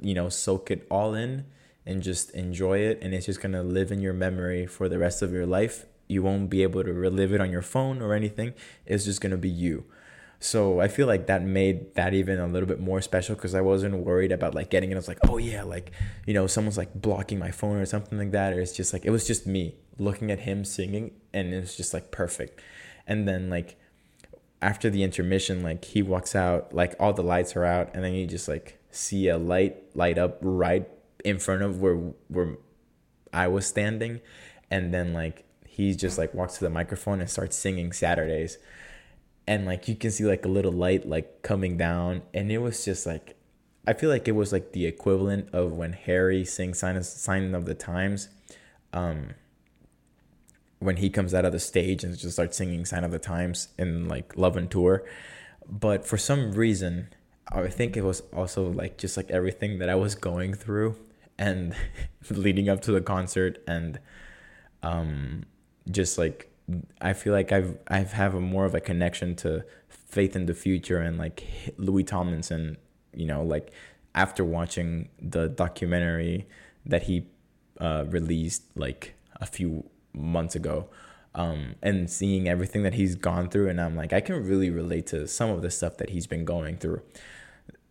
you 0.00 0.14
know, 0.14 0.28
soak 0.30 0.70
it 0.70 0.86
all 0.90 1.14
in 1.14 1.44
and 1.86 2.02
just 2.02 2.30
enjoy 2.30 2.78
it 2.78 2.98
and 3.02 3.14
it's 3.14 3.26
just 3.26 3.40
going 3.40 3.52
to 3.52 3.62
live 3.62 3.92
in 3.92 4.00
your 4.00 4.12
memory 4.12 4.66
for 4.66 4.88
the 4.88 4.98
rest 4.98 5.22
of 5.22 5.32
your 5.32 5.46
life. 5.46 5.86
You 6.08 6.22
won't 6.22 6.50
be 6.50 6.62
able 6.62 6.84
to 6.84 6.92
relive 6.92 7.32
it 7.32 7.40
on 7.40 7.50
your 7.50 7.62
phone 7.62 8.00
or 8.02 8.14
anything. 8.14 8.54
It's 8.86 9.04
just 9.04 9.20
going 9.20 9.32
to 9.32 9.38
be 9.38 9.48
you. 9.48 9.84
So 10.40 10.80
i 10.80 10.88
feel 10.88 11.06
like 11.06 11.26
that 11.28 11.42
made 11.42 11.94
that 11.94 12.12
even 12.12 12.38
a 12.38 12.46
little 12.46 12.68
bit 12.68 12.78
more 12.78 13.00
special 13.00 13.34
because 13.34 13.54
i 13.54 13.62
wasn't 13.62 13.96
worried 13.96 14.30
about 14.30 14.54
like 14.54 14.68
getting 14.68 14.90
it. 14.90 14.94
I 14.94 14.96
was 14.96 15.08
like 15.08 15.20
oh 15.26 15.38
yeah 15.38 15.62
like 15.62 15.90
you 16.26 16.34
know 16.34 16.46
someone's 16.46 16.76
like 16.76 16.92
blocking 16.92 17.38
my 17.38 17.50
phone 17.50 17.76
or 17.76 17.86
something 17.86 18.18
like 18.18 18.32
that 18.32 18.52
or 18.52 18.60
it's 18.60 18.72
just 18.72 18.92
like 18.92 19.06
it 19.06 19.10
was 19.10 19.26
just 19.26 19.46
me 19.46 19.76
looking 19.98 20.30
at 20.30 20.40
him 20.40 20.64
singing 20.64 21.12
and 21.32 21.54
it 21.54 21.60
was 21.60 21.76
just 21.76 21.94
like 21.94 22.10
perfect. 22.10 22.60
And 23.06 23.26
then 23.26 23.48
like 23.48 23.78
after 24.60 24.90
the 24.90 25.02
intermission 25.02 25.62
like 25.62 25.84
he 25.84 26.02
walks 26.02 26.34
out 26.34 26.74
like 26.74 26.94
all 26.98 27.12
the 27.12 27.22
lights 27.22 27.54
are 27.54 27.64
out 27.64 27.90
and 27.94 28.02
then 28.02 28.14
you 28.14 28.26
just 28.26 28.48
like 28.48 28.78
see 28.90 29.28
a 29.28 29.36
light 29.36 29.76
light 29.94 30.16
up 30.16 30.38
right 30.40 30.88
in 31.24 31.38
front 31.38 31.62
of 31.62 31.80
where 31.80 31.96
where 32.28 32.56
I 33.32 33.48
was 33.48 33.66
standing, 33.66 34.20
and 34.70 34.94
then 34.94 35.12
like 35.12 35.44
he 35.66 35.94
just 35.94 36.18
like 36.18 36.32
walks 36.34 36.58
to 36.58 36.64
the 36.64 36.70
microphone 36.70 37.20
and 37.20 37.28
starts 37.28 37.56
singing 37.56 37.92
Saturdays, 37.92 38.58
and 39.46 39.66
like 39.66 39.88
you 39.88 39.96
can 39.96 40.10
see 40.10 40.24
like 40.24 40.44
a 40.44 40.48
little 40.48 40.72
light 40.72 41.08
like 41.08 41.42
coming 41.42 41.76
down, 41.76 42.22
and 42.32 42.52
it 42.52 42.58
was 42.58 42.84
just 42.84 43.06
like 43.06 43.36
I 43.86 43.94
feel 43.94 44.10
like 44.10 44.28
it 44.28 44.32
was 44.32 44.52
like 44.52 44.72
the 44.72 44.86
equivalent 44.86 45.48
of 45.52 45.72
when 45.72 45.94
Harry 45.94 46.44
sings 46.44 46.78
"Sign 46.78 46.96
of, 46.96 47.04
Sign 47.06 47.54
of 47.54 47.64
the 47.64 47.74
Times," 47.74 48.28
um, 48.92 49.30
when 50.78 50.98
he 50.98 51.10
comes 51.10 51.34
out 51.34 51.44
of 51.44 51.52
the 51.52 51.58
stage 51.58 52.04
and 52.04 52.16
just 52.16 52.34
starts 52.34 52.56
singing 52.56 52.84
"Sign 52.84 53.02
of 53.02 53.10
the 53.10 53.18
Times" 53.18 53.68
in 53.78 54.08
like 54.08 54.36
Love 54.36 54.56
On 54.56 54.68
Tour, 54.68 55.04
but 55.68 56.06
for 56.06 56.18
some 56.18 56.52
reason. 56.52 57.08
I 57.52 57.68
think 57.68 57.94
it 57.94 58.02
was 58.02 58.22
also 58.32 58.70
like 58.70 58.96
just 58.96 59.18
like 59.18 59.30
everything 59.30 59.78
that 59.78 59.90
I 59.90 59.94
was 59.96 60.14
going 60.14 60.54
through 60.54 60.96
and 61.38 61.74
leading 62.30 62.68
up 62.68 62.80
to 62.82 62.92
the 62.92 63.00
concert 63.00 63.62
and 63.66 63.98
um 64.82 65.44
just 65.90 66.18
like 66.18 66.50
I 67.00 67.12
feel 67.12 67.32
like 67.32 67.52
I've 67.52 67.76
I've 67.88 68.12
have 68.12 68.34
a 68.34 68.40
more 68.40 68.64
of 68.64 68.74
a 68.74 68.80
connection 68.80 69.34
to 69.36 69.64
faith 69.88 70.34
in 70.34 70.46
the 70.46 70.54
future 70.54 70.98
and 70.98 71.18
like 71.18 71.46
Louis 71.76 72.04
Tomlinson, 72.04 72.78
you 73.12 73.26
know, 73.26 73.42
like 73.42 73.72
after 74.14 74.44
watching 74.44 75.08
the 75.20 75.48
documentary 75.48 76.46
that 76.86 77.04
he 77.04 77.26
uh, 77.80 78.04
released 78.08 78.62
like 78.76 79.14
a 79.40 79.46
few 79.46 79.84
months 80.12 80.54
ago, 80.54 80.88
um, 81.34 81.74
and 81.82 82.08
seeing 82.08 82.48
everything 82.48 82.84
that 82.84 82.94
he's 82.94 83.16
gone 83.16 83.48
through, 83.48 83.68
and 83.68 83.80
I'm 83.80 83.96
like, 83.96 84.12
I 84.12 84.20
can 84.20 84.46
really 84.46 84.70
relate 84.70 85.06
to 85.08 85.26
some 85.26 85.50
of 85.50 85.62
the 85.62 85.70
stuff 85.70 85.96
that 85.96 86.10
he's 86.10 86.26
been 86.26 86.44
going 86.44 86.76
through, 86.76 87.02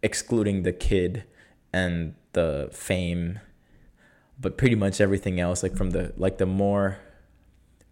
excluding 0.02 0.64
the 0.64 0.72
kid 0.72 1.26
and 1.74 2.16
the 2.34 2.70
fame 2.72 3.40
but 4.40 4.58
pretty 4.58 4.76
much 4.76 5.00
everything 5.00 5.40
else 5.40 5.64
like 5.64 5.76
from 5.76 5.92
the 5.92 6.14
like 6.18 6.38
the 6.38 6.46
more 6.46 7.00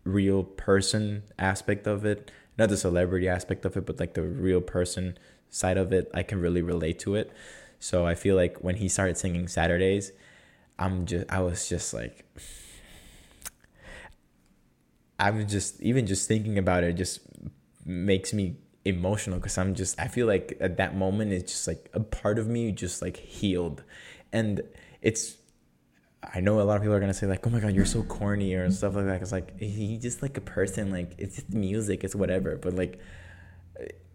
real 0.03 0.43
person 0.43 1.23
aspect 1.37 1.87
of 1.87 2.05
it 2.05 2.31
not 2.57 2.69
the 2.69 2.77
celebrity 2.77 3.27
aspect 3.27 3.65
of 3.65 3.77
it 3.77 3.85
but 3.85 3.99
like 3.99 4.13
the 4.13 4.21
real 4.21 4.61
person 4.61 5.17
side 5.49 5.77
of 5.77 5.93
it 5.93 6.09
i 6.13 6.23
can 6.23 6.39
really 6.39 6.61
relate 6.61 6.97
to 6.99 7.15
it 7.15 7.31
so 7.79 8.05
i 8.05 8.15
feel 8.15 8.35
like 8.35 8.57
when 8.57 8.75
he 8.75 8.89
started 8.89 9.17
singing 9.17 9.47
saturdays 9.47 10.11
i'm 10.79 11.05
just 11.05 11.31
i 11.31 11.39
was 11.39 11.69
just 11.69 11.93
like 11.93 12.25
I'm 15.21 15.47
just 15.47 15.79
even 15.81 16.07
just 16.07 16.27
thinking 16.27 16.57
about 16.57 16.83
it 16.83 16.93
just 16.93 17.19
makes 17.85 18.33
me 18.33 18.55
emotional 18.85 19.37
because 19.37 19.55
I'm 19.55 19.75
just 19.75 19.99
I 20.01 20.07
feel 20.07 20.25
like 20.25 20.57
at 20.59 20.77
that 20.77 20.95
moment 20.95 21.31
it's 21.31 21.51
just 21.51 21.67
like 21.67 21.89
a 21.93 21.99
part 21.99 22.39
of 22.39 22.47
me 22.47 22.71
just 22.71 23.03
like 23.03 23.17
healed. 23.17 23.83
And 24.33 24.61
it's 25.01 25.37
I 26.23 26.39
know 26.39 26.61
a 26.61 26.63
lot 26.63 26.75
of 26.75 26.81
people 26.83 26.95
are 26.95 26.99
gonna 26.99 27.13
say 27.13 27.27
like, 27.27 27.45
"Oh 27.45 27.49
my 27.49 27.59
god, 27.59 27.73
you're 27.73 27.85
so 27.85 28.03
corny" 28.03 28.53
or 28.53 28.69
stuff 28.71 28.95
like 28.95 29.05
that. 29.05 29.21
It's 29.21 29.31
like 29.31 29.59
he's 29.59 30.01
just 30.01 30.21
like 30.21 30.37
a 30.37 30.41
person, 30.41 30.91
like 30.91 31.13
it's 31.17 31.35
just 31.35 31.53
music, 31.53 32.03
it's 32.03 32.15
whatever. 32.15 32.57
But 32.57 32.75
like, 32.75 32.99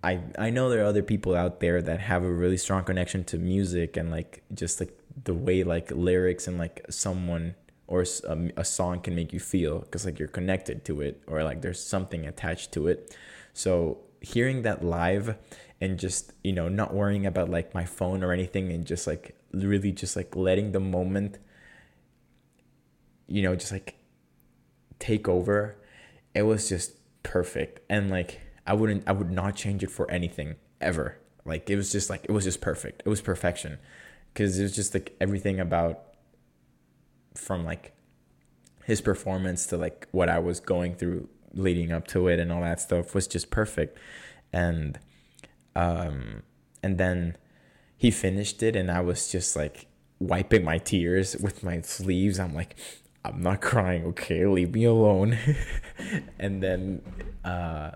I 0.02 0.20
I 0.38 0.50
know 0.50 0.70
there 0.70 0.82
are 0.82 0.86
other 0.86 1.02
people 1.02 1.34
out 1.34 1.60
there 1.60 1.82
that 1.82 2.00
have 2.00 2.22
a 2.22 2.30
really 2.30 2.56
strong 2.56 2.84
connection 2.84 3.24
to 3.24 3.38
music 3.38 3.96
and 3.96 4.10
like 4.10 4.42
just 4.54 4.78
like 4.80 4.96
the 5.24 5.34
way 5.34 5.64
like 5.64 5.90
lyrics 5.90 6.46
and 6.46 6.58
like 6.58 6.84
someone 6.90 7.54
or 7.88 8.02
a, 8.02 8.32
um, 8.32 8.50
a 8.56 8.64
song 8.64 9.00
can 9.00 9.14
make 9.14 9.32
you 9.32 9.40
feel 9.40 9.80
because 9.80 10.04
like 10.04 10.18
you're 10.18 10.28
connected 10.28 10.84
to 10.84 11.00
it 11.00 11.22
or 11.26 11.42
like 11.42 11.62
there's 11.62 11.82
something 11.82 12.26
attached 12.26 12.72
to 12.72 12.88
it. 12.88 13.16
So 13.52 13.98
hearing 14.20 14.62
that 14.62 14.84
live 14.84 15.36
and 15.80 15.98
just 15.98 16.32
you 16.42 16.52
know 16.52 16.68
not 16.68 16.94
worrying 16.94 17.26
about 17.26 17.50
like 17.50 17.74
my 17.74 17.84
phone 17.84 18.22
or 18.22 18.32
anything 18.32 18.72
and 18.72 18.86
just 18.86 19.06
like 19.06 19.36
really 19.52 19.92
just 19.92 20.16
like 20.16 20.34
letting 20.34 20.72
the 20.72 20.80
moment 20.80 21.38
you 23.26 23.42
know 23.42 23.54
just 23.54 23.72
like 23.72 23.96
take 24.98 25.28
over 25.28 25.76
it 26.36 26.42
was 26.42 26.68
just 26.68 26.92
perfect. 27.22 27.80
And 27.88 28.10
like 28.10 28.40
i 28.66 28.74
wouldn't 28.74 29.04
i 29.06 29.12
would 29.12 29.30
not 29.30 29.56
change 29.56 29.82
it 29.82 29.90
for 29.90 30.08
anything 30.10 30.56
ever. 30.80 31.18
Like 31.44 31.70
it 31.70 31.76
was 31.76 31.90
just 31.90 32.10
like 32.10 32.24
it 32.24 32.32
was 32.32 32.44
just 32.44 32.60
perfect. 32.60 33.02
It 33.06 33.08
was 33.08 33.22
perfection. 33.22 33.78
Because 34.32 34.58
it 34.58 34.62
was 34.62 34.76
just 34.76 34.92
like 34.92 35.16
everything 35.18 35.58
about 35.58 36.02
from 37.34 37.64
like 37.64 37.94
his 38.84 39.00
performance 39.00 39.66
to 39.66 39.76
like 39.76 40.06
what 40.12 40.28
i 40.28 40.38
was 40.38 40.60
going 40.60 40.94
through 40.94 41.28
leading 41.52 41.90
up 41.90 42.06
to 42.06 42.28
it 42.28 42.38
and 42.38 42.52
all 42.52 42.60
that 42.60 42.80
stuff 42.80 43.14
was 43.14 43.26
just 43.26 43.50
perfect. 43.50 43.98
And 44.52 44.98
um 45.76 46.42
and 46.82 46.98
then 46.98 47.36
he 47.96 48.10
finished 48.10 48.62
it 48.62 48.74
and 48.76 48.90
i 48.90 49.00
was 49.00 49.30
just 49.30 49.56
like 49.56 49.86
wiping 50.18 50.64
my 50.64 50.78
tears 50.78 51.36
with 51.36 51.62
my 51.62 51.80
sleeves. 51.82 52.38
I'm 52.38 52.54
like 52.54 52.76
i'm 53.24 53.42
not 53.42 53.60
crying 53.60 54.04
okay? 54.06 54.46
Leave 54.46 54.72
me 54.72 54.84
alone. 54.84 55.38
And 56.38 56.62
then 56.62 57.02
uh 57.44 57.92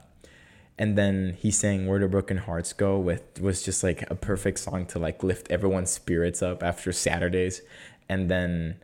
and 0.79 0.97
then 0.97 1.37
he 1.39 1.51
sang 1.51 1.87
where 1.87 1.99
do 1.99 2.09
broken 2.09 2.39
hearts 2.39 2.73
go 2.73 2.99
with 2.99 3.41
was 3.41 3.63
just 3.63 3.83
like 3.85 4.11
a 4.11 4.15
perfect 4.15 4.59
song 4.59 4.87
to 4.87 4.99
like 4.99 5.23
lift 5.23 5.51
everyone's 5.51 5.91
spirits 5.91 6.43
up 6.43 6.63
after 6.63 6.93
saturdays. 6.93 7.63
And 8.09 8.31
then 8.31 8.77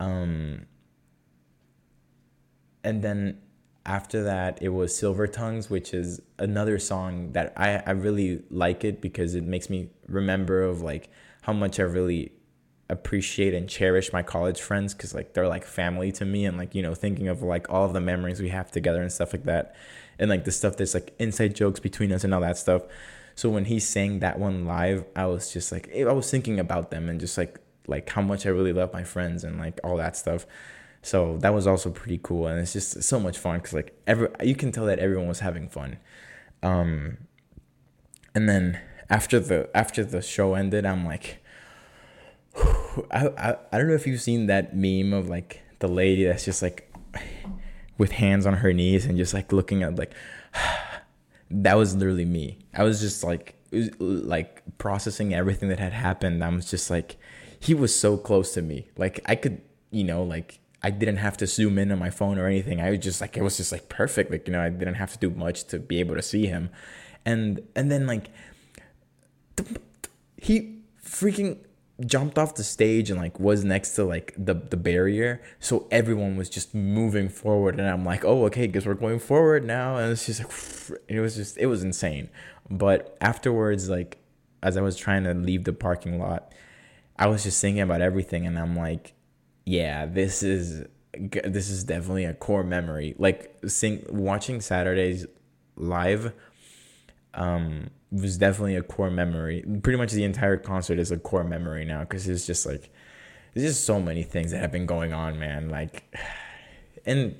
um 0.00 0.66
and 2.82 3.02
then 3.02 3.38
after 3.86 4.24
that 4.24 4.60
it 4.60 4.68
was 4.68 4.94
silver 4.94 5.26
tongues 5.26 5.70
which 5.70 5.94
is 5.94 6.20
another 6.38 6.78
song 6.78 7.32
that 7.32 7.52
i 7.56 7.82
i 7.86 7.90
really 7.92 8.42
like 8.50 8.84
it 8.84 9.00
because 9.00 9.34
it 9.34 9.44
makes 9.44 9.70
me 9.70 9.88
remember 10.08 10.62
of 10.62 10.82
like 10.82 11.08
how 11.42 11.52
much 11.52 11.80
i 11.80 11.82
really 11.82 12.32
appreciate 12.88 13.52
and 13.52 13.68
cherish 13.68 14.12
my 14.12 14.22
college 14.22 14.60
friends 14.60 14.94
because 14.94 15.14
like 15.14 15.32
they're 15.32 15.48
like 15.48 15.64
family 15.64 16.12
to 16.12 16.24
me 16.24 16.44
and 16.44 16.56
like 16.56 16.74
you 16.74 16.82
know 16.82 16.94
thinking 16.94 17.28
of 17.28 17.42
like 17.42 17.68
all 17.68 17.84
of 17.84 17.92
the 17.92 18.00
memories 18.00 18.40
we 18.40 18.48
have 18.48 18.70
together 18.70 19.02
and 19.02 19.10
stuff 19.10 19.32
like 19.32 19.44
that. 19.44 19.74
And 20.18 20.30
like 20.30 20.44
the 20.44 20.52
stuff 20.52 20.76
that's 20.76 20.94
like 20.94 21.14
inside 21.18 21.54
jokes 21.54 21.80
between 21.80 22.12
us 22.12 22.24
and 22.24 22.32
all 22.32 22.40
that 22.40 22.56
stuff. 22.56 22.82
So 23.34 23.50
when 23.50 23.66
he 23.66 23.80
sang 23.80 24.20
that 24.20 24.38
one 24.38 24.64
live 24.64 25.04
i 25.14 25.26
was 25.26 25.52
just 25.52 25.70
like 25.72 25.94
i 25.94 26.12
was 26.12 26.30
thinking 26.30 26.58
about 26.58 26.90
them 26.90 27.08
and 27.08 27.20
just 27.20 27.36
like 27.36 27.60
like 27.86 28.08
how 28.08 28.22
much 28.22 28.46
i 28.46 28.48
really 28.48 28.72
love 28.72 28.92
my 28.92 29.04
friends 29.04 29.44
and 29.44 29.58
like 29.58 29.78
all 29.84 29.96
that 29.98 30.16
stuff 30.16 30.46
so 31.06 31.36
that 31.38 31.54
was 31.54 31.68
also 31.68 31.90
pretty 31.90 32.18
cool, 32.20 32.48
and 32.48 32.58
it's 32.58 32.72
just 32.72 33.00
so 33.04 33.20
much 33.20 33.38
fun 33.38 33.58
because 33.58 33.72
like 33.72 33.96
every 34.08 34.28
you 34.42 34.56
can 34.56 34.72
tell 34.72 34.86
that 34.86 34.98
everyone 34.98 35.28
was 35.28 35.38
having 35.38 35.68
fun. 35.68 35.98
Um, 36.64 37.18
and 38.34 38.48
then 38.48 38.80
after 39.08 39.38
the 39.38 39.70
after 39.72 40.02
the 40.02 40.20
show 40.20 40.54
ended, 40.54 40.84
I'm 40.84 41.04
like, 41.04 41.44
I, 43.12 43.28
I 43.38 43.56
I 43.70 43.78
don't 43.78 43.86
know 43.86 43.94
if 43.94 44.08
you've 44.08 44.20
seen 44.20 44.46
that 44.46 44.74
meme 44.76 45.12
of 45.12 45.28
like 45.28 45.62
the 45.78 45.86
lady 45.86 46.24
that's 46.24 46.44
just 46.44 46.60
like 46.60 46.92
with 47.98 48.10
hands 48.10 48.44
on 48.44 48.54
her 48.54 48.72
knees 48.72 49.06
and 49.06 49.16
just 49.16 49.32
like 49.32 49.52
looking 49.52 49.84
at 49.84 49.94
like 49.94 50.12
that 51.52 51.74
was 51.76 51.94
literally 51.94 52.24
me. 52.24 52.58
I 52.74 52.82
was 52.82 53.00
just 53.00 53.22
like 53.22 53.54
was 53.70 53.90
like 54.00 54.60
processing 54.78 55.34
everything 55.34 55.68
that 55.68 55.78
had 55.78 55.92
happened. 55.92 56.42
I 56.42 56.48
was 56.48 56.68
just 56.68 56.90
like 56.90 57.14
he 57.60 57.74
was 57.74 57.94
so 57.94 58.16
close 58.16 58.54
to 58.54 58.60
me. 58.60 58.88
Like 58.96 59.20
I 59.26 59.36
could, 59.36 59.62
you 59.92 60.02
know, 60.02 60.24
like 60.24 60.58
I 60.86 60.90
didn't 60.90 61.16
have 61.16 61.36
to 61.38 61.48
zoom 61.48 61.80
in 61.80 61.90
on 61.90 61.98
my 61.98 62.10
phone 62.10 62.38
or 62.38 62.46
anything. 62.46 62.80
I 62.80 62.90
was 62.90 63.00
just 63.00 63.20
like 63.20 63.36
it 63.36 63.42
was 63.42 63.56
just 63.56 63.72
like 63.72 63.88
perfect. 63.88 64.30
Like 64.30 64.46
you 64.46 64.52
know, 64.52 64.62
I 64.62 64.68
didn't 64.68 64.94
have 64.94 65.12
to 65.14 65.18
do 65.18 65.30
much 65.30 65.64
to 65.64 65.80
be 65.80 65.98
able 65.98 66.14
to 66.14 66.22
see 66.22 66.46
him, 66.46 66.70
and 67.24 67.60
and 67.74 67.90
then 67.90 68.06
like 68.06 68.30
he 70.40 70.78
freaking 71.04 71.58
jumped 72.04 72.38
off 72.38 72.54
the 72.54 72.62
stage 72.62 73.10
and 73.10 73.18
like 73.18 73.40
was 73.40 73.64
next 73.64 73.96
to 73.96 74.04
like 74.04 74.32
the 74.38 74.54
the 74.54 74.76
barrier 74.76 75.42
so 75.58 75.88
everyone 75.90 76.36
was 76.36 76.48
just 76.50 76.74
moving 76.74 77.26
forward 77.26 77.80
and 77.80 77.88
i'm 77.88 78.04
like 78.04 78.22
oh 78.22 78.44
okay 78.44 78.66
because 78.66 78.86
we're 78.86 78.92
going 78.92 79.18
forward 79.18 79.64
now 79.64 79.96
and 79.96 80.12
it's 80.12 80.26
just 80.26 80.40
like 80.40 81.00
it 81.08 81.20
was 81.20 81.36
just 81.36 81.56
it 81.56 81.64
was 81.64 81.82
insane 81.82 82.28
but 82.68 83.16
afterwards 83.22 83.88
like 83.88 84.18
as 84.62 84.76
i 84.76 84.82
was 84.82 84.94
trying 84.94 85.24
to 85.24 85.32
leave 85.32 85.64
the 85.64 85.72
parking 85.72 86.18
lot 86.18 86.52
i 87.18 87.26
was 87.26 87.44
just 87.44 87.58
thinking 87.62 87.80
about 87.80 88.02
everything 88.02 88.46
and 88.46 88.58
i'm 88.58 88.76
like 88.76 89.14
yeah, 89.66 90.06
this 90.06 90.42
is 90.42 90.86
this 91.44 91.70
is 91.70 91.84
definitely 91.84 92.24
a 92.24 92.34
core 92.34 92.62
memory. 92.62 93.14
Like 93.18 93.54
sing 93.66 94.06
watching 94.08 94.60
Saturdays 94.60 95.26
live 95.76 96.32
um 97.34 97.90
was 98.10 98.38
definitely 98.38 98.76
a 98.76 98.82
core 98.82 99.10
memory. 99.10 99.64
Pretty 99.82 99.98
much 99.98 100.12
the 100.12 100.24
entire 100.24 100.56
concert 100.56 100.98
is 100.98 101.10
a 101.10 101.18
core 101.18 101.44
memory 101.44 101.84
now 101.84 102.00
because 102.00 102.28
it's 102.28 102.46
just 102.46 102.64
like 102.64 102.90
there's 103.52 103.66
just 103.66 103.84
so 103.84 104.00
many 104.00 104.22
things 104.22 104.52
that 104.52 104.58
have 104.58 104.72
been 104.72 104.86
going 104.86 105.12
on, 105.12 105.38
man. 105.38 105.68
Like 105.68 106.14
and 107.06 107.34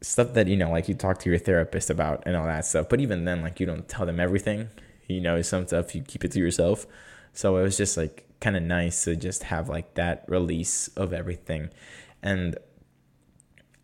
stuff 0.00 0.34
that 0.34 0.46
you 0.46 0.56
know, 0.56 0.70
like 0.70 0.88
you 0.88 0.94
talk 0.94 1.18
to 1.20 1.30
your 1.30 1.38
therapist 1.40 1.90
about 1.90 2.22
and 2.24 2.36
all 2.36 2.46
that 2.46 2.66
stuff. 2.66 2.88
But 2.88 3.00
even 3.00 3.24
then, 3.24 3.42
like 3.42 3.58
you 3.58 3.66
don't 3.66 3.88
tell 3.88 4.06
them 4.06 4.20
everything. 4.20 4.68
You 5.08 5.20
know, 5.20 5.42
some 5.42 5.66
stuff 5.66 5.94
you 5.94 6.02
keep 6.02 6.24
it 6.24 6.32
to 6.32 6.38
yourself. 6.38 6.86
So 7.32 7.56
it 7.56 7.62
was 7.62 7.76
just 7.76 7.96
like 7.96 8.27
kind 8.40 8.56
of 8.56 8.62
nice 8.62 9.04
to 9.04 9.16
just 9.16 9.44
have 9.44 9.68
like 9.68 9.94
that 9.94 10.24
release 10.28 10.88
of 10.88 11.12
everything. 11.12 11.70
And 12.22 12.56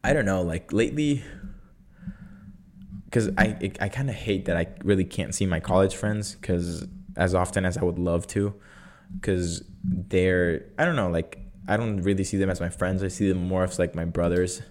I 0.02 0.12
don't 0.12 0.24
know, 0.24 0.42
like 0.42 0.72
lately 0.72 1.24
cuz 3.10 3.30
I 3.38 3.72
I 3.80 3.88
kind 3.88 4.10
of 4.10 4.16
hate 4.16 4.44
that 4.46 4.56
I 4.56 4.66
really 4.82 5.04
can't 5.04 5.34
see 5.34 5.46
my 5.46 5.60
college 5.60 5.94
friends 5.94 6.36
cuz 6.42 6.86
as 7.16 7.34
often 7.34 7.64
as 7.64 7.76
I 7.76 7.84
would 7.84 7.98
love 7.98 8.26
to 8.28 8.54
cuz 9.22 9.62
they're 9.84 10.66
I 10.78 10.84
don't 10.84 10.96
know, 10.96 11.10
like 11.10 11.38
I 11.66 11.76
don't 11.76 12.02
really 12.02 12.24
see 12.24 12.36
them 12.36 12.50
as 12.50 12.60
my 12.60 12.68
friends. 12.68 13.02
I 13.02 13.08
see 13.08 13.28
them 13.28 13.46
more 13.48 13.64
as 13.64 13.78
like 13.78 13.94
my 13.94 14.04
brothers. 14.04 14.62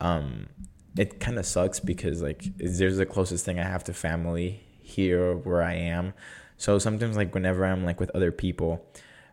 Um 0.00 0.48
it 0.98 1.20
kind 1.20 1.38
of 1.38 1.46
sucks 1.46 1.78
because 1.80 2.22
like 2.22 2.44
there's 2.56 2.96
the 2.96 3.06
closest 3.06 3.44
thing 3.44 3.58
I 3.58 3.64
have 3.64 3.84
to 3.84 3.92
family 3.92 4.62
here 4.80 5.34
where 5.36 5.62
I 5.62 5.74
am. 5.74 6.14
So 6.56 6.78
sometimes 6.78 7.16
like 7.16 7.34
whenever 7.34 7.64
I'm 7.66 7.84
like 7.84 8.00
with 8.00 8.10
other 8.14 8.32
people, 8.32 8.84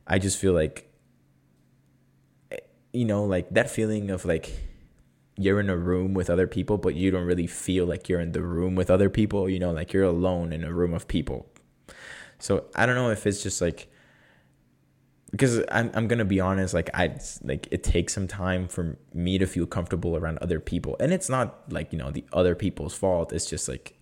I 0.08 0.20
just 0.20 0.38
feel 0.38 0.54
like 0.54 0.89
eh, 2.51 2.58
you 2.91 3.06
know, 3.06 3.24
like 3.26 3.49
that 3.51 3.70
feeling 3.70 4.10
of 4.10 4.26
like 4.26 4.51
you're 5.38 5.60
in 5.60 5.70
a 5.70 5.78
room 5.78 6.14
with 6.14 6.30
other 6.30 6.47
people, 6.47 6.78
but 6.78 6.95
you 6.95 7.12
don't 7.12 7.26
really 7.26 7.47
feel 7.47 7.86
like 7.86 8.08
you're 8.08 8.20
in 8.20 8.34
the 8.34 8.41
room 8.41 8.76
with 8.76 8.89
other 8.89 9.10
people, 9.10 9.49
you 9.49 9.60
know, 9.60 9.72
like 9.72 9.93
you're 9.93 10.04
alone 10.04 10.54
in 10.54 10.64
a 10.64 10.72
room 10.72 10.93
of 10.93 11.08
people. 11.08 11.47
So 12.39 12.66
I 12.76 12.86
don't 12.86 12.95
know 12.95 13.10
if 13.10 13.26
it's 13.26 13.41
just 13.41 13.62
like 13.62 13.88
because 15.32 15.64
I'm 15.72 15.89
I'm 15.95 16.08
gonna 16.08 16.26
be 16.26 16.39
honest, 16.39 16.74
like 16.74 16.91
I 16.93 17.18
like 17.43 17.68
it 17.72 17.84
takes 17.84 18.14
some 18.14 18.28
time 18.28 18.68
for 18.68 18.97
me 19.14 19.39
to 19.39 19.47
feel 19.47 19.66
comfortable 19.66 20.16
around 20.16 20.38
other 20.39 20.60
people, 20.60 20.95
and 20.99 21.12
it's 21.12 21.30
not 21.30 21.72
like 21.72 21.91
you 21.91 21.97
know 21.97 22.12
the 22.12 22.24
other 22.32 22.54
people's 22.54 22.93
fault. 22.93 23.34
It's 23.34 23.49
just 23.49 23.68
like 23.68 23.99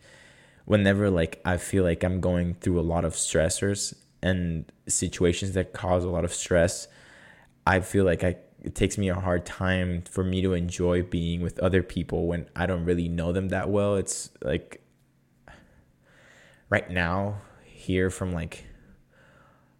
whenever 0.65 1.09
like 1.09 1.39
I 1.45 1.57
feel 1.57 1.83
like 1.83 2.03
I'm 2.03 2.19
going 2.19 2.55
through 2.55 2.79
a 2.79 2.81
lot 2.81 3.05
of 3.05 3.13
stressors 3.13 3.93
and 4.21 4.71
situations 4.87 5.53
that 5.53 5.73
cause 5.73 6.03
a 6.03 6.09
lot 6.09 6.23
of 6.23 6.33
stress, 6.33 6.87
I 7.65 7.79
feel 7.79 8.05
like 8.05 8.23
I 8.23 8.37
it 8.61 8.75
takes 8.75 8.97
me 8.97 9.09
a 9.09 9.15
hard 9.15 9.45
time 9.45 10.03
for 10.03 10.23
me 10.23 10.41
to 10.43 10.53
enjoy 10.53 11.01
being 11.01 11.41
with 11.41 11.57
other 11.59 11.81
people 11.81 12.27
when 12.27 12.47
I 12.55 12.67
don't 12.67 12.85
really 12.85 13.09
know 13.09 13.31
them 13.31 13.49
that 13.49 13.69
well. 13.69 13.95
It's 13.95 14.29
like 14.43 14.83
right 16.69 16.89
now 16.89 17.41
here 17.65 18.11
from 18.11 18.31
like 18.31 18.65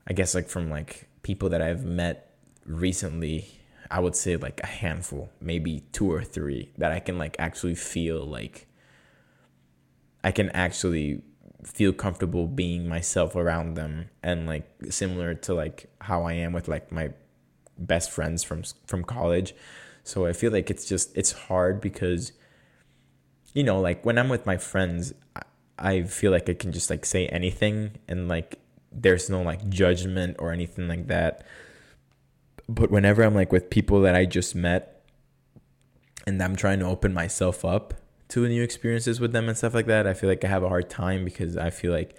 I 0.08 0.14
guess 0.14 0.34
like 0.34 0.50
from 0.50 0.70
like 0.70 1.08
people 1.22 1.50
that 1.50 1.62
I've 1.62 1.86
met 1.86 2.36
recently, 2.66 3.48
I 3.90 4.00
would 4.00 4.16
say 4.16 4.36
like 4.36 4.60
a 4.64 4.68
handful, 4.68 5.30
maybe 5.40 5.84
two 5.92 6.12
or 6.12 6.24
three 6.24 6.72
that 6.78 6.92
I 6.92 7.00
can 7.00 7.18
like 7.18 7.36
actually 7.38 7.76
feel 7.76 8.26
like 8.26 8.68
I 10.24 10.32
can 10.32 10.50
actually 10.50 11.22
feel 11.64 11.94
comfortable 11.94 12.48
being 12.48 12.88
myself 12.88 13.36
around 13.36 13.76
them 13.76 14.10
and 14.24 14.48
like 14.48 14.68
similar 14.90 15.36
to 15.36 15.54
like 15.54 15.90
how 16.02 16.24
I 16.24 16.34
am 16.34 16.54
with 16.54 16.68
like 16.68 16.92
my 16.92 17.12
best 17.78 18.12
friends 18.12 18.44
from 18.44 18.64
from 18.86 19.04
college. 19.04 19.54
So 20.04 20.26
I 20.26 20.34
feel 20.34 20.52
like 20.52 20.70
it's 20.70 20.86
just 20.86 21.16
it's 21.16 21.32
hard 21.32 21.82
because 21.82 22.32
you 23.54 23.64
know, 23.64 23.80
like 23.80 24.06
when 24.06 24.18
I'm 24.18 24.30
with 24.30 24.46
my 24.46 24.58
friends, 24.58 25.14
I 25.78 26.04
feel 26.04 26.32
like 26.32 26.50
I 26.50 26.54
can 26.54 26.72
just 26.72 26.90
like 26.90 27.06
say 27.06 27.28
anything 27.28 27.92
and 28.08 28.28
like 28.28 28.60
there's 28.92 29.30
no 29.30 29.42
like 29.42 29.68
judgment 29.70 30.38
or 30.40 30.52
anything 30.52 30.88
like 30.88 31.08
that. 31.08 31.46
But 32.70 32.92
whenever 32.92 33.24
I'm 33.24 33.36
like 33.36 33.52
with 33.52 33.70
people 33.70 34.02
that 34.02 34.16
I 34.16 34.26
just 34.26 34.56
met 34.56 35.04
and 36.26 36.42
I'm 36.42 36.56
trying 36.56 36.80
to 36.80 36.86
open 36.86 37.14
myself 37.14 37.66
up 37.66 37.94
to 38.32 38.48
new 38.48 38.64
experiences 38.64 39.20
with 39.20 39.34
them 39.34 39.50
and 39.50 39.58
stuff 39.58 39.74
like 39.74 39.88
that. 39.88 40.08
I 40.08 40.14
feel 40.14 40.30
like 40.30 40.44
I 40.46 40.48
have 40.48 40.64
a 40.64 40.70
hard 40.70 40.90
time 40.90 41.26
because 41.26 41.58
I 41.58 41.70
feel 41.70 41.92
like 41.92 42.16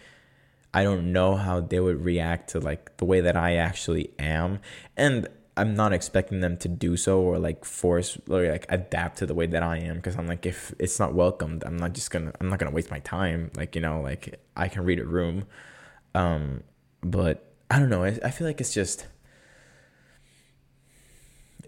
I 0.74 0.84
don't 0.84 1.10
know 1.12 1.36
how 1.36 1.60
they 1.60 1.80
would 1.80 2.04
react 2.04 2.50
to 2.50 2.60
like 2.60 2.96
the 2.98 3.06
way 3.06 3.22
that 3.22 3.34
I 3.34 3.56
actually 3.56 4.10
am. 4.18 4.60
And 4.94 5.26
I'm 5.56 5.74
not 5.74 5.94
expecting 5.94 6.40
them 6.40 6.58
to 6.58 6.68
do 6.68 6.98
so 6.98 7.20
or 7.20 7.38
like 7.38 7.64
force 7.64 8.18
or 8.28 8.46
like 8.50 8.66
adapt 8.68 9.18
to 9.18 9.26
the 9.26 9.34
way 9.34 9.46
that 9.46 9.62
I 9.62 9.78
am 9.78 9.96
because 9.96 10.16
I'm 10.16 10.26
like 10.26 10.44
if 10.44 10.74
it's 10.78 10.98
not 11.00 11.14
welcomed, 11.14 11.64
I'm 11.64 11.78
not 11.78 11.94
just 11.94 12.10
gonna 12.10 12.32
I'm 12.40 12.48
not 12.50 12.58
gonna 12.58 12.72
waste 12.72 12.90
my 12.90 13.00
time. 13.00 13.50
Like 13.56 13.74
you 13.74 13.80
know, 13.80 14.02
like 14.02 14.38
I 14.54 14.68
can 14.68 14.84
read 14.84 15.00
a 15.00 15.06
room, 15.06 15.44
um, 16.14 16.62
but 17.02 17.54
I 17.70 17.78
don't 17.78 17.88
know. 17.88 18.04
I, 18.04 18.18
I 18.22 18.30
feel 18.30 18.46
like 18.46 18.60
it's 18.60 18.74
just 18.74 19.06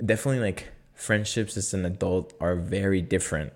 definitely 0.04 0.40
like 0.40 0.68
friendships 0.94 1.56
as 1.56 1.72
an 1.72 1.86
adult 1.86 2.34
are 2.40 2.56
very 2.56 3.00
different 3.00 3.54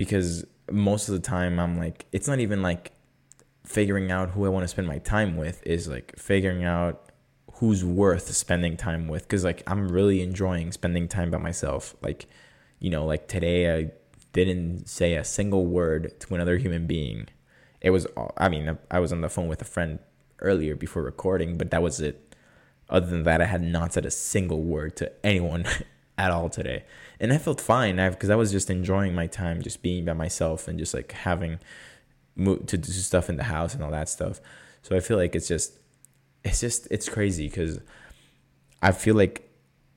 because 0.00 0.46
most 0.72 1.10
of 1.10 1.12
the 1.12 1.20
time 1.20 1.60
I'm 1.60 1.76
like 1.76 2.06
it's 2.10 2.26
not 2.26 2.40
even 2.40 2.62
like 2.62 2.92
figuring 3.66 4.10
out 4.10 4.30
who 4.30 4.46
I 4.46 4.48
want 4.48 4.64
to 4.64 4.68
spend 4.68 4.88
my 4.88 4.96
time 4.96 5.36
with 5.36 5.62
is 5.66 5.88
like 5.88 6.18
figuring 6.18 6.64
out 6.64 7.10
who's 7.56 7.84
worth 7.84 8.32
spending 8.34 8.78
time 8.78 9.08
with 9.08 9.24
because 9.24 9.44
like 9.44 9.62
i'm 9.66 9.88
really 9.88 10.22
enjoying 10.22 10.72
spending 10.72 11.06
time 11.06 11.30
by 11.30 11.36
myself. 11.36 11.94
Like 12.00 12.28
you 12.78 12.88
know 12.88 13.04
like 13.04 13.28
today 13.28 13.76
i 13.76 13.90
didn't 14.32 14.88
say 14.88 15.16
a 15.16 15.24
single 15.24 15.66
word 15.66 16.18
to 16.20 16.34
another 16.34 16.56
human 16.56 16.86
being. 16.86 17.28
It 17.82 17.90
was 17.90 18.06
i 18.38 18.48
mean 18.48 18.78
i 18.90 18.98
was 19.00 19.12
on 19.12 19.20
the 19.20 19.28
phone 19.28 19.48
with 19.48 19.60
a 19.60 19.66
friend 19.66 19.98
earlier 20.38 20.74
before 20.76 21.02
recording 21.02 21.58
but 21.58 21.70
that 21.72 21.82
was 21.82 22.00
it. 22.00 22.34
Other 22.88 23.08
than 23.08 23.24
that 23.24 23.42
i 23.42 23.44
had 23.44 23.60
not 23.60 23.92
said 23.92 24.06
a 24.06 24.10
single 24.10 24.62
word 24.62 24.96
to 24.96 25.12
anyone 25.22 25.66
at 26.18 26.30
all 26.30 26.48
today 26.48 26.84
and 27.18 27.32
i 27.32 27.38
felt 27.38 27.60
fine 27.60 27.96
because 27.96 28.30
I, 28.30 28.34
I 28.34 28.36
was 28.36 28.52
just 28.52 28.70
enjoying 28.70 29.14
my 29.14 29.26
time 29.26 29.62
just 29.62 29.82
being 29.82 30.04
by 30.04 30.12
myself 30.12 30.68
and 30.68 30.78
just 30.78 30.92
like 30.92 31.12
having 31.12 31.58
to 32.36 32.76
do 32.78 32.92
stuff 32.92 33.28
in 33.28 33.36
the 33.36 33.44
house 33.44 33.74
and 33.74 33.82
all 33.82 33.90
that 33.90 34.08
stuff 34.08 34.40
so 34.82 34.96
i 34.96 35.00
feel 35.00 35.16
like 35.16 35.34
it's 35.34 35.48
just 35.48 35.78
it's 36.44 36.60
just 36.60 36.88
it's 36.90 37.08
crazy 37.08 37.48
because 37.48 37.80
I 38.82 38.92
feel 38.92 39.14
like 39.14 39.50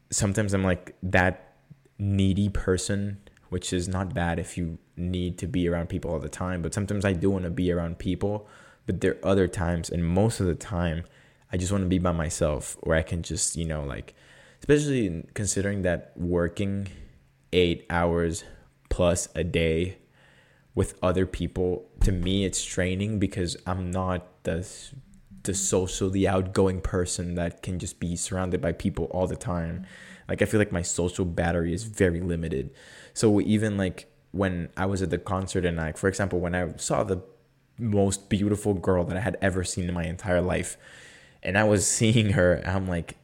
sometimes 0.09 0.53
I'm 0.53 0.63
like 0.63 0.95
that 1.03 1.55
needy 1.97 2.49
person, 2.49 3.19
which 3.49 3.71
is 3.71 3.87
not 3.87 4.13
bad 4.13 4.39
if 4.39 4.57
you 4.57 4.77
need 4.97 5.37
to 5.39 5.47
be 5.47 5.67
around 5.67 5.89
people 5.89 6.11
all 6.11 6.19
the 6.19 6.29
time. 6.29 6.61
But 6.61 6.73
sometimes 6.73 7.05
I 7.05 7.13
do 7.13 7.29
want 7.29 7.45
to 7.45 7.49
be 7.49 7.71
around 7.71 7.99
people, 7.99 8.47
but 8.85 9.01
there 9.01 9.13
are 9.13 9.25
other 9.25 9.47
times, 9.47 9.89
and 9.89 10.03
most 10.03 10.39
of 10.39 10.47
the 10.47 10.55
time, 10.55 11.03
I 11.51 11.57
just 11.57 11.71
want 11.71 11.83
to 11.83 11.87
be 11.89 11.99
by 11.99 12.11
myself, 12.11 12.77
where 12.81 12.97
I 12.97 13.03
can 13.03 13.23
just 13.23 13.55
you 13.55 13.65
know 13.65 13.83
like, 13.83 14.13
especially 14.63 15.25
considering 15.33 15.81
that 15.81 16.13
working 16.15 16.87
eight 17.51 17.85
hours 17.89 18.45
plus 18.89 19.27
a 19.35 19.43
day 19.43 19.97
with 20.73 20.97
other 21.03 21.25
people 21.25 21.85
to 21.99 22.13
me 22.13 22.45
it's 22.45 22.63
training 22.63 23.19
because 23.19 23.57
I'm 23.67 23.91
not 23.91 24.43
the 24.43 24.65
the 25.43 25.53
socially 25.53 26.25
outgoing 26.25 26.79
person 26.79 27.35
that 27.35 27.61
can 27.61 27.77
just 27.77 27.99
be 27.99 28.15
surrounded 28.15 28.61
by 28.61 28.71
people 28.71 29.05
all 29.11 29.27
the 29.27 29.35
time. 29.35 29.85
Like 30.29 30.41
I 30.41 30.45
feel 30.45 30.61
like 30.61 30.71
my 30.71 30.81
social 30.81 31.25
battery 31.25 31.73
is 31.73 31.83
very 31.83 32.21
limited. 32.21 32.71
So 33.13 33.41
even 33.41 33.75
like 33.77 34.09
when 34.31 34.69
I 34.77 34.85
was 34.85 35.01
at 35.01 35.09
the 35.09 35.17
concert 35.17 35.65
and 35.65 35.75
like 35.75 35.97
for 35.97 36.07
example 36.07 36.39
when 36.39 36.55
I 36.55 36.73
saw 36.77 37.03
the 37.03 37.21
most 37.77 38.29
beautiful 38.29 38.73
girl 38.73 39.03
that 39.03 39.17
I 39.17 39.19
had 39.19 39.37
ever 39.41 39.65
seen 39.65 39.89
in 39.89 39.93
my 39.93 40.05
entire 40.05 40.41
life 40.41 40.77
and 41.43 41.57
I 41.57 41.65
was 41.65 41.85
seeing 41.99 42.29
her 42.31 42.63
I'm 42.65 42.87
like 42.87 43.17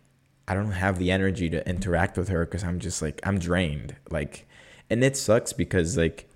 I 0.49 0.55
don't 0.55 0.71
have 0.71 0.97
the 0.99 1.11
energy 1.11 1.49
to 1.51 1.67
interact 1.69 2.17
with 2.17 2.29
her 2.29 2.45
cuz 2.45 2.63
I'm 2.63 2.79
just 2.79 3.01
like 3.01 3.19
I'm 3.23 3.39
drained. 3.39 3.95
Like 4.09 4.47
and 4.89 5.03
it 5.03 5.15
sucks 5.15 5.53
because 5.53 5.95
like 5.97 6.29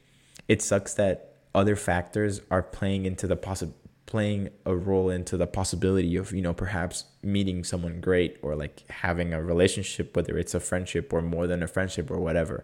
it 0.48 0.62
sucks 0.62 0.94
that 0.96 1.36
other 1.56 1.76
factors 1.76 2.42
are 2.50 2.64
playing 2.64 3.06
into 3.06 3.28
the 3.28 3.36
possible 3.36 3.76
playing 4.06 4.50
a 4.66 4.76
role 4.76 5.10
into 5.10 5.38
the 5.38 5.48
possibility 5.48 6.16
of 6.18 6.32
you 6.32 6.42
know 6.42 6.54
perhaps 6.54 7.06
meeting 7.24 7.64
someone 7.64 8.00
great 8.00 8.38
or 8.44 8.56
like 8.56 8.84
having 8.90 9.34
a 9.34 9.42
relationship 9.42 10.16
whether 10.16 10.38
it's 10.38 10.54
a 10.54 10.60
friendship 10.60 11.12
or 11.12 11.22
more 11.22 11.48
than 11.48 11.64
a 11.64 11.68
friendship 11.68 12.12
or 12.12 12.20
whatever 12.20 12.64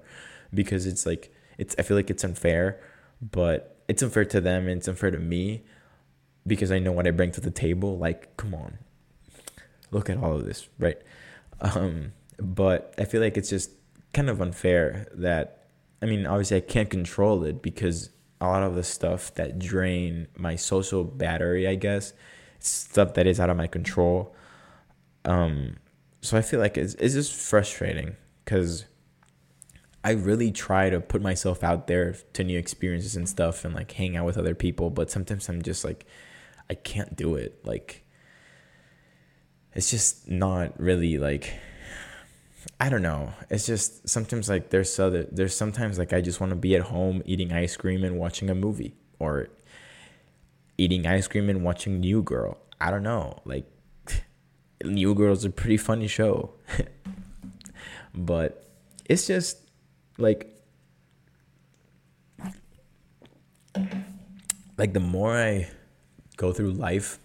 because 0.54 0.86
it's 0.86 1.06
like 1.06 1.34
it's 1.58 1.76
i 1.80 1.82
feel 1.82 1.98
like 1.98 2.10
it's 2.10 2.24
unfair 2.24 2.80
but 3.20 3.78
it's 3.88 4.04
unfair 4.04 4.26
to 4.26 4.40
them 4.40 4.68
and 4.68 4.78
it's 4.78 4.88
unfair 4.88 5.10
to 5.10 5.18
me 5.18 5.64
because 6.46 6.72
i 6.72 6.78
know 6.78 6.92
what 6.92 7.08
i 7.08 7.12
bring 7.12 7.32
to 7.32 7.42
the 7.42 7.50
table 7.50 7.98
like 7.98 8.36
come 8.38 8.54
on 8.54 8.78
look 9.90 10.10
at 10.10 10.18
all 10.18 10.36
of 10.36 10.46
this 10.46 10.68
right 10.78 11.02
um 11.62 12.14
but 12.40 12.94
i 12.98 13.04
feel 13.04 13.22
like 13.22 13.38
it's 13.38 13.50
just 13.50 13.72
kind 14.14 14.30
of 14.30 14.42
unfair 14.42 15.08
that 15.14 15.68
i 16.02 16.06
mean 16.06 16.26
obviously 16.26 16.58
i 16.58 16.62
can't 16.62 16.90
control 16.90 17.44
it 17.44 17.62
because 17.62 18.10
a 18.42 18.48
lot 18.48 18.64
of 18.64 18.76
the 18.76 18.84
stuff 18.84 19.34
that 19.36 19.60
drain 19.60 20.28
my 20.38 20.56
social 20.56 21.04
battery, 21.04 21.68
I 21.68 21.76
guess, 21.76 22.14
stuff 22.60 23.14
that 23.16 23.28
is 23.28 23.40
out 23.40 23.50
of 23.50 23.58
my 23.58 23.68
control. 23.68 24.34
Um, 25.26 25.78
so 26.22 26.38
I 26.38 26.42
feel 26.42 26.60
like 26.60 26.78
it's, 26.78 26.94
it's 26.96 27.14
just 27.14 27.34
frustrating 27.34 28.16
because 28.44 28.86
I 30.04 30.12
really 30.12 30.52
try 30.52 30.90
to 30.90 31.02
put 31.02 31.22
myself 31.22 31.64
out 31.64 31.88
there 31.88 32.16
to 32.34 32.44
new 32.44 32.58
experiences 32.58 33.16
and 33.18 33.28
stuff 33.28 33.66
and 33.66 33.76
like 33.76 33.92
hang 33.92 34.16
out 34.16 34.26
with 34.26 34.38
other 34.38 34.56
people, 34.56 34.90
but 34.90 35.12
sometimes 35.12 35.50
I'm 35.50 35.62
just 35.62 35.84
like, 35.84 36.06
I 36.70 36.76
can't 36.76 37.16
do 37.16 37.36
it. 37.36 37.60
Like, 37.66 38.06
it's 39.74 39.92
just 39.92 40.30
not 40.30 40.80
really 40.80 41.18
like 41.18 41.54
I 42.80 42.90
don't 42.90 43.02
know. 43.02 43.34
It's 43.50 43.66
just 43.66 44.08
sometimes 44.08 44.50
like 44.50 44.70
there's 44.70 45.00
other 45.00 45.24
there's 45.32 45.56
sometimes 45.56 45.98
like 45.98 46.14
I 46.14 46.22
just 46.22 46.40
want 46.40 46.52
to 46.52 46.56
be 46.56 46.76
at 46.76 46.82
home 46.82 47.22
eating 47.26 47.52
ice 47.52 47.76
cream 47.78 48.04
and 48.04 48.18
watching 48.18 48.50
a 48.50 48.56
movie 48.56 48.96
or 49.18 49.50
eating 50.78 51.06
ice 51.06 51.28
cream 51.28 51.50
and 51.50 51.64
watching 51.64 52.00
New 52.00 52.22
Girl. 52.22 52.58
I 52.80 52.92
don't 52.92 53.04
know. 53.04 53.40
Like 53.46 53.66
New 54.84 55.14
Girl's 55.14 55.46
a 55.46 55.50
pretty 55.50 55.78
funny 55.78 56.08
show. 56.08 56.54
but 58.14 58.66
it's 59.06 59.28
just 59.28 59.58
like 60.18 60.56
like 64.78 64.94
the 64.94 65.00
more 65.00 65.38
I 65.38 65.70
go 66.38 66.54
through 66.54 66.72
life, 66.72 67.20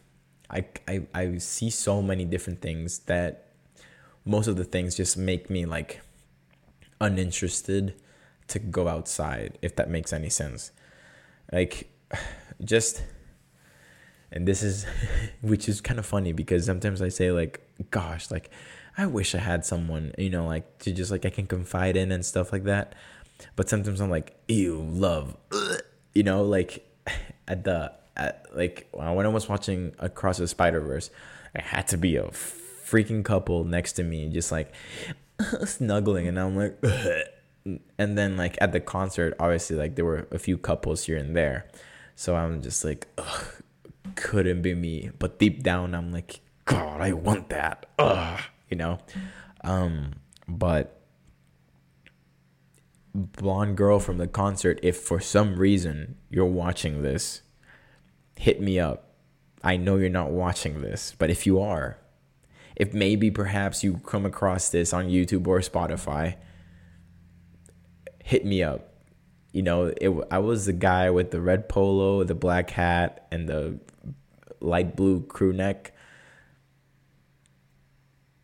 I 0.55 0.65
I 0.89 1.07
I 1.13 1.39
see 1.39 1.71
so 1.71 2.01
many 2.01 2.25
different 2.25 2.63
things 2.63 3.01
that 3.01 3.49
most 4.25 4.47
of 4.47 4.57
the 4.57 4.65
things 4.65 4.95
just 4.95 5.17
make 5.17 5.51
me 5.51 5.67
like 5.67 6.01
uninterested 7.01 7.95
to 8.49 8.59
go 8.59 8.89
outside 8.89 9.59
if 9.63 9.77
that 9.77 9.91
makes 9.91 10.13
any 10.13 10.31
sense. 10.31 10.71
Like 11.53 11.91
just 12.65 13.03
and 14.31 14.47
this 14.47 14.63
is 14.63 14.87
which 15.43 15.69
is 15.69 15.81
kind 15.81 15.99
of 15.99 16.07
funny 16.07 16.33
because 16.33 16.65
sometimes 16.65 17.01
i 17.03 17.09
say 17.09 17.31
like 17.31 17.61
gosh 17.91 18.31
like 18.31 18.51
i 18.99 19.07
wish 19.07 19.35
i 19.35 19.39
had 19.39 19.65
someone 19.65 20.13
you 20.19 20.31
know 20.31 20.47
like 20.47 20.79
to 20.79 20.93
just 20.93 21.11
like 21.11 21.25
i 21.25 21.31
can 21.31 21.47
confide 21.47 21.97
in 21.97 22.13
and 22.13 22.25
stuff 22.25 22.53
like 22.53 22.65
that. 22.65 22.95
But 23.57 23.69
sometimes 23.69 24.01
i'm 24.01 24.11
like 24.11 24.37
ew 24.49 24.81
love 24.81 25.37
you 26.15 26.23
know 26.23 26.45
like 26.45 26.87
at 27.49 27.65
the 27.65 27.93
at, 28.17 28.47
like 28.55 28.89
when 28.93 29.27
i 29.27 29.29
was 29.29 29.49
watching 29.49 29.93
across 29.99 30.39
the 30.39 30.47
spider 30.47 30.81
verse 30.81 31.11
i 31.57 31.63
had 31.63 31.87
to 31.89 31.97
be 31.97 32.17
a 32.17 32.31
freaking 32.85 33.25
couple 33.25 33.65
next 33.65 33.95
to 33.95 34.05
me, 34.05 34.29
just 34.29 34.53
like 34.53 34.73
snuggling, 35.65 36.29
and 36.29 36.39
I'm 36.39 36.57
like, 36.57 36.79
and 37.99 38.19
then 38.19 38.37
like 38.37 38.57
at 38.61 38.73
the 38.73 38.81
concert, 38.81 39.35
obviously 39.41 39.77
like 39.77 39.97
there 39.97 40.05
were 40.05 40.29
a 40.31 40.39
few 40.39 40.59
couples 40.59 41.05
here 41.05 41.17
and 41.17 41.35
there, 41.35 41.67
so 42.15 42.37
I'm 42.37 42.63
just 42.63 42.85
like, 42.85 43.09
couldn't 44.15 44.63
be 44.63 44.75
me. 44.75 45.11
But 45.19 45.39
deep 45.39 45.63
down, 45.63 45.95
I'm 45.95 46.13
like, 46.13 46.41
God, 46.67 47.01
I 47.01 47.13
want 47.13 47.49
that, 47.49 47.87
Ugh, 47.99 48.41
you 48.69 48.77
know, 48.77 48.99
um, 49.63 50.13
but 50.47 51.01
blonde 53.15 53.77
girl 53.77 53.99
from 53.99 54.19
the 54.19 54.27
concert, 54.27 54.79
if 54.83 54.97
for 54.97 55.21
some 55.21 55.57
reason 55.57 56.17
you're 56.31 56.45
watching 56.45 57.03
this, 57.03 57.43
hit 58.37 58.61
me 58.61 58.79
up. 58.79 59.15
I 59.63 59.77
know 59.77 59.97
you're 59.97 60.11
not 60.11 60.31
watching 60.31 60.83
this, 60.83 61.15
but 61.19 61.31
if 61.31 61.47
you 61.47 61.61
are, 61.61 61.99
if 62.77 62.93
maybe 62.93 63.31
perhaps 63.31 63.83
you 63.83 64.01
come 64.05 64.27
across 64.27 64.69
this 64.69 64.93
on 64.93 65.07
YouTube 65.07 65.47
or 65.47 65.61
Spotify, 65.61 66.37
hit 68.23 68.45
me 68.45 68.63
up. 68.63 68.93
You 69.53 69.63
know, 69.63 69.93
it, 70.01 70.11
I 70.31 70.39
was 70.39 70.67
the 70.67 70.73
guy 70.73 71.11
with 71.11 71.31
the 71.31 71.41
red 71.41 71.69
polo, 71.69 72.25
the 72.25 72.35
black 72.35 72.71
hat, 72.71 73.27
and 73.31 73.49
the 73.49 73.79
light 74.61 74.97
blue 74.97 75.23
crew 75.23 75.53
neck. 75.53 75.93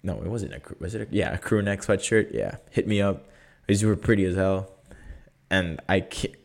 No, 0.02 0.14
it 0.22 0.28
wasn't 0.28 0.54
a 0.54 0.60
crew. 0.60 0.76
Was 0.80 0.94
it? 0.94 1.02
A, 1.02 1.06
yeah, 1.10 1.34
a 1.34 1.38
crew 1.38 1.60
neck 1.62 1.80
sweatshirt. 1.80 2.32
Yeah, 2.32 2.56
hit 2.70 2.86
me 2.86 3.02
up. 3.02 3.26
These 3.66 3.84
were 3.84 3.96
pretty 3.96 4.24
as 4.24 4.36
hell, 4.36 4.72
and 5.50 5.80
I 5.88 6.00
can't 6.00 6.36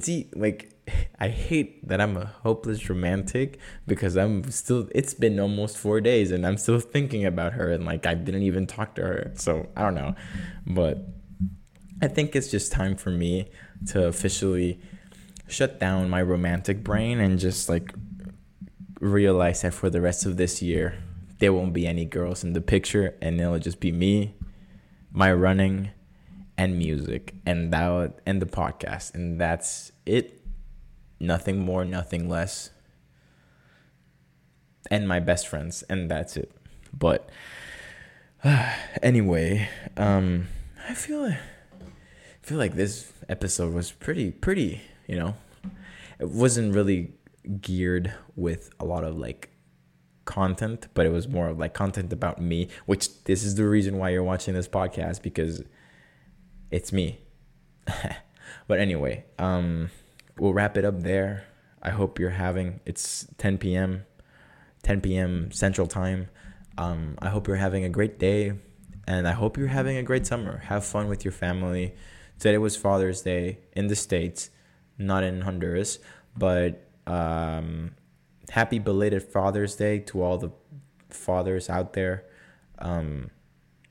see 0.00 0.28
like 0.34 0.73
I 1.18 1.28
hate 1.28 1.86
that 1.88 2.00
I'm 2.00 2.16
a 2.16 2.26
hopeless 2.26 2.88
romantic 2.90 3.58
because 3.86 4.16
I'm 4.16 4.50
still 4.50 4.88
it's 4.94 5.14
been 5.14 5.40
almost 5.40 5.78
4 5.78 6.00
days 6.00 6.30
and 6.30 6.46
I'm 6.46 6.58
still 6.58 6.80
thinking 6.80 7.24
about 7.24 7.54
her 7.54 7.70
and 7.70 7.84
like 7.84 8.06
I 8.06 8.14
didn't 8.14 8.42
even 8.42 8.66
talk 8.66 8.94
to 8.96 9.02
her. 9.02 9.32
So, 9.34 9.68
I 9.76 9.82
don't 9.82 9.94
know. 9.94 10.14
But 10.66 11.06
I 12.02 12.08
think 12.08 12.36
it's 12.36 12.50
just 12.50 12.72
time 12.72 12.96
for 12.96 13.10
me 13.10 13.48
to 13.88 14.06
officially 14.06 14.80
shut 15.46 15.80
down 15.80 16.10
my 16.10 16.22
romantic 16.22 16.84
brain 16.84 17.20
and 17.20 17.38
just 17.38 17.68
like 17.68 17.94
realize 19.00 19.62
that 19.62 19.74
for 19.74 19.88
the 19.88 20.00
rest 20.00 20.26
of 20.26 20.36
this 20.36 20.60
year, 20.60 20.98
there 21.38 21.52
won't 21.52 21.72
be 21.72 21.86
any 21.86 22.04
girls 22.04 22.44
in 22.44 22.52
the 22.52 22.60
picture 22.60 23.16
and 23.22 23.40
it'll 23.40 23.58
just 23.58 23.80
be 23.80 23.92
me, 23.92 24.34
my 25.12 25.32
running, 25.32 25.90
and 26.56 26.78
music 26.78 27.34
and 27.44 27.72
that 27.72 28.20
and 28.26 28.40
the 28.40 28.46
podcast 28.46 29.12
and 29.14 29.40
that's 29.40 29.90
it 30.06 30.43
nothing 31.18 31.58
more 31.58 31.84
nothing 31.84 32.28
less 32.28 32.70
and 34.90 35.08
my 35.08 35.20
best 35.20 35.48
friends 35.48 35.82
and 35.88 36.10
that's 36.10 36.36
it 36.36 36.52
but 36.92 37.28
uh, 38.42 38.72
anyway 39.02 39.68
um 39.96 40.46
i 40.88 40.94
feel 40.94 41.24
I 41.26 42.46
feel 42.46 42.58
like 42.58 42.74
this 42.74 43.10
episode 43.28 43.72
was 43.72 43.90
pretty 43.90 44.30
pretty 44.30 44.82
you 45.06 45.16
know 45.16 45.36
it 46.18 46.28
wasn't 46.28 46.74
really 46.74 47.14
geared 47.60 48.12
with 48.36 48.70
a 48.78 48.84
lot 48.84 49.04
of 49.04 49.16
like 49.16 49.50
content 50.26 50.88
but 50.94 51.06
it 51.06 51.10
was 51.10 51.28
more 51.28 51.48
of 51.48 51.58
like 51.58 51.74
content 51.74 52.12
about 52.12 52.40
me 52.40 52.68
which 52.86 53.24
this 53.24 53.44
is 53.44 53.54
the 53.54 53.66
reason 53.66 53.98
why 53.98 54.10
you're 54.10 54.22
watching 54.22 54.54
this 54.54 54.68
podcast 54.68 55.22
because 55.22 55.62
it's 56.74 56.92
me. 56.92 57.20
but 58.66 58.80
anyway, 58.80 59.24
um, 59.38 59.90
we'll 60.38 60.52
wrap 60.52 60.76
it 60.76 60.84
up 60.84 61.02
there. 61.02 61.44
I 61.82 61.90
hope 61.90 62.18
you're 62.18 62.30
having 62.30 62.80
it's 62.86 63.26
10 63.38 63.58
p.m. 63.58 64.06
10 64.82 65.00
p.m. 65.00 65.50
Central 65.50 65.86
Time. 65.86 66.28
Um, 66.76 67.16
I 67.20 67.28
hope 67.28 67.46
you're 67.46 67.56
having 67.56 67.84
a 67.84 67.88
great 67.88 68.18
day, 68.18 68.52
and 69.06 69.28
I 69.28 69.32
hope 69.32 69.56
you're 69.56 69.68
having 69.68 69.96
a 69.96 70.02
great 70.02 70.26
summer. 70.26 70.58
Have 70.58 70.84
fun 70.84 71.08
with 71.08 71.24
your 71.24 71.32
family. 71.32 71.94
Today 72.38 72.58
was 72.58 72.76
Father's 72.76 73.22
Day 73.22 73.60
in 73.72 73.86
the 73.86 73.96
states, 73.96 74.50
not 74.98 75.22
in 75.22 75.42
Honduras, 75.42 75.98
but 76.36 76.88
um, 77.06 77.92
happy 78.50 78.78
belated 78.78 79.22
Father's 79.22 79.76
Day 79.76 80.00
to 80.00 80.22
all 80.22 80.38
the 80.38 80.50
fathers 81.10 81.70
out 81.70 81.92
there. 81.92 82.24
Um, 82.78 83.30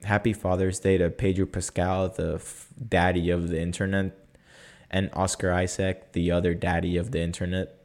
happy 0.03 0.33
Father's 0.33 0.79
Day 0.79 0.97
to 0.97 1.09
Pedro 1.09 1.45
Pascal, 1.45 2.09
the 2.09 2.35
f- 2.35 2.67
daddy 2.87 3.29
of 3.29 3.47
the 3.47 3.61
internet, 3.61 4.17
and 4.93 5.09
Oscar 5.13 5.51
Isaac, 5.51 6.13
the 6.13 6.31
other 6.31 6.53
daddy 6.53 6.97
of 6.97 7.11
the 7.11 7.19
internet. 7.19 7.79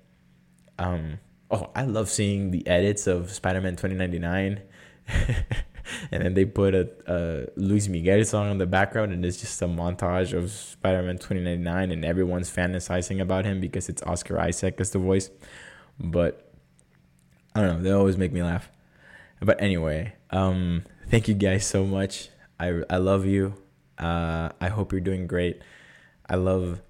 Um, 0.78 1.18
oh, 1.50 1.70
I 1.74 1.82
love 1.82 2.10
seeing 2.10 2.50
the 2.50 2.64
edits 2.68 3.06
of 3.06 3.32
Spider 3.32 3.62
Man 3.62 3.76
2099. 3.76 4.60
and 6.12 6.22
then 6.22 6.34
they 6.34 6.44
put 6.44 6.74
a, 6.74 6.90
a 7.06 7.46
Luis 7.56 7.88
Miguel 7.88 8.22
song 8.24 8.50
in 8.50 8.58
the 8.58 8.66
background, 8.66 9.12
and 9.12 9.24
it's 9.24 9.40
just 9.40 9.60
a 9.62 9.66
montage 9.66 10.36
of 10.36 10.50
Spider 10.50 11.02
Man 11.02 11.16
2099, 11.16 11.90
and 11.90 12.04
everyone's 12.04 12.54
fantasizing 12.54 13.22
about 13.22 13.46
him 13.46 13.58
because 13.58 13.88
it's 13.88 14.02
Oscar 14.02 14.38
Isaac 14.38 14.78
as 14.78 14.90
the 14.90 14.98
voice. 14.98 15.30
But 15.98 16.52
I 17.54 17.62
don't 17.62 17.78
know, 17.78 17.82
they 17.82 17.90
always 17.90 18.18
make 18.18 18.32
me 18.32 18.42
laugh. 18.42 18.70
But 19.40 19.62
anyway, 19.62 20.14
um, 20.30 20.84
thank 21.08 21.26
you 21.26 21.34
guys 21.34 21.66
so 21.66 21.86
much. 21.86 22.28
I 22.60 22.82
I 22.90 22.98
love 22.98 23.24
you. 23.24 23.54
Uh, 23.96 24.50
I 24.60 24.68
hope 24.68 24.92
you're 24.92 25.00
doing 25.00 25.26
great. 25.26 25.62
I 26.28 26.36
love. 26.36 26.82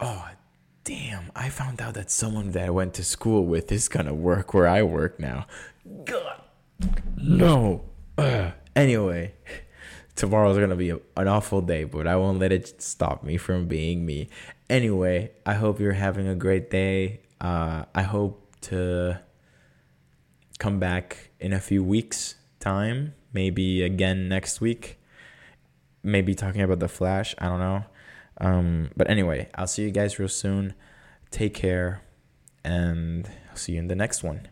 Oh, 0.00 0.28
damn! 0.84 1.30
I 1.34 1.48
found 1.48 1.80
out 1.80 1.94
that 1.94 2.10
someone 2.10 2.52
that 2.52 2.66
I 2.66 2.70
went 2.70 2.94
to 2.94 3.04
school 3.04 3.44
with 3.44 3.72
is 3.72 3.88
gonna 3.88 4.14
work 4.14 4.54
where 4.54 4.68
I 4.68 4.82
work 4.82 5.18
now. 5.18 5.46
God, 6.04 6.42
no. 7.16 7.84
Uh, 8.16 8.52
anyway, 8.76 9.34
tomorrow's 10.14 10.58
gonna 10.58 10.76
be 10.76 10.90
a, 10.90 10.98
an 11.16 11.28
awful 11.28 11.60
day, 11.60 11.84
but 11.84 12.06
I 12.06 12.16
won't 12.16 12.38
let 12.38 12.52
it 12.52 12.80
stop 12.80 13.22
me 13.22 13.36
from 13.36 13.66
being 13.66 14.06
me. 14.06 14.28
Anyway, 14.70 15.32
I 15.46 15.54
hope 15.54 15.80
you're 15.80 15.92
having 15.92 16.28
a 16.28 16.34
great 16.34 16.70
day. 16.70 17.20
Uh, 17.40 17.84
I 17.94 18.02
hope 18.02 18.56
to 18.62 19.20
come 20.58 20.78
back 20.78 21.30
in 21.40 21.52
a 21.52 21.60
few 21.60 21.82
weeks 21.82 22.34
time, 22.60 23.14
maybe 23.32 23.82
again 23.82 24.28
next 24.28 24.60
week. 24.60 24.98
Maybe 26.02 26.34
talking 26.34 26.62
about 26.62 26.78
the 26.80 26.88
Flash. 26.88 27.34
I 27.38 27.46
don't 27.46 27.60
know. 27.60 27.84
Um, 28.40 28.90
but 28.96 29.10
anyway, 29.10 29.48
I'll 29.54 29.66
see 29.66 29.82
you 29.82 29.90
guys 29.90 30.18
real 30.18 30.28
soon. 30.28 30.74
Take 31.30 31.54
care, 31.54 32.02
and 32.64 33.28
I'll 33.50 33.56
see 33.56 33.72
you 33.72 33.78
in 33.78 33.88
the 33.88 33.96
next 33.96 34.22
one. 34.22 34.48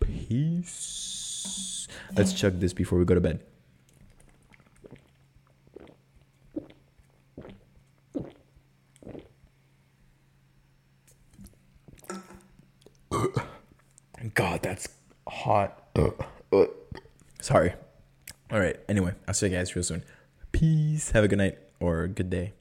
Peace. 0.00 1.88
Let's 2.16 2.32
chug 2.32 2.60
this 2.60 2.72
before 2.72 2.98
we 2.98 3.04
go 3.04 3.14
to 3.14 3.20
bed. 3.20 3.40
God, 14.34 14.62
that's 14.62 14.88
hot. 15.26 15.96
Sorry. 17.40 17.74
All 18.50 18.60
right. 18.60 18.78
Anyway, 18.88 19.14
I'll 19.26 19.34
see 19.34 19.46
you 19.46 19.52
guys 19.52 19.74
real 19.74 19.82
soon. 19.82 20.02
Peace. 20.52 21.10
Have 21.12 21.24
a 21.24 21.28
good 21.28 21.38
night 21.38 21.58
or 21.80 22.06
good 22.06 22.30
day. 22.30 22.52